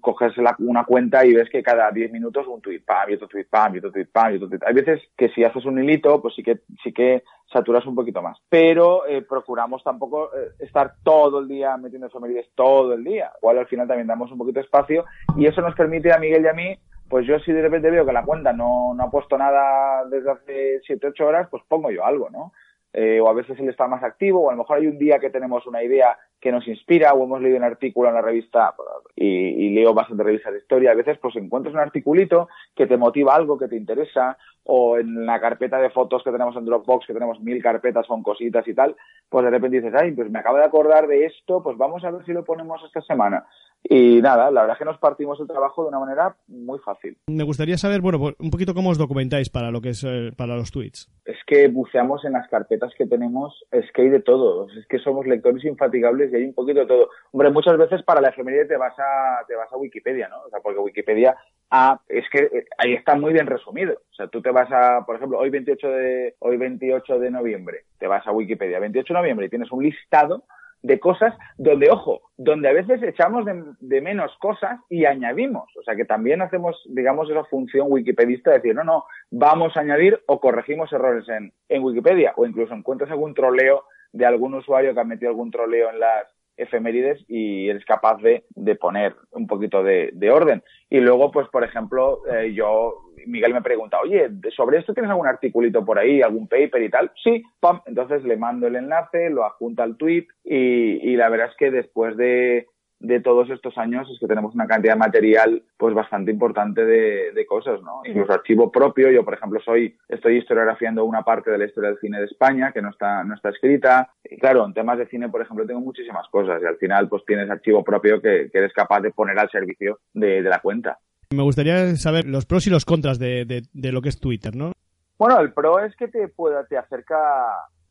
coges 0.00 0.36
la- 0.38 0.56
una 0.60 0.84
cuenta 0.84 1.24
y 1.26 1.34
ves 1.34 1.48
que 1.50 1.62
cada 1.62 1.90
10 1.90 2.10
minutos 2.10 2.46
un 2.46 2.60
tweet, 2.60 2.80
pam, 2.86 3.10
y 3.10 3.14
otro 3.14 3.28
tweet, 3.28 3.46
pam, 3.50 3.74
y 3.74 3.78
otro 3.78 3.92
tweet, 3.92 4.06
pam, 4.12 4.32
y 4.32 4.36
otro 4.36 4.48
tweet. 4.48 4.60
Hay 4.66 4.74
veces 4.74 5.00
que 5.16 5.28
si 5.30 5.44
haces 5.44 5.64
un 5.64 5.82
hilito, 5.82 6.20
pues 6.22 6.34
sí 6.34 6.42
que, 6.42 6.60
sí 6.82 6.92
que 6.92 7.22
saturas 7.52 7.84
un 7.86 7.94
poquito 7.94 8.22
más. 8.22 8.38
Pero 8.48 9.06
eh, 9.06 9.22
procuramos 9.22 9.84
tampoco 9.84 10.30
eh, 10.34 10.52
estar 10.60 10.94
todo 11.04 11.40
el 11.40 11.48
día 11.48 11.76
metiendo 11.76 12.06
efemérides 12.06 12.48
todo 12.54 12.94
el 12.94 13.04
día. 13.04 13.30
Igual 13.42 13.58
al 13.58 13.66
final 13.66 13.86
también 13.86 14.06
damos 14.06 14.32
un 14.32 14.38
poquito 14.38 14.58
de 14.60 14.64
espacio 14.64 15.04
y 15.36 15.46
eso 15.46 15.60
nos 15.60 15.74
permite 15.74 16.12
a 16.12 16.18
Miguel 16.18 16.44
y 16.44 16.48
a 16.48 16.52
mí 16.54 16.78
pues 17.12 17.26
yo 17.26 17.38
si 17.40 17.52
de 17.52 17.60
repente 17.60 17.90
veo 17.90 18.06
que 18.06 18.12
la 18.14 18.24
cuenta 18.24 18.54
no, 18.54 18.94
no 18.94 19.04
ha 19.04 19.10
puesto 19.10 19.36
nada 19.36 20.02
desde 20.06 20.30
hace 20.30 20.80
7, 20.86 21.08
8 21.08 21.26
horas, 21.26 21.48
pues 21.50 21.62
pongo 21.68 21.90
yo 21.90 22.06
algo, 22.06 22.30
¿no? 22.30 22.54
Eh, 22.90 23.20
o 23.20 23.28
a 23.28 23.34
veces 23.34 23.60
él 23.60 23.68
está 23.68 23.86
más 23.86 24.02
activo, 24.02 24.40
o 24.40 24.48
a 24.48 24.52
lo 24.54 24.60
mejor 24.60 24.78
hay 24.78 24.86
un 24.86 24.96
día 24.96 25.18
que 25.18 25.28
tenemos 25.28 25.66
una 25.66 25.82
idea 25.82 26.16
que 26.40 26.50
nos 26.50 26.66
inspira, 26.66 27.12
o 27.12 27.22
hemos 27.22 27.42
leído 27.42 27.58
un 27.58 27.64
artículo 27.64 28.08
en 28.08 28.14
la 28.14 28.22
revista, 28.22 28.74
y, 29.14 29.26
y 29.26 29.74
leo 29.74 29.92
bastante 29.92 30.22
revistas 30.22 30.54
de 30.54 30.60
historia, 30.60 30.92
a 30.92 30.94
veces 30.94 31.18
pues 31.18 31.36
encuentras 31.36 31.74
un 31.74 31.80
articulito 31.80 32.48
que 32.74 32.86
te 32.86 32.96
motiva 32.96 33.34
algo, 33.34 33.58
que 33.58 33.68
te 33.68 33.76
interesa, 33.76 34.38
o 34.64 34.96
en 34.96 35.26
la 35.26 35.38
carpeta 35.38 35.78
de 35.80 35.90
fotos 35.90 36.22
que 36.24 36.32
tenemos 36.32 36.56
en 36.56 36.64
Dropbox, 36.64 37.06
que 37.06 37.12
tenemos 37.12 37.38
mil 37.40 37.62
carpetas 37.62 38.06
con 38.06 38.22
cositas 38.22 38.66
y 38.66 38.72
tal, 38.72 38.96
pues 39.28 39.44
de 39.44 39.50
repente 39.50 39.82
dices, 39.82 40.00
ay, 40.00 40.12
pues 40.12 40.30
me 40.30 40.38
acabo 40.38 40.56
de 40.56 40.64
acordar 40.64 41.06
de 41.08 41.26
esto, 41.26 41.62
pues 41.62 41.76
vamos 41.76 42.02
a 42.04 42.10
ver 42.10 42.24
si 42.24 42.32
lo 42.32 42.42
ponemos 42.42 42.82
esta 42.84 43.02
semana. 43.02 43.44
Y 43.84 44.22
nada, 44.22 44.50
la 44.50 44.62
verdad 44.62 44.76
es 44.76 44.78
que 44.78 44.84
nos 44.84 44.98
partimos 44.98 45.40
el 45.40 45.48
trabajo 45.48 45.82
de 45.82 45.88
una 45.88 45.98
manera 45.98 46.36
muy 46.46 46.78
fácil. 46.78 47.16
Me 47.26 47.42
gustaría 47.42 47.76
saber, 47.76 48.00
bueno, 48.00 48.18
pues, 48.18 48.36
un 48.38 48.50
poquito 48.50 48.74
cómo 48.74 48.90
os 48.90 48.98
documentáis 48.98 49.50
para 49.50 49.70
lo 49.70 49.80
que 49.80 49.90
es 49.90 50.04
eh, 50.04 50.30
para 50.36 50.56
los 50.56 50.70
tweets. 50.70 51.10
es 51.24 51.36
que 51.46 51.68
buceamos 51.68 52.24
en 52.24 52.32
las 52.32 52.48
carpetas 52.48 52.92
que 52.96 53.06
tenemos, 53.06 53.64
es 53.70 53.90
que 53.92 54.02
hay 54.02 54.08
de 54.08 54.20
todo, 54.20 54.68
es 54.70 54.86
que 54.86 54.98
somos 54.98 55.26
lectores 55.26 55.64
infatigables 55.64 56.32
y 56.32 56.36
hay 56.36 56.44
un 56.44 56.54
poquito 56.54 56.80
de 56.80 56.86
todo. 56.86 57.10
Hombre, 57.32 57.50
muchas 57.50 57.76
veces 57.76 58.02
para 58.02 58.20
la 58.20 58.28
efeméride 58.28 58.66
te 58.66 58.76
vas 58.76 58.94
a, 58.98 59.44
te 59.48 59.56
vas 59.56 59.72
a 59.72 59.76
Wikipedia, 59.76 60.28
¿no? 60.28 60.42
O 60.42 60.48
sea, 60.48 60.60
porque 60.60 60.78
Wikipedia 60.78 61.36
ah, 61.70 62.00
es 62.08 62.24
que 62.30 62.44
eh, 62.44 62.66
ahí 62.78 62.94
está 62.94 63.16
muy 63.16 63.32
bien 63.32 63.46
resumido. 63.46 63.94
O 63.94 64.14
sea, 64.14 64.28
tú 64.28 64.40
te 64.40 64.50
vas 64.50 64.70
a, 64.70 65.04
por 65.04 65.16
ejemplo, 65.16 65.38
hoy 65.38 65.50
28 65.50 65.88
de, 65.88 66.34
hoy 66.38 66.56
28 66.56 67.18
de 67.18 67.30
noviembre, 67.30 67.84
te 67.98 68.06
vas 68.06 68.26
a 68.26 68.32
Wikipedia, 68.32 68.78
28 68.78 69.12
de 69.12 69.20
noviembre 69.20 69.46
y 69.46 69.50
tienes 69.50 69.72
un 69.72 69.82
listado 69.82 70.44
de 70.82 70.98
cosas 70.98 71.34
donde, 71.56 71.90
ojo, 71.90 72.20
donde 72.36 72.68
a 72.68 72.72
veces 72.72 73.02
echamos 73.02 73.44
de, 73.44 73.62
de 73.80 74.00
menos 74.00 74.36
cosas 74.38 74.80
y 74.88 75.04
añadimos. 75.04 75.68
O 75.78 75.82
sea, 75.82 75.94
que 75.94 76.04
también 76.04 76.42
hacemos, 76.42 76.80
digamos, 76.86 77.30
esa 77.30 77.44
función 77.44 77.86
wikipedista 77.90 78.50
de 78.50 78.56
decir, 78.56 78.74
no, 78.74 78.84
no, 78.84 79.04
vamos 79.30 79.76
a 79.76 79.80
añadir 79.80 80.20
o 80.26 80.40
corregimos 80.40 80.92
errores 80.92 81.28
en, 81.28 81.52
en 81.68 81.82
Wikipedia 81.82 82.32
o 82.36 82.46
incluso 82.46 82.74
encuentras 82.74 83.10
algún 83.10 83.34
troleo 83.34 83.84
de 84.12 84.26
algún 84.26 84.54
usuario 84.54 84.92
que 84.92 85.00
ha 85.00 85.04
metido 85.04 85.30
algún 85.30 85.50
troleo 85.50 85.90
en 85.90 86.00
las 86.00 86.26
efemérides 86.56 87.24
y 87.28 87.68
eres 87.68 87.84
capaz 87.84 88.20
de, 88.22 88.44
de 88.50 88.74
poner 88.74 89.14
un 89.32 89.46
poquito 89.46 89.82
de, 89.82 90.10
de 90.12 90.30
orden. 90.30 90.62
Y 90.90 91.00
luego, 91.00 91.30
pues, 91.30 91.48
por 91.48 91.64
ejemplo, 91.64 92.20
eh, 92.30 92.52
yo, 92.52 93.10
Miguel 93.26 93.54
me 93.54 93.62
pregunta, 93.62 94.00
oye, 94.00 94.30
¿sobre 94.54 94.78
esto 94.78 94.94
tienes 94.94 95.10
algún 95.10 95.26
articulito 95.26 95.84
por 95.84 95.98
ahí, 95.98 96.22
algún 96.22 96.48
paper 96.48 96.82
y 96.82 96.90
tal? 96.90 97.12
Sí, 97.22 97.42
pam, 97.60 97.80
entonces 97.86 98.24
le 98.24 98.36
mando 98.36 98.66
el 98.66 98.76
enlace, 98.76 99.30
lo 99.30 99.44
adjunta 99.44 99.82
al 99.82 99.96
tweet 99.96 100.26
y, 100.44 101.10
y 101.10 101.16
la 101.16 101.28
verdad 101.28 101.48
es 101.50 101.56
que 101.56 101.70
después 101.70 102.16
de, 102.16 102.66
de 103.02 103.20
todos 103.20 103.50
estos 103.50 103.76
años 103.76 104.08
es 104.08 104.18
que 104.20 104.28
tenemos 104.28 104.54
una 104.54 104.66
cantidad 104.66 104.94
de 104.94 104.98
material 105.00 105.62
pues 105.76 105.92
bastante 105.92 106.30
importante 106.30 106.84
de, 106.84 107.32
de 107.32 107.46
cosas, 107.46 107.82
¿no? 107.82 108.02
Incluso 108.04 108.32
archivo 108.32 108.70
propio. 108.70 109.10
Yo, 109.10 109.24
por 109.24 109.34
ejemplo, 109.34 109.60
soy, 109.60 109.96
estoy 110.08 110.38
historiografiando 110.38 111.04
una 111.04 111.22
parte 111.22 111.50
de 111.50 111.58
la 111.58 111.64
historia 111.64 111.90
del 111.90 111.98
cine 111.98 112.20
de 112.20 112.26
España 112.26 112.70
que 112.72 112.80
no 112.80 112.90
está, 112.90 113.24
no 113.24 113.34
está 113.34 113.50
escrita. 113.50 114.10
Y 114.24 114.38
claro, 114.38 114.64
en 114.64 114.72
temas 114.72 114.98
de 114.98 115.06
cine, 115.08 115.28
por 115.28 115.42
ejemplo, 115.42 115.66
tengo 115.66 115.80
muchísimas 115.80 116.28
cosas 116.28 116.62
y 116.62 116.66
al 116.66 116.76
final 116.76 117.08
pues 117.08 117.24
tienes 117.26 117.50
archivo 117.50 117.82
propio 117.82 118.22
que, 118.22 118.48
que 118.50 118.58
eres 118.58 118.72
capaz 118.72 119.00
de 119.00 119.10
poner 119.10 119.38
al 119.38 119.50
servicio 119.50 119.98
de, 120.14 120.40
de 120.42 120.48
la 120.48 120.60
cuenta. 120.60 120.98
Me 121.34 121.42
gustaría 121.42 121.96
saber 121.96 122.26
los 122.26 122.46
pros 122.46 122.66
y 122.66 122.70
los 122.70 122.84
contras 122.84 123.18
de, 123.18 123.44
de, 123.44 123.62
de 123.72 123.92
lo 123.92 124.00
que 124.00 124.10
es 124.10 124.20
Twitter, 124.20 124.54
¿no? 124.54 124.72
Bueno, 125.18 125.40
el 125.40 125.52
pro 125.52 125.78
es 125.80 125.94
que 125.96 126.08
te 126.08 126.28
pueda, 126.28 126.64
te 126.66 126.76
acerca 126.76 127.16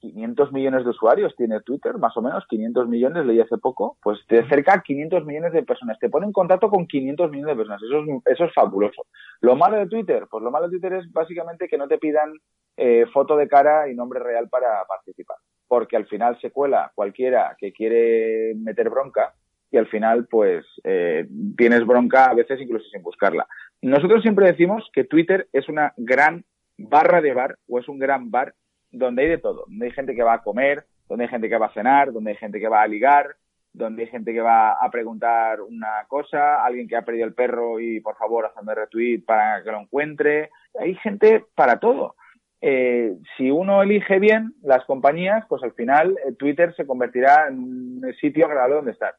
500 0.01 0.51
millones 0.51 0.83
de 0.83 0.89
usuarios 0.89 1.35
tiene 1.37 1.61
Twitter, 1.61 1.97
más 1.97 2.17
o 2.17 2.21
menos, 2.21 2.43
500 2.49 2.89
millones, 2.89 3.25
leí 3.25 3.39
hace 3.39 3.57
poco, 3.57 3.97
pues 4.01 4.19
te 4.27 4.39
acerca 4.39 4.73
a 4.73 4.81
500 4.81 5.25
millones 5.25 5.53
de 5.53 5.63
personas, 5.63 5.99
te 5.99 6.09
pone 6.09 6.25
en 6.25 6.33
contacto 6.33 6.69
con 6.69 6.87
500 6.87 7.29
millones 7.29 7.55
de 7.55 7.63
personas, 7.63 7.83
eso 7.83 7.99
es, 7.99 8.33
eso 8.33 8.45
es 8.45 8.53
fabuloso. 8.53 9.05
Lo 9.39 9.55
malo 9.55 9.77
de 9.77 9.87
Twitter, 9.87 10.27
pues 10.29 10.43
lo 10.43 10.51
malo 10.51 10.67
de 10.67 10.71
Twitter 10.71 10.93
es 10.93 11.11
básicamente 11.11 11.67
que 11.67 11.77
no 11.77 11.87
te 11.87 11.99
pidan 11.99 12.33
eh, 12.77 13.05
foto 13.13 13.37
de 13.37 13.47
cara 13.47 13.89
y 13.89 13.95
nombre 13.95 14.19
real 14.19 14.49
para 14.49 14.83
participar, 14.85 15.37
porque 15.67 15.95
al 15.95 16.07
final 16.07 16.39
se 16.41 16.51
cuela 16.51 16.91
cualquiera 16.95 17.55
que 17.59 17.71
quiere 17.71 18.55
meter 18.55 18.89
bronca 18.89 19.33
y 19.69 19.77
al 19.77 19.87
final 19.87 20.27
pues 20.27 20.65
eh, 20.83 21.27
tienes 21.57 21.85
bronca 21.85 22.25
a 22.25 22.33
veces 22.33 22.59
incluso 22.59 22.89
sin 22.89 23.03
buscarla. 23.03 23.47
Nosotros 23.81 24.21
siempre 24.21 24.47
decimos 24.47 24.89
que 24.93 25.05
Twitter 25.05 25.47
es 25.53 25.69
una 25.69 25.93
gran 25.95 26.43
barra 26.77 27.21
de 27.21 27.33
bar 27.33 27.57
o 27.69 27.79
es 27.79 27.87
un 27.87 27.99
gran 27.99 28.31
bar 28.31 28.53
donde 28.91 29.23
hay 29.23 29.29
de 29.29 29.37
todo, 29.37 29.65
donde 29.67 29.85
hay 29.85 29.91
gente 29.91 30.15
que 30.15 30.23
va 30.23 30.33
a 30.33 30.43
comer, 30.43 30.85
donde 31.07 31.25
hay 31.25 31.29
gente 31.29 31.49
que 31.49 31.57
va 31.57 31.67
a 31.67 31.73
cenar, 31.73 32.11
donde 32.11 32.31
hay 32.31 32.37
gente 32.37 32.59
que 32.59 32.67
va 32.67 32.81
a 32.81 32.87
ligar, 32.87 33.35
donde 33.73 34.03
hay 34.03 34.09
gente 34.09 34.33
que 34.33 34.41
va 34.41 34.73
a 34.73 34.89
preguntar 34.91 35.61
una 35.61 36.05
cosa, 36.07 36.63
alguien 36.63 36.87
que 36.87 36.95
ha 36.95 37.03
perdido 37.03 37.25
el 37.25 37.33
perro 37.33 37.79
y 37.79 38.01
por 38.01 38.17
favor 38.17 38.45
hazme 38.45 38.75
retweet 38.75 39.23
para 39.25 39.63
que 39.63 39.71
lo 39.71 39.79
encuentre. 39.79 40.49
Hay 40.77 40.95
gente 40.95 41.45
para 41.55 41.79
todo. 41.79 42.15
Eh, 42.61 43.17
si 43.37 43.49
uno 43.49 43.81
elige 43.81 44.19
bien 44.19 44.53
las 44.61 44.85
compañías, 44.85 45.45
pues 45.47 45.63
al 45.63 45.73
final 45.73 46.17
eh, 46.25 46.33
Twitter 46.33 46.75
se 46.75 46.85
convertirá 46.85 47.47
en 47.47 47.57
un 47.59 48.13
sitio 48.19 48.45
agradable 48.45 48.75
donde 48.75 48.91
estar. 48.91 49.15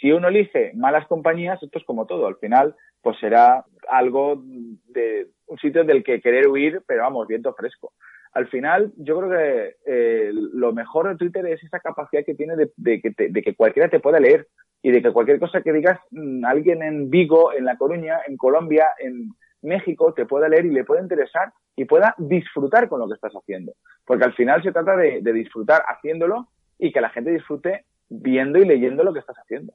Si 0.00 0.12
uno 0.12 0.28
elige 0.28 0.72
malas 0.74 1.06
compañías, 1.06 1.62
esto 1.62 1.78
es 1.78 1.84
como 1.84 2.06
todo. 2.06 2.26
Al 2.26 2.36
final, 2.36 2.74
pues 3.02 3.18
será 3.18 3.64
algo 3.88 4.42
de 4.88 5.28
un 5.46 5.58
sitio 5.58 5.84
del 5.84 6.04
que 6.04 6.20
querer 6.20 6.48
huir, 6.48 6.82
pero 6.86 7.02
vamos, 7.02 7.26
viento 7.26 7.54
fresco 7.54 7.92
al 8.36 8.48
final 8.48 8.92
yo 8.98 9.18
creo 9.18 9.30
que 9.30 9.76
eh, 9.86 10.30
lo 10.34 10.70
mejor 10.74 11.08
de 11.08 11.16
Twitter 11.16 11.46
es 11.46 11.64
esa 11.64 11.80
capacidad 11.80 12.22
que 12.22 12.34
tiene 12.34 12.54
de, 12.54 12.70
de, 12.76 13.00
que 13.00 13.10
te, 13.10 13.30
de, 13.30 13.42
que 13.42 13.54
cualquiera 13.54 13.88
te 13.88 13.98
pueda 13.98 14.20
leer 14.20 14.46
y 14.82 14.90
de 14.90 15.00
que 15.00 15.10
cualquier 15.10 15.40
cosa 15.40 15.62
que 15.62 15.72
digas 15.72 15.98
mmm, 16.10 16.44
alguien 16.44 16.82
en 16.82 17.08
Vigo, 17.08 17.54
en 17.54 17.64
La 17.64 17.78
Coruña, 17.78 18.18
en 18.28 18.36
Colombia, 18.36 18.88
en 18.98 19.30
México 19.62 20.12
te 20.12 20.26
pueda 20.26 20.50
leer 20.50 20.66
y 20.66 20.70
le 20.70 20.84
pueda 20.84 21.00
interesar 21.00 21.50
y 21.76 21.86
pueda 21.86 22.14
disfrutar 22.18 22.90
con 22.90 23.00
lo 23.00 23.08
que 23.08 23.14
estás 23.14 23.32
haciendo. 23.32 23.72
Porque 24.04 24.24
al 24.24 24.34
final 24.34 24.62
se 24.62 24.72
trata 24.72 24.98
de, 24.98 25.22
de 25.22 25.32
disfrutar 25.32 25.82
haciéndolo 25.88 26.48
y 26.78 26.92
que 26.92 27.00
la 27.00 27.08
gente 27.08 27.30
disfrute 27.30 27.86
viendo 28.10 28.58
y 28.58 28.66
leyendo 28.66 29.02
lo 29.02 29.14
que 29.14 29.20
estás 29.20 29.38
haciendo. 29.38 29.72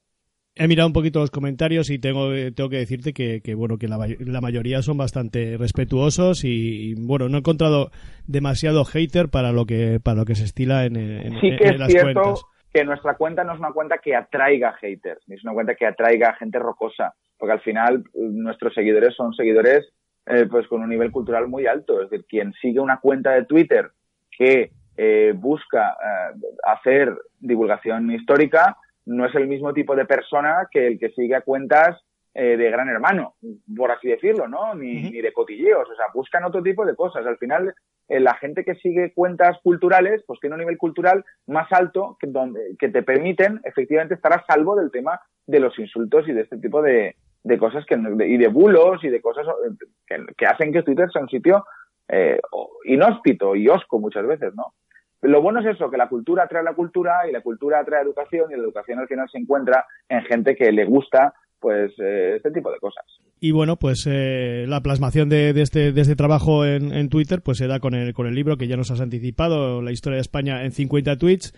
He 0.55 0.67
mirado 0.67 0.87
un 0.87 0.93
poquito 0.93 1.19
los 1.19 1.31
comentarios 1.31 1.89
y 1.89 1.97
tengo, 1.97 2.33
eh, 2.33 2.51
tengo 2.51 2.69
que 2.69 2.77
decirte 2.77 3.13
que, 3.13 3.41
que, 3.41 3.55
bueno 3.55 3.77
que 3.77 3.87
la, 3.87 3.97
may- 3.97 4.17
la 4.19 4.41
mayoría 4.41 4.81
son 4.81 4.97
bastante 4.97 5.55
respetuosos 5.57 6.43
y, 6.43 6.91
y, 6.91 6.93
bueno 6.95 7.29
no 7.29 7.37
he 7.37 7.39
encontrado 7.39 7.89
demasiado 8.27 8.83
hater 8.83 9.29
para 9.29 9.53
lo 9.53 9.65
que 9.65 9.99
para 10.03 10.17
lo 10.17 10.25
que 10.25 10.35
se 10.35 10.43
estila 10.43 10.85
en, 10.85 10.97
en- 10.97 11.39
sí 11.39 11.55
que 11.57 11.67
en 11.67 11.73
es 11.75 11.79
las 11.79 11.89
cierto 11.89 12.21
cuentas. 12.21 12.41
que 12.73 12.83
nuestra 12.83 13.15
cuenta 13.15 13.43
no 13.45 13.53
es 13.53 13.59
una 13.59 13.71
cuenta 13.71 13.99
que 13.99 14.13
atraiga 14.15 14.73
haters, 14.73 15.21
ni 15.27 15.35
es 15.35 15.43
una 15.45 15.53
cuenta 15.53 15.75
que 15.75 15.85
atraiga 15.85 16.35
gente 16.35 16.59
rocosa, 16.59 17.13
porque 17.37 17.53
al 17.53 17.61
final 17.61 18.03
eh, 18.13 18.19
nuestros 18.31 18.73
seguidores 18.73 19.15
son 19.15 19.33
seguidores 19.33 19.87
eh, 20.27 20.47
pues 20.51 20.67
con 20.67 20.81
un 20.81 20.89
nivel 20.89 21.11
cultural 21.11 21.47
muy 21.47 21.65
alto. 21.65 22.01
Es 22.03 22.09
decir, 22.09 22.25
quien 22.29 22.53
sigue 22.61 22.79
una 22.79 22.99
cuenta 22.99 23.31
de 23.31 23.45
Twitter 23.45 23.89
que 24.37 24.71
eh, 24.97 25.33
busca 25.35 25.91
eh, 25.93 26.39
hacer 26.65 27.15
divulgación 27.39 28.11
histórica 28.11 28.77
no 29.05 29.25
es 29.25 29.33
el 29.35 29.47
mismo 29.47 29.73
tipo 29.73 29.95
de 29.95 30.05
persona 30.05 30.67
que 30.71 30.87
el 30.87 30.99
que 30.99 31.09
sigue 31.09 31.35
a 31.35 31.41
cuentas 31.41 31.99
eh, 32.33 32.55
de 32.55 32.71
gran 32.71 32.87
hermano, 32.87 33.35
por 33.75 33.91
así 33.91 34.07
decirlo, 34.07 34.47
¿no? 34.47 34.73
Ni, 34.73 35.03
ni 35.11 35.21
de 35.21 35.33
cotilleos, 35.33 35.89
o 35.89 35.95
sea, 35.95 36.05
buscan 36.13 36.43
otro 36.45 36.63
tipo 36.63 36.85
de 36.85 36.95
cosas. 36.95 37.25
Al 37.25 37.37
final, 37.37 37.73
eh, 38.07 38.19
la 38.21 38.35
gente 38.35 38.63
que 38.63 38.75
sigue 38.75 39.11
cuentas 39.13 39.57
culturales, 39.63 40.23
pues 40.25 40.39
tiene 40.39 40.53
un 40.55 40.61
nivel 40.61 40.77
cultural 40.77 41.25
más 41.47 41.67
alto 41.73 42.15
que, 42.21 42.27
donde, 42.27 42.77
que 42.79 42.87
te 42.87 43.03
permiten 43.03 43.59
efectivamente 43.65 44.13
estar 44.13 44.31
a 44.31 44.45
salvo 44.45 44.77
del 44.77 44.91
tema 44.91 45.19
de 45.45 45.59
los 45.59 45.77
insultos 45.77 46.25
y 46.29 46.31
de 46.31 46.41
este 46.43 46.57
tipo 46.57 46.81
de, 46.81 47.17
de 47.43 47.57
cosas 47.57 47.85
que, 47.85 47.97
de- 47.97 48.27
y 48.27 48.37
de 48.37 48.47
bulos 48.47 49.03
y 49.03 49.09
de 49.09 49.19
cosas 49.19 49.45
eh, 49.47 49.85
que, 50.07 50.25
que 50.37 50.45
hacen 50.45 50.71
que 50.71 50.83
Twitter 50.83 51.09
sea 51.11 51.23
un 51.23 51.29
sitio 51.29 51.65
eh, 52.07 52.39
inhóspito 52.85 53.55
y 53.57 53.67
osco 53.67 53.99
muchas 53.99 54.25
veces, 54.25 54.53
¿no? 54.55 54.73
Lo 55.21 55.41
bueno 55.41 55.59
es 55.59 55.75
eso, 55.75 55.89
que 55.89 55.97
la 55.97 56.09
cultura 56.09 56.43
atrae 56.43 56.63
la 56.63 56.73
cultura 56.73 57.27
y 57.29 57.31
la 57.31 57.41
cultura 57.41 57.79
atrae 57.79 58.01
educación 58.03 58.51
y 58.51 58.55
la 58.55 58.63
educación 58.63 58.99
al 58.99 59.07
final 59.07 59.29
se 59.31 59.37
encuentra 59.37 59.85
en 60.09 60.21
gente 60.23 60.55
que 60.55 60.71
le 60.71 60.85
gusta 60.85 61.33
pues 61.59 61.91
eh, 61.99 62.33
este 62.37 62.49
tipo 62.49 62.71
de 62.71 62.79
cosas. 62.79 63.05
Y 63.39 63.51
bueno, 63.51 63.77
pues 63.77 64.07
eh, 64.09 64.65
la 64.67 64.81
plasmación 64.81 65.29
de, 65.29 65.53
de 65.53 65.61
este, 65.61 65.91
de 65.91 66.01
este 66.01 66.15
trabajo 66.15 66.65
en, 66.65 66.91
en 66.91 67.09
Twitter 67.09 67.41
pues 67.43 67.59
se 67.59 67.67
da 67.67 67.79
con 67.79 67.93
el, 67.93 68.13
con 68.15 68.25
el 68.25 68.33
libro 68.33 68.57
que 68.57 68.67
ya 68.67 68.77
nos 68.77 68.89
has 68.89 68.99
anticipado, 69.01 69.81
La 69.83 69.91
historia 69.91 70.15
de 70.15 70.21
España 70.21 70.63
en 70.65 70.71
50 70.71 71.17
tweets, 71.17 71.53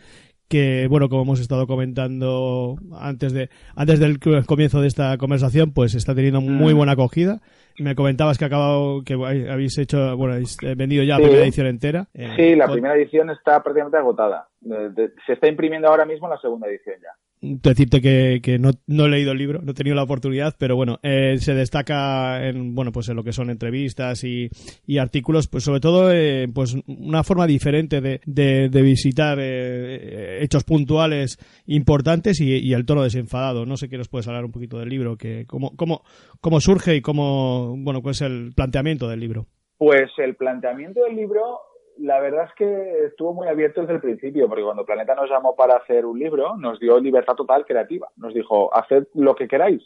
que 0.50 0.88
bueno, 0.90 1.08
como 1.08 1.22
hemos 1.24 1.40
estado 1.40 1.66
comentando 1.68 2.76
antes 3.00 3.32
de 3.32 3.50
antes 3.78 4.00
del 4.00 4.20
comienzo 4.46 4.82
de 4.82 4.88
esta 4.88 5.18
conversación, 5.18 5.72
pues 5.72 5.96
está 5.96 6.14
teniendo 6.14 6.42
muy 6.42 6.74
Mm. 6.74 6.78
buena 6.78 6.92
acogida. 6.92 7.40
Me 7.80 7.96
comentabas 7.96 8.38
que 8.38 8.46
acabado 8.46 9.02
que 9.04 9.14
habéis 9.14 9.78
hecho, 9.78 10.16
bueno, 10.18 10.34
habéis 10.34 10.58
eh, 10.62 10.76
vendido 10.76 11.04
ya 11.04 11.18
la 11.18 11.24
primera 11.24 11.44
edición 11.44 11.68
entera. 11.68 12.08
Eh, 12.14 12.30
Sí, 12.36 12.56
la 12.56 12.66
con- 12.66 12.74
primera 12.74 12.96
edición 12.96 13.30
está 13.32 13.62
prácticamente 13.64 13.98
agotada. 13.98 14.48
De- 14.62 15.12
se 15.26 15.34
está 15.34 15.48
imprimiendo 15.48 15.88
ahora 15.88 16.06
mismo 16.06 16.28
la 16.30 16.38
segunda 16.38 16.68
edición 16.68 16.96
ya. 17.02 17.10
decirte 17.46 18.00
que, 18.00 18.40
que 18.42 18.58
no, 18.58 18.72
no 18.88 19.06
he 19.06 19.10
leído 19.10 19.34
el 19.34 19.38
libro, 19.38 19.62
no 19.62 19.72
he 19.72 19.74
tenido 19.74 19.98
la 19.98 20.04
oportunidad, 20.04 20.56
pero 20.58 20.78
bueno, 20.78 21.00
eh, 21.04 21.36
se 21.40 21.54
destaca 21.54 22.48
en 22.48 22.74
bueno 22.74 22.94
pues 22.94 23.10
en 23.10 23.18
lo 23.18 23.24
que 23.26 23.34
son 23.34 23.50
entrevistas 23.50 24.24
y, 24.24 24.50
y 24.88 24.98
artículos, 24.98 25.50
pues 25.50 25.66
sobre 25.66 25.82
todo 25.82 26.10
eh, 26.14 26.48
pues 26.54 26.78
una 26.88 27.22
forma 27.26 27.46
diferente 27.46 28.00
de, 28.00 28.22
de, 28.26 28.70
de 28.70 28.82
visitar 28.82 29.38
eh, 29.42 30.38
hechos 30.42 30.64
puntuales 30.64 31.38
importantes 31.66 32.40
y, 32.40 32.54
y 32.60 32.74
el 32.74 32.86
tono 32.86 33.04
desenfadado. 33.04 33.66
No 33.66 33.76
sé 33.76 33.90
qué 33.90 33.98
nos 33.98 34.08
puedes 34.08 34.28
hablar 34.30 34.46
un 34.46 34.52
poquito 34.54 34.80
del 34.80 34.88
libro, 34.88 35.18
que 35.18 35.46
cómo, 35.46 35.76
cómo, 35.76 36.04
cómo 36.44 36.60
surge 36.60 36.96
y 36.96 37.02
cómo 37.02 37.74
bueno 37.78 38.02
pues 38.02 38.22
el 38.22 38.52
planteamiento 38.56 39.08
del 39.08 39.22
libro. 39.22 39.46
Pues 39.78 40.12
el 40.18 40.36
planteamiento 40.36 41.04
del 41.04 41.16
libro, 41.16 41.60
la 41.98 42.20
verdad 42.20 42.46
es 42.46 42.54
que 42.56 43.06
estuvo 43.08 43.34
muy 43.34 43.48
abierto 43.48 43.82
desde 43.82 43.96
el 43.96 44.02
principio, 44.02 44.48
porque 44.48 44.64
cuando 44.64 44.86
Planeta 44.86 45.16
nos 45.16 45.30
llamó 45.30 45.56
para 45.56 45.78
hacer 45.78 46.06
un 46.06 46.20
libro, 46.20 46.56
nos 46.58 46.80
dio 46.80 47.00
libertad 47.00 47.34
total 47.36 47.66
creativa. 47.66 48.08
Nos 48.18 48.34
dijo, 48.34 48.74
haced 48.76 49.08
lo 49.16 49.34
que 49.36 49.48
queráis. 49.48 49.82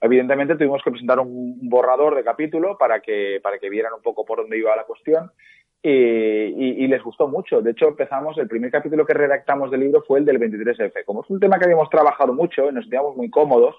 Evidentemente 0.00 0.54
tuvimos 0.56 0.82
que 0.84 0.90
presentar 0.90 1.18
un 1.20 1.68
borrador 1.68 2.14
de 2.14 2.24
capítulo 2.24 2.76
para 2.78 3.00
que, 3.00 3.40
para 3.42 3.58
que 3.58 3.70
vieran 3.70 3.92
un 3.94 4.02
poco 4.02 4.24
por 4.24 4.38
dónde 4.38 4.58
iba 4.58 4.74
la 4.76 4.84
cuestión. 4.84 5.30
Y, 5.82 5.88
y- 6.84 6.86
les 6.86 7.02
gustó 7.02 7.26
mucho. 7.26 7.60
De 7.60 7.72
hecho, 7.72 7.88
empezamos, 7.88 8.38
el 8.38 8.46
primer 8.48 8.70
capítulo 8.70 9.04
que 9.04 9.14
redactamos 9.14 9.70
del 9.70 9.80
libro 9.80 10.02
fue 10.06 10.20
el 10.20 10.24
del 10.24 10.38
23F. 10.38 11.04
Como 11.04 11.22
es 11.22 11.30
un 11.30 11.40
tema 11.40 11.58
que 11.58 11.64
habíamos 11.64 11.90
trabajado 11.90 12.32
mucho 12.32 12.68
y 12.68 12.72
nos 12.72 12.84
sentíamos 12.84 13.16
muy 13.16 13.30
cómodos, 13.30 13.74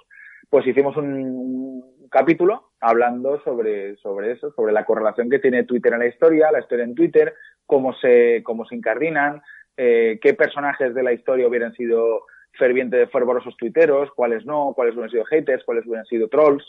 pues 0.50 0.68
hicimos 0.68 0.96
un 0.98 1.84
capítulo 2.14 2.70
hablando 2.80 3.42
sobre, 3.44 3.98
sobre 3.98 4.34
eso, 4.34 4.52
sobre 4.54 4.72
la 4.72 4.86
correlación 4.86 5.30
que 5.30 5.40
tiene 5.40 5.64
Twitter 5.64 5.94
en 5.94 6.00
la 6.00 6.08
historia, 6.08 6.52
la 6.52 6.60
historia 6.60 6.86
en 6.86 6.96
Twitter, 6.96 7.34
cómo 7.66 7.94
se, 7.96 8.42
cómo 8.44 8.66
se 8.66 8.76
incardinan, 8.76 9.42
eh, 9.76 10.20
qué 10.22 10.34
personajes 10.36 10.94
de 10.94 11.04
la 11.04 11.12
historia 11.12 11.48
hubieran 11.48 11.74
sido 11.74 12.22
fervientes, 12.54 13.10
fervorosos 13.12 13.58
tuiteros, 13.58 14.12
cuáles 14.16 14.46
no, 14.46 14.74
cuáles 14.76 14.94
hubieran 14.94 15.10
sido 15.10 15.26
haters, 15.26 15.64
cuáles 15.64 15.86
hubieran 15.88 16.06
sido 16.06 16.30
trolls. 16.30 16.64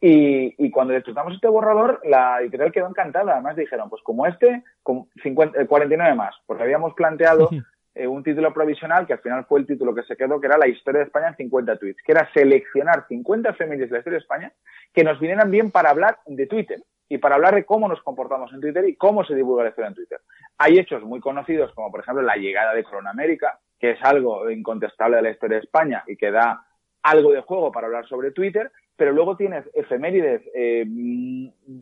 Y, 0.00 0.54
y 0.64 0.70
cuando 0.70 0.94
disfrutamos 0.94 1.34
este 1.34 1.48
borrador, 1.48 2.00
la 2.04 2.40
editorial 2.40 2.70
quedó 2.70 2.88
encantada. 2.88 3.32
Además 3.32 3.56
dijeron, 3.56 3.90
pues 3.90 4.00
como 4.04 4.26
este, 4.26 4.62
con 4.84 5.08
50, 5.24 5.60
eh, 5.60 5.66
49 5.66 6.14
más, 6.14 6.36
porque 6.46 6.62
habíamos 6.62 6.94
planteado 6.94 7.50
eh, 7.98 8.06
un 8.06 8.22
título 8.22 8.52
provisional 8.54 9.06
que 9.06 9.14
al 9.14 9.18
final 9.18 9.44
fue 9.46 9.60
el 9.60 9.66
título 9.66 9.94
que 9.94 10.04
se 10.04 10.16
quedó, 10.16 10.40
que 10.40 10.46
era 10.46 10.56
La 10.56 10.68
historia 10.68 11.00
de 11.00 11.06
España 11.06 11.28
en 11.28 11.36
50 11.36 11.76
tweets, 11.76 12.02
que 12.02 12.12
era 12.12 12.30
seleccionar 12.32 13.06
50 13.08 13.50
efemérides 13.50 13.90
de 13.90 13.94
la 13.94 13.98
historia 13.98 14.18
de 14.18 14.22
España 14.22 14.52
que 14.94 15.04
nos 15.04 15.18
vinieran 15.18 15.50
bien 15.50 15.70
para 15.70 15.90
hablar 15.90 16.18
de 16.26 16.46
Twitter 16.46 16.80
y 17.08 17.18
para 17.18 17.34
hablar 17.34 17.54
de 17.54 17.64
cómo 17.64 17.88
nos 17.88 18.02
comportamos 18.02 18.52
en 18.52 18.60
Twitter 18.60 18.88
y 18.88 18.96
cómo 18.96 19.24
se 19.24 19.34
divulga 19.34 19.64
la 19.64 19.70
historia 19.70 19.88
en 19.88 19.94
Twitter. 19.94 20.20
Hay 20.58 20.78
hechos 20.78 21.02
muy 21.02 21.20
conocidos, 21.20 21.72
como 21.74 21.90
por 21.90 22.00
ejemplo 22.00 22.22
la 22.22 22.36
llegada 22.36 22.74
de 22.74 22.84
Cronamérica, 22.84 23.58
que 23.78 23.92
es 23.92 23.98
algo 24.02 24.50
incontestable 24.50 25.16
de 25.16 25.22
la 25.22 25.30
historia 25.30 25.58
de 25.58 25.64
España 25.64 26.04
y 26.06 26.16
que 26.16 26.30
da 26.30 26.64
algo 27.02 27.32
de 27.32 27.40
juego 27.40 27.72
para 27.72 27.86
hablar 27.86 28.06
sobre 28.06 28.32
Twitter, 28.32 28.70
pero 28.96 29.12
luego 29.12 29.36
tienes 29.36 29.64
efemérides 29.74 30.42
eh, 30.54 30.84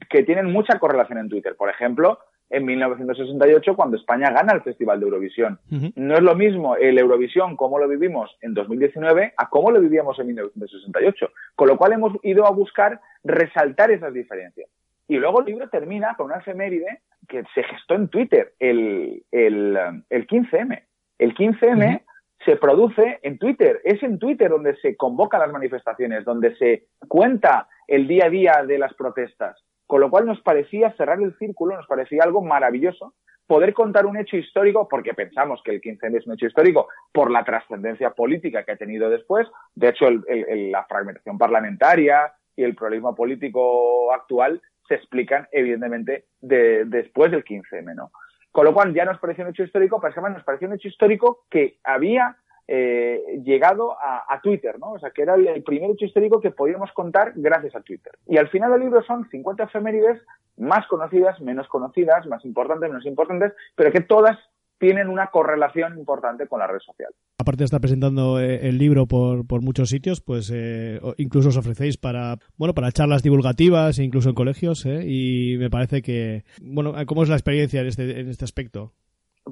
que 0.09 0.23
tienen 0.23 0.53
mucha 0.53 0.79
correlación 0.79 1.19
en 1.19 1.29
Twitter. 1.29 1.57
Por 1.57 1.71
ejemplo, 1.71 2.19
en 2.51 2.64
1968, 2.64 3.74
cuando 3.74 3.97
España 3.97 4.30
gana 4.30 4.53
el 4.53 4.62
Festival 4.62 5.01
de 5.01 5.07
Eurovisión. 5.07 5.59
No 5.97 6.14
es 6.14 6.22
lo 6.22 6.34
mismo 6.34 6.76
el 6.76 6.99
Eurovisión, 6.99 7.57
como 7.57 7.78
lo 7.78 7.88
vivimos 7.88 8.36
en 8.40 8.55
2019, 8.55 9.34
a 9.36 9.49
cómo 9.49 9.70
lo 9.70 9.80
vivíamos 9.80 10.18
en 10.18 10.28
1968. 10.28 11.30
Con 11.55 11.68
lo 11.68 11.76
cual 11.76 11.92
hemos 11.92 12.12
ido 12.22 12.47
a 12.47 12.51
buscar 12.51 13.01
resaltar 13.24 13.90
esas 13.90 14.12
diferencias. 14.12 14.68
Y 15.09 15.16
luego 15.16 15.40
el 15.40 15.47
libro 15.47 15.68
termina 15.68 16.14
con 16.16 16.26
una 16.26 16.38
efeméride 16.38 17.01
que 17.28 17.42
se 17.55 17.62
gestó 17.62 17.94
en 17.94 18.09
Twitter, 18.09 18.55
el, 18.59 19.24
el, 19.30 19.76
el 20.11 20.26
15M. 20.26 20.82
El 21.18 21.34
15M 21.34 22.03
se 22.44 22.57
produce 22.57 23.18
en 23.22 23.38
Twitter. 23.38 23.80
Es 23.84 24.03
en 24.03 24.18
Twitter 24.18 24.49
donde 24.51 24.76
se 24.76 24.97
convocan 24.97 25.40
las 25.40 25.53
manifestaciones, 25.53 26.24
donde 26.24 26.57
se 26.57 26.86
cuenta 27.09 27.68
el 27.88 28.07
día 28.07 28.26
a 28.26 28.30
día 28.30 28.64
de 28.66 28.78
las 28.78 28.94
protestas. 28.94 29.57
Con 29.87 30.01
lo 30.01 30.11
cual 30.11 30.26
nos 30.26 30.41
parecía 30.41 30.93
cerrar 30.97 31.20
el 31.20 31.37
círculo, 31.39 31.76
nos 31.76 31.87
parecía 31.87 32.22
algo 32.24 32.43
maravilloso 32.43 33.14
poder 33.47 33.72
contar 33.74 34.07
un 34.07 34.16
hecho 34.16 34.37
histórico, 34.37 34.89
porque 34.89 35.14
pensamos 35.14 35.62
que 35.64 35.70
el 35.70 35.80
15M 35.80 36.18
es 36.18 36.26
un 36.26 36.34
hecho 36.34 36.47
histórico 36.47 36.89
por 37.12 37.30
la 37.30 37.45
trascendencia 37.45 38.11
política 38.11 38.64
que 38.64 38.72
ha 38.72 38.76
tenido 38.76 39.09
después. 39.09 39.47
De 39.74 39.89
hecho, 39.91 40.09
el- 40.09 40.72
la 40.72 40.84
fragmentación 40.87 41.39
parlamentaria 41.39 42.32
y 42.57 42.64
el 42.64 42.74
problema 42.74 43.14
político 43.14 44.12
actual 44.12 44.61
se 44.89 44.95
explican, 44.95 45.47
evidentemente, 45.53 46.24
de- 46.41 46.84
después 46.87 47.30
del 47.30 47.45
15M, 47.45 47.95
¿no? 47.95 48.11
Con 48.51 48.64
lo 48.64 48.74
cual 48.74 48.93
ya 48.93 49.05
nos 49.05 49.18
pareció 49.20 49.45
un 49.45 49.51
hecho 49.51 49.62
histórico, 49.62 50.01
pero 50.01 50.09
es 50.09 50.14
que 50.14 50.20
además 50.20 50.39
nos 50.39 50.45
pareció 50.45 50.66
un 50.66 50.74
hecho 50.74 50.89
histórico 50.89 51.45
que 51.49 51.78
había 51.84 52.37
eh, 52.69 53.41
llegado 53.45 53.97
a, 54.01 54.41
Twitter, 54.43 54.79
¿no? 54.79 54.93
O 54.93 54.99
sea, 54.99 55.11
que 55.11 55.23
era 55.23 55.35
el, 55.35 55.62
primer 55.62 55.91
hecho 55.91 56.05
histórico 56.05 56.41
que 56.41 56.51
podíamos 56.51 56.93
contar 56.93 57.33
gracias 57.35 57.75
a 57.75 57.81
Twitter. 57.81 58.12
Y 58.27 58.37
al 58.37 58.49
final 58.49 58.71
del 58.71 58.81
libro 58.81 59.03
son 59.05 59.29
50 59.29 59.64
efemérides 59.64 60.21
más 60.57 60.87
conocidas, 60.87 61.41
menos 61.41 61.69
conocidas, 61.69 62.27
más 62.27 62.45
importantes, 62.45 62.89
menos 62.89 63.07
importantes, 63.07 63.53
pero 63.75 63.91
que 63.93 64.01
todas 64.01 64.39
tienen 64.79 65.09
una 65.09 65.29
correlación 65.29 65.99
importante 65.99 66.47
con 66.47 66.61
la 66.61 66.67
red 66.67 66.81
social. 66.81 67.11
Aparte 67.39 67.59
de 67.59 67.64
estar 67.64 67.81
presentando 67.81 68.41
eh, 68.41 68.69
el 68.69 68.79
libro 68.79 69.07
por, 69.07 69.62
muchos 69.62 69.89
sitios, 69.89 70.21
pues 70.21 70.51
eh, 70.55 71.01
incluso 71.17 71.49
os 71.49 71.57
ofrecéis 71.57 71.97
para 71.97 72.37
bueno 72.57 72.75
para 72.75 72.93
charlas 72.93 73.23
divulgativas, 73.23 73.99
e 73.99 74.05
incluso 74.05 74.29
en 74.29 74.35
colegios, 74.35 74.85
y 74.87 75.57
me 75.59 75.71
parece 75.71 76.03
que 76.03 76.45
bueno, 76.61 76.95
¿cómo 77.07 77.23
es 77.23 77.29
la 77.29 77.37
experiencia 77.37 77.81
en 77.81 77.87
este 77.87 78.21
en 78.21 78.29
este 78.29 78.45
aspecto? 78.45 78.93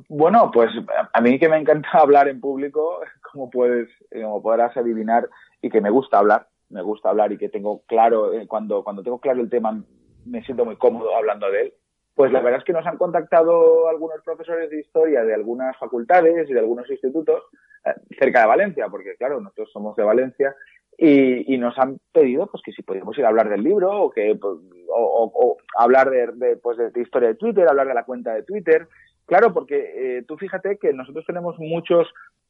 Bueno, 0.08 0.50
pues 0.52 0.70
a 1.12 1.20
mí 1.20 1.38
que 1.38 1.48
me 1.48 1.58
encanta 1.58 1.88
hablar 1.92 2.28
en 2.28 2.40
público, 2.40 3.00
como 3.32 3.50
puedes, 3.50 3.88
como 4.10 4.42
podrás 4.42 4.76
adivinar, 4.76 5.28
y 5.62 5.70
que 5.70 5.80
me 5.80 5.90
gusta 5.90 6.18
hablar, 6.18 6.48
me 6.68 6.82
gusta 6.82 7.10
hablar 7.10 7.32
y 7.32 7.38
que 7.38 7.48
tengo 7.48 7.82
claro, 7.86 8.32
eh, 8.32 8.46
cuando, 8.46 8.82
cuando 8.82 9.02
tengo 9.02 9.20
claro 9.20 9.40
el 9.40 9.50
tema, 9.50 9.82
me 10.26 10.42
siento 10.44 10.64
muy 10.64 10.76
cómodo 10.76 11.14
hablando 11.16 11.50
de 11.50 11.62
él. 11.62 11.74
Pues 12.14 12.30
la 12.32 12.40
verdad 12.40 12.60
es 12.60 12.64
que 12.64 12.72
nos 12.72 12.86
han 12.86 12.96
contactado 12.96 13.88
algunos 13.88 14.20
profesores 14.24 14.70
de 14.70 14.80
historia 14.80 15.24
de 15.24 15.34
algunas 15.34 15.76
facultades 15.78 16.48
y 16.48 16.52
de 16.52 16.60
algunos 16.60 16.88
institutos 16.88 17.42
eh, 17.84 17.90
cerca 18.18 18.42
de 18.42 18.46
Valencia, 18.46 18.88
porque 18.88 19.16
claro, 19.16 19.40
nosotros 19.40 19.70
somos 19.72 19.96
de 19.96 20.04
Valencia, 20.04 20.54
y, 20.96 21.52
y 21.52 21.58
nos 21.58 21.76
han 21.76 21.98
pedido 22.12 22.46
pues 22.46 22.62
que 22.64 22.70
si 22.70 22.82
podíamos 22.82 23.18
ir 23.18 23.24
a 23.24 23.28
hablar 23.28 23.48
del 23.48 23.64
libro 23.64 23.90
o 24.00 24.10
que 24.10 24.36
pues, 24.40 24.54
o, 24.88 25.02
o- 25.02 25.32
o 25.34 25.56
hablar 25.76 26.08
de, 26.10 26.28
de, 26.34 26.56
pues, 26.56 26.78
de, 26.78 26.90
de 26.90 27.00
historia 27.02 27.30
de 27.30 27.34
Twitter, 27.34 27.68
hablar 27.68 27.88
de 27.88 27.94
la 27.94 28.04
cuenta 28.04 28.32
de 28.32 28.44
Twitter, 28.44 28.86
Claro, 29.26 29.52
porque 29.54 30.18
eh, 30.18 30.22
tú 30.28 30.36
fíjate 30.36 30.78
que 30.78 30.92
nosotros 30.92 31.24
tenemos 31.26 31.58
muchos 31.58 32.06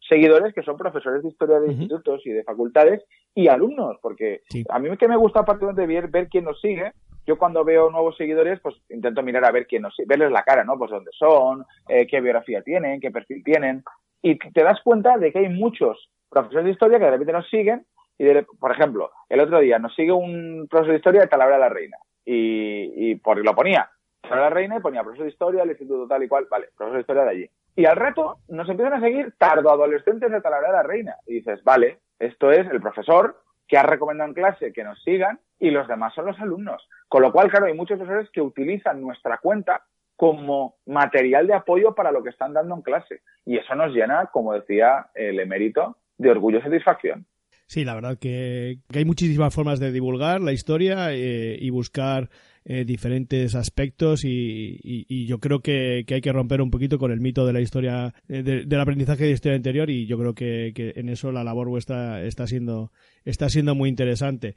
seguidores 0.09 0.53
que 0.53 0.63
son 0.63 0.77
profesores 0.77 1.23
de 1.23 1.29
historia 1.29 1.61
de 1.61 1.73
institutos 1.73 2.21
y 2.27 2.31
de 2.31 2.43
facultades 2.45 3.03
y 3.35 3.49
alumnos, 3.49 3.97
porque 4.03 4.43
Sí. 4.51 4.65
a 4.69 4.79
mí 4.79 4.95
que 4.97 5.09
me 5.09 5.17
gusta 5.17 5.41
aparte 5.41 5.67
de 5.73 5.87
ver, 5.87 6.09
ver 6.09 6.29
quién 6.29 6.45
nos 6.45 6.61
sigue, 6.61 6.93
yo 7.27 7.39
cuando 7.39 7.65
veo 7.65 7.91
nuevos 7.91 8.17
seguidores, 8.17 8.61
pues 8.61 8.75
intento 8.91 9.23
mirar 9.23 9.45
a 9.47 9.51
ver 9.53 9.67
quién 9.67 9.83
nos 9.83 9.95
sigue, 9.97 10.07
verles 10.09 10.31
la 10.31 10.43
cara, 10.43 10.63
¿no? 10.65 10.77
Pues 10.77 10.91
dónde 10.91 11.11
son, 11.19 11.65
eh, 11.89 12.07
qué 12.07 12.21
biografía 12.21 12.61
tienen, 12.63 13.01
qué 13.01 13.11
perfil 13.11 13.43
tienen, 13.43 13.83
y 14.21 14.37
te 14.39 14.63
das 14.63 14.81
cuenta 14.83 15.17
de 15.17 15.33
que 15.33 15.39
hay 15.39 15.49
muchos 15.49 16.11
profesores 16.29 16.65
de 16.67 16.73
historia 16.73 16.99
que 16.99 17.05
de 17.07 17.11
repente 17.13 17.33
nos 17.33 17.49
siguen 17.49 17.87
y, 18.19 18.25
de- 18.25 18.47
por 18.61 18.73
ejemplo, 18.73 19.11
el 19.31 19.41
otro 19.41 19.61
día 19.61 19.79
nos 19.79 19.95
sigue 19.95 20.13
un 20.13 20.67
profesor 20.69 20.93
de 20.93 20.99
historia 20.99 21.21
de 21.23 21.29
Talavera 21.29 21.57
de 21.57 21.61
la 21.63 21.69
Reina 21.71 21.97
y, 22.27 23.11
y 23.11 23.15
por, 23.17 23.43
lo 23.43 23.55
ponía 23.55 23.89
De 24.29 24.37
la 24.37 24.51
Reina 24.51 24.77
y 24.77 24.81
ponía 24.81 25.03
profesor 25.03 25.27
de 25.27 25.33
historia 25.33 25.61
del 25.61 25.71
instituto 25.71 26.09
tal 26.09 26.23
y 26.23 26.29
cual, 26.29 26.47
vale, 26.51 26.69
profesor 26.77 26.95
de 26.95 27.01
historia 27.01 27.25
de 27.25 27.31
allí. 27.31 27.51
Y 27.77 27.85
al 27.87 27.97
rato 27.97 28.39
nos 28.49 28.69
empiezan 28.69 28.95
a 28.95 29.01
seguir 29.01 29.35
tardoadolescentes 29.39 30.31
de 30.31 30.41
Talavera 30.41 30.69
de 30.69 30.77
la 30.77 30.83
Reina. 30.83 31.17
Y 31.27 31.35
dices, 31.35 31.63
vale, 31.65 31.99
esto 32.19 32.51
es 32.51 32.67
el 32.71 32.81
profesor 32.81 33.43
que 33.67 33.77
ha 33.77 33.83
recomendado 33.83 34.29
en 34.29 34.35
clase 34.35 34.73
que 34.73 34.85
nos 34.85 35.03
sigan 35.03 35.41
y 35.59 35.71
los 35.71 35.89
demás 35.89 36.15
son 36.15 36.27
los 36.27 36.39
alumnos. 36.41 36.89
Con 37.09 37.23
lo 37.23 37.33
cual, 37.33 37.51
claro, 37.51 37.67
hay 37.67 37.75
muchos 37.75 37.99
profesores 37.99 38.31
que 38.31 38.41
utilizan 38.41 39.01
nuestra 39.01 39.39
cuenta 39.39 39.83
como 40.17 40.77
material 40.87 41.47
de 41.47 41.55
apoyo 41.55 41.95
para 41.95 42.13
lo 42.13 42.23
que 42.23 42.31
están 42.31 42.53
dando 42.53 42.75
en 42.75 42.83
clase. 42.83 43.23
Y 43.45 43.59
eso 43.59 43.75
nos 43.75 43.93
llena, 43.93 44.27
como 44.27 44.53
decía 44.53 45.09
el 45.15 45.41
emérito, 45.41 45.97
de 46.19 46.31
orgullo 46.31 46.59
y 46.59 46.63
satisfacción. 46.63 47.27
Sí, 47.67 47.85
la 47.85 47.95
verdad 47.95 48.19
que, 48.19 48.81
que 48.91 48.99
hay 49.01 49.05
muchísimas 49.05 49.53
formas 49.53 49.81
de 49.81 49.91
divulgar 49.91 50.41
la 50.41 50.53
historia 50.53 51.09
eh, 51.13 51.57
y 51.61 51.71
buscar 51.71 52.31
eh, 52.65 52.85
diferentes 52.85 53.55
aspectos 53.55 54.25
y, 54.25 54.79
y- 54.83 55.27
yo 55.27 55.41
creo 55.41 55.61
que, 55.61 56.05
que 56.07 56.15
hay 56.15 56.21
que 56.21 56.33
romper 56.33 56.61
un 56.61 56.71
poquito 56.71 56.99
con 56.99 57.11
el 57.11 57.21
mito 57.21 57.47
de 57.47 57.53
la 57.55 57.61
historia, 57.61 58.15
eh, 58.29 58.43
de- 58.43 58.65
del 58.67 58.81
aprendizaje 58.81 59.25
de 59.25 59.31
historia 59.33 59.57
anterior 59.57 59.91
y 59.91 60.07
yo 60.07 60.19
creo 60.19 60.35
que, 60.35 60.73
que 60.75 60.93
en 60.97 61.09
eso 61.09 61.33
la 61.33 61.43
labor 61.43 61.69
vuestra 61.69 62.23
está 62.25 62.47
siendo, 62.47 62.93
está 63.25 63.49
siendo 63.49 63.75
muy 63.75 63.89
interesante. 63.89 64.55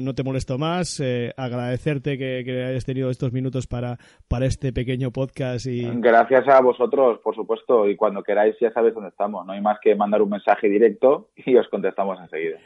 No 0.00 0.14
te 0.14 0.22
molesto 0.22 0.56
más, 0.56 1.00
eh, 1.00 1.34
agradecerte 1.36 2.16
que, 2.16 2.44
que 2.46 2.64
hayas 2.64 2.86
tenido 2.86 3.10
estos 3.10 3.30
minutos 3.34 3.66
para, 3.66 3.98
para 4.26 4.46
este 4.46 4.72
pequeño 4.72 5.10
podcast 5.10 5.66
y, 5.66 5.82
Gracias 6.00 6.48
a 6.48 6.62
vosotros, 6.62 7.18
por 7.18 7.34
supuesto, 7.34 7.86
y 7.86 7.94
cuando 7.94 8.22
queráis 8.22 8.56
ya 8.58 8.72
sabéis 8.72 8.94
dónde 8.94 9.10
estamos. 9.10 9.44
No 9.44 9.52
hay 9.52 9.60
más 9.60 9.78
que 9.82 9.94
mandar 9.94 10.22
un 10.22 10.30
mensaje 10.30 10.70
directo 10.70 11.28
y 11.36 11.56
os 11.56 11.68
contestamos 11.68 12.18
enseguida. 12.20 12.56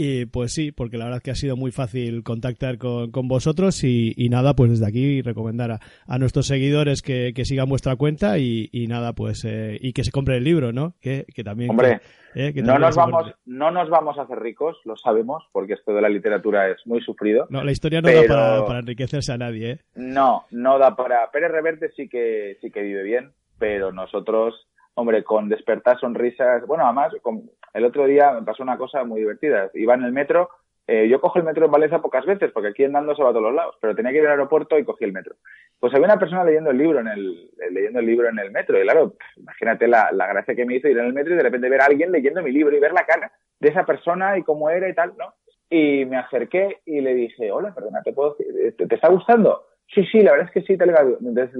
Y 0.00 0.26
pues 0.26 0.52
sí, 0.54 0.70
porque 0.70 0.96
la 0.96 1.06
verdad 1.06 1.20
que 1.20 1.32
ha 1.32 1.34
sido 1.34 1.56
muy 1.56 1.72
fácil 1.72 2.22
contactar 2.22 2.78
con, 2.78 3.10
con 3.10 3.26
vosotros 3.26 3.82
y, 3.82 4.14
y 4.16 4.28
nada, 4.28 4.54
pues 4.54 4.70
desde 4.70 4.86
aquí 4.86 5.22
recomendar 5.22 5.72
a, 5.72 5.80
a 6.06 6.18
nuestros 6.18 6.46
seguidores 6.46 7.02
que, 7.02 7.32
que 7.34 7.44
sigan 7.44 7.68
vuestra 7.68 7.96
cuenta 7.96 8.38
y, 8.38 8.68
y 8.70 8.86
nada, 8.86 9.12
pues 9.12 9.44
eh, 9.44 9.76
y 9.80 9.92
que 9.92 10.04
se 10.04 10.12
compre 10.12 10.36
el 10.36 10.44
libro, 10.44 10.72
¿no? 10.72 10.94
Que, 11.00 11.26
que 11.34 11.42
también... 11.42 11.70
Hombre, 11.70 12.00
eh, 12.36 12.52
que 12.54 12.62
No 12.62 12.78
nos, 12.78 12.96
compre- 12.96 13.10
vamos, 13.12 13.34
no 13.46 13.70
nos 13.72 13.90
vamos 13.90 14.16
a 14.18 14.22
hacer 14.22 14.38
ricos, 14.38 14.76
lo 14.84 14.96
sabemos, 14.96 15.42
porque 15.50 15.72
esto 15.72 15.92
de 15.92 16.00
la 16.00 16.08
literatura 16.08 16.68
es 16.70 16.76
muy 16.86 17.00
sufrido. 17.02 17.48
No, 17.50 17.64
la 17.64 17.72
historia 17.72 18.00
no 18.00 18.06
Pero- 18.06 18.22
da 18.22 18.28
para, 18.28 18.66
para 18.66 18.78
enriquecerse 18.78 19.32
a 19.32 19.38
nadie, 19.38 19.70
¿eh? 19.72 19.78
No, 19.96 20.44
no 20.52 20.78
da 20.78 20.94
para. 20.94 21.28
Pérez 21.32 21.50
Reverte 21.50 21.90
sí 21.96 22.08
que 22.08 22.56
sí 22.60 22.70
que 22.70 22.82
vive 22.82 23.02
bien, 23.02 23.32
pero 23.58 23.90
nosotros, 23.90 24.54
hombre, 24.98 25.22
con 25.24 25.48
despertar 25.48 25.98
sonrisas. 26.00 26.66
Bueno, 26.66 26.84
además, 26.84 27.12
el 27.74 27.84
otro 27.84 28.06
día 28.06 28.32
me 28.32 28.42
pasó 28.42 28.62
una 28.62 28.76
cosa 28.78 29.04
muy 29.04 29.20
divertida. 29.20 29.70
Iba 29.74 29.94
en 29.94 30.02
el 30.04 30.12
metro. 30.12 30.50
eh, 30.90 31.06
yo 31.08 31.20
cojo 31.20 31.38
el 31.38 31.44
metro 31.44 31.66
en 31.66 31.70
Valencia 31.70 31.98
pocas 31.98 32.24
veces, 32.24 32.50
porque 32.52 32.70
aquí 32.70 32.82
andando 32.84 33.14
se 33.14 33.22
va 33.22 33.28
a 33.30 33.32
todos 33.32 33.44
los 33.44 33.54
lados, 33.54 33.76
pero 33.80 33.94
tenía 33.94 34.10
que 34.12 34.18
ir 34.18 34.24
al 34.26 34.32
aeropuerto 34.32 34.78
y 34.78 34.84
cogí 34.84 35.04
el 35.04 35.12
metro. 35.12 35.34
Pues 35.78 35.92
había 35.94 36.06
una 36.06 36.18
persona 36.18 36.44
leyendo 36.44 36.70
el 36.70 36.78
libro 36.78 37.00
en 37.00 37.08
el, 37.08 37.50
eh, 37.60 37.70
leyendo 37.70 38.00
el 38.00 38.06
libro 38.06 38.28
en 38.28 38.38
el 38.38 38.50
metro, 38.50 38.78
y 38.78 38.82
claro, 38.84 39.14
imagínate 39.36 39.86
la, 39.86 40.10
la 40.12 40.26
gracia 40.26 40.54
que 40.54 40.64
me 40.64 40.76
hizo 40.76 40.88
ir 40.88 40.98
en 40.98 41.04
el 41.06 41.12
metro 41.12 41.34
y 41.34 41.36
de 41.36 41.42
repente 41.42 41.68
ver 41.68 41.82
a 41.82 41.86
alguien 41.86 42.10
leyendo 42.10 42.42
mi 42.42 42.52
libro 42.52 42.74
y 42.74 42.80
ver 42.80 42.92
la 42.92 43.04
cara 43.04 43.30
de 43.60 43.68
esa 43.68 43.84
persona 43.84 44.38
y 44.38 44.42
cómo 44.42 44.70
era 44.70 44.88
y 44.88 44.94
tal, 44.94 45.12
¿no? 45.18 45.34
Y 45.70 46.06
me 46.06 46.16
acerqué 46.16 46.78
y 46.86 47.00
le 47.02 47.14
dije, 47.14 47.52
hola, 47.52 47.74
perdona, 47.74 48.02
¿te, 48.02 48.12
puedo, 48.14 48.34
decir- 48.36 48.74
te, 48.78 48.86
te 48.86 48.94
está 48.94 49.08
gustando? 49.08 49.66
Sí, 49.94 50.04
sí, 50.10 50.20
la 50.22 50.32
verdad 50.32 50.46
es 50.48 50.52
que 50.54 50.62
sí, 50.66 50.78
tal. 50.78 50.90
Entonces 51.20 51.50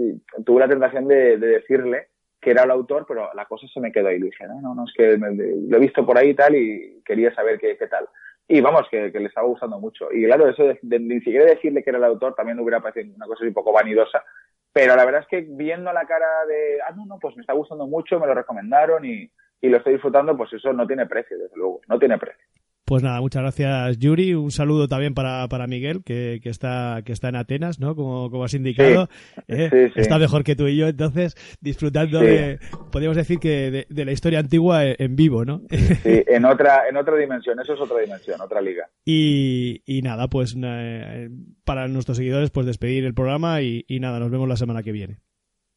tuve 0.47 0.61
la 0.61 0.69
tentación 0.69 1.07
de 1.07 1.37
decirle 1.37 2.09
que 2.49 2.53
era 2.53 2.65
el 2.65 2.71
autor, 2.71 3.05
pero 3.07 3.29
la 3.35 3.45
cosa 3.45 3.67
se 3.69 3.79
me 3.79 3.93
quedó 3.93 4.09
ahí. 4.09 4.19
Dije, 4.19 4.47
no, 4.47 4.59
no, 4.63 4.75
no, 4.75 4.85
es 4.85 4.93
que 4.97 5.19
lo 5.19 5.77
he 5.77 5.81
visto 5.81 6.07
por 6.07 6.17
ahí 6.17 6.31
y 6.31 6.35
tal 6.35 6.57
y 6.57 7.03
quería 7.05 7.35
saber 7.35 7.59
qué, 7.59 7.77
tal. 7.91 8.09
Y 8.49 8.63
vamos, 8.63 8.89
que, 8.91 9.11
le 9.11 9.27
estaba 9.27 9.47
gustando 9.47 9.79
mucho. 9.79 10.11
Y 10.11 10.25
claro, 10.25 10.49
eso 10.49 10.65
de, 10.65 10.99
ni 10.99 11.17
siquiera 11.21 11.45
decirle 11.45 11.83
que 11.83 11.91
era 11.91 11.99
el 11.99 12.05
autor 12.05 12.35
también 12.35 12.59
hubiera 12.59 12.81
parecido 12.81 13.15
una 13.15 13.27
cosa 13.27 13.41
así 13.43 13.49
un 13.49 13.55
poco 13.55 13.71
vanidosa. 13.71 14.25
Pero 14.73 14.97
la 14.97 15.05
verdad 15.05 15.21
es 15.21 15.27
que 15.29 15.47
viendo 15.47 15.93
la 15.93 16.07
cara 16.07 16.47
de, 16.47 16.79
ah, 16.87 16.95
no, 16.97 17.05
no, 17.05 17.19
pues 17.19 17.37
me 17.37 17.43
está 17.43 17.53
gustando 17.53 17.87
mucho, 17.87 18.19
me 18.19 18.27
lo 18.27 18.33
recomendaron 18.33 19.05
y, 19.05 19.31
y 19.61 19.69
lo 19.69 19.77
estoy 19.77 19.93
disfrutando, 19.93 20.35
pues 20.35 20.51
eso 20.55 20.73
no 20.73 20.87
tiene 20.87 21.05
precio, 21.05 21.37
desde 21.37 21.57
luego, 21.57 21.83
no 21.87 21.99
tiene 21.99 22.17
precio. 22.17 22.43
Pues 22.89 23.03
nada, 23.03 23.21
muchas 23.21 23.43
gracias 23.43 23.99
Yuri. 23.99 24.33
Un 24.33 24.51
saludo 24.51 24.89
también 24.89 25.13
para, 25.13 25.47
para 25.49 25.67
Miguel, 25.67 26.03
que, 26.03 26.41
que 26.43 26.49
está, 26.49 27.03
que 27.05 27.13
está 27.13 27.29
en 27.29 27.37
Atenas, 27.37 27.79
¿no? 27.81 27.95
Como, 27.95 28.31
como 28.31 28.45
has 28.45 28.55
indicado. 28.55 29.09
¿eh? 29.47 29.69
sí, 29.71 29.93
sí. 29.95 30.01
Está 30.01 30.19
mejor 30.19 30.43
que 30.43 30.57
tú 30.57 30.67
y 30.69 30.77
yo, 30.79 30.89
entonces, 30.89 31.35
disfrutando 31.61 32.21
Sí. 32.21 32.27
de, 32.27 32.59
podríamos 32.91 33.17
decir 33.19 33.39
que 33.39 33.71
de, 33.71 33.87
de 33.91 34.05
la 34.07 34.13
historia 34.13 34.39
antigua 34.39 34.85
en 34.87 34.97
en 34.99 35.17
vivo, 35.17 35.45
¿no? 35.45 35.61
Sí, 35.71 36.23
en 36.27 36.45
otra, 36.45 36.89
en 36.89 36.97
otra 36.97 37.17
dimensión, 37.17 37.61
eso 37.61 37.75
es 37.75 37.81
otra 37.81 37.99
dimensión, 38.01 38.41
otra 38.41 38.61
liga. 38.61 38.89
Y, 39.05 39.83
y 39.87 40.03
nada, 40.03 40.29
pues 40.29 40.57
eh, 40.63 41.29
para 41.65 41.89
nuestros 41.89 42.17
seguidores, 42.17 42.51
pues 42.51 42.67
despedir 42.67 43.05
el 43.05 43.15
programa 43.15 43.61
y, 43.63 43.85
y 43.87 44.01
nada, 44.01 44.19
nos 44.19 44.31
vemos 44.31 44.49
la 44.49 44.57
semana 44.57 44.83
que 44.83 44.93
viene. 44.93 45.19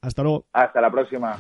Hasta 0.02 0.24
luego. 0.24 0.48
Hasta 0.54 0.80
la 0.80 0.90
próxima. 0.92 1.38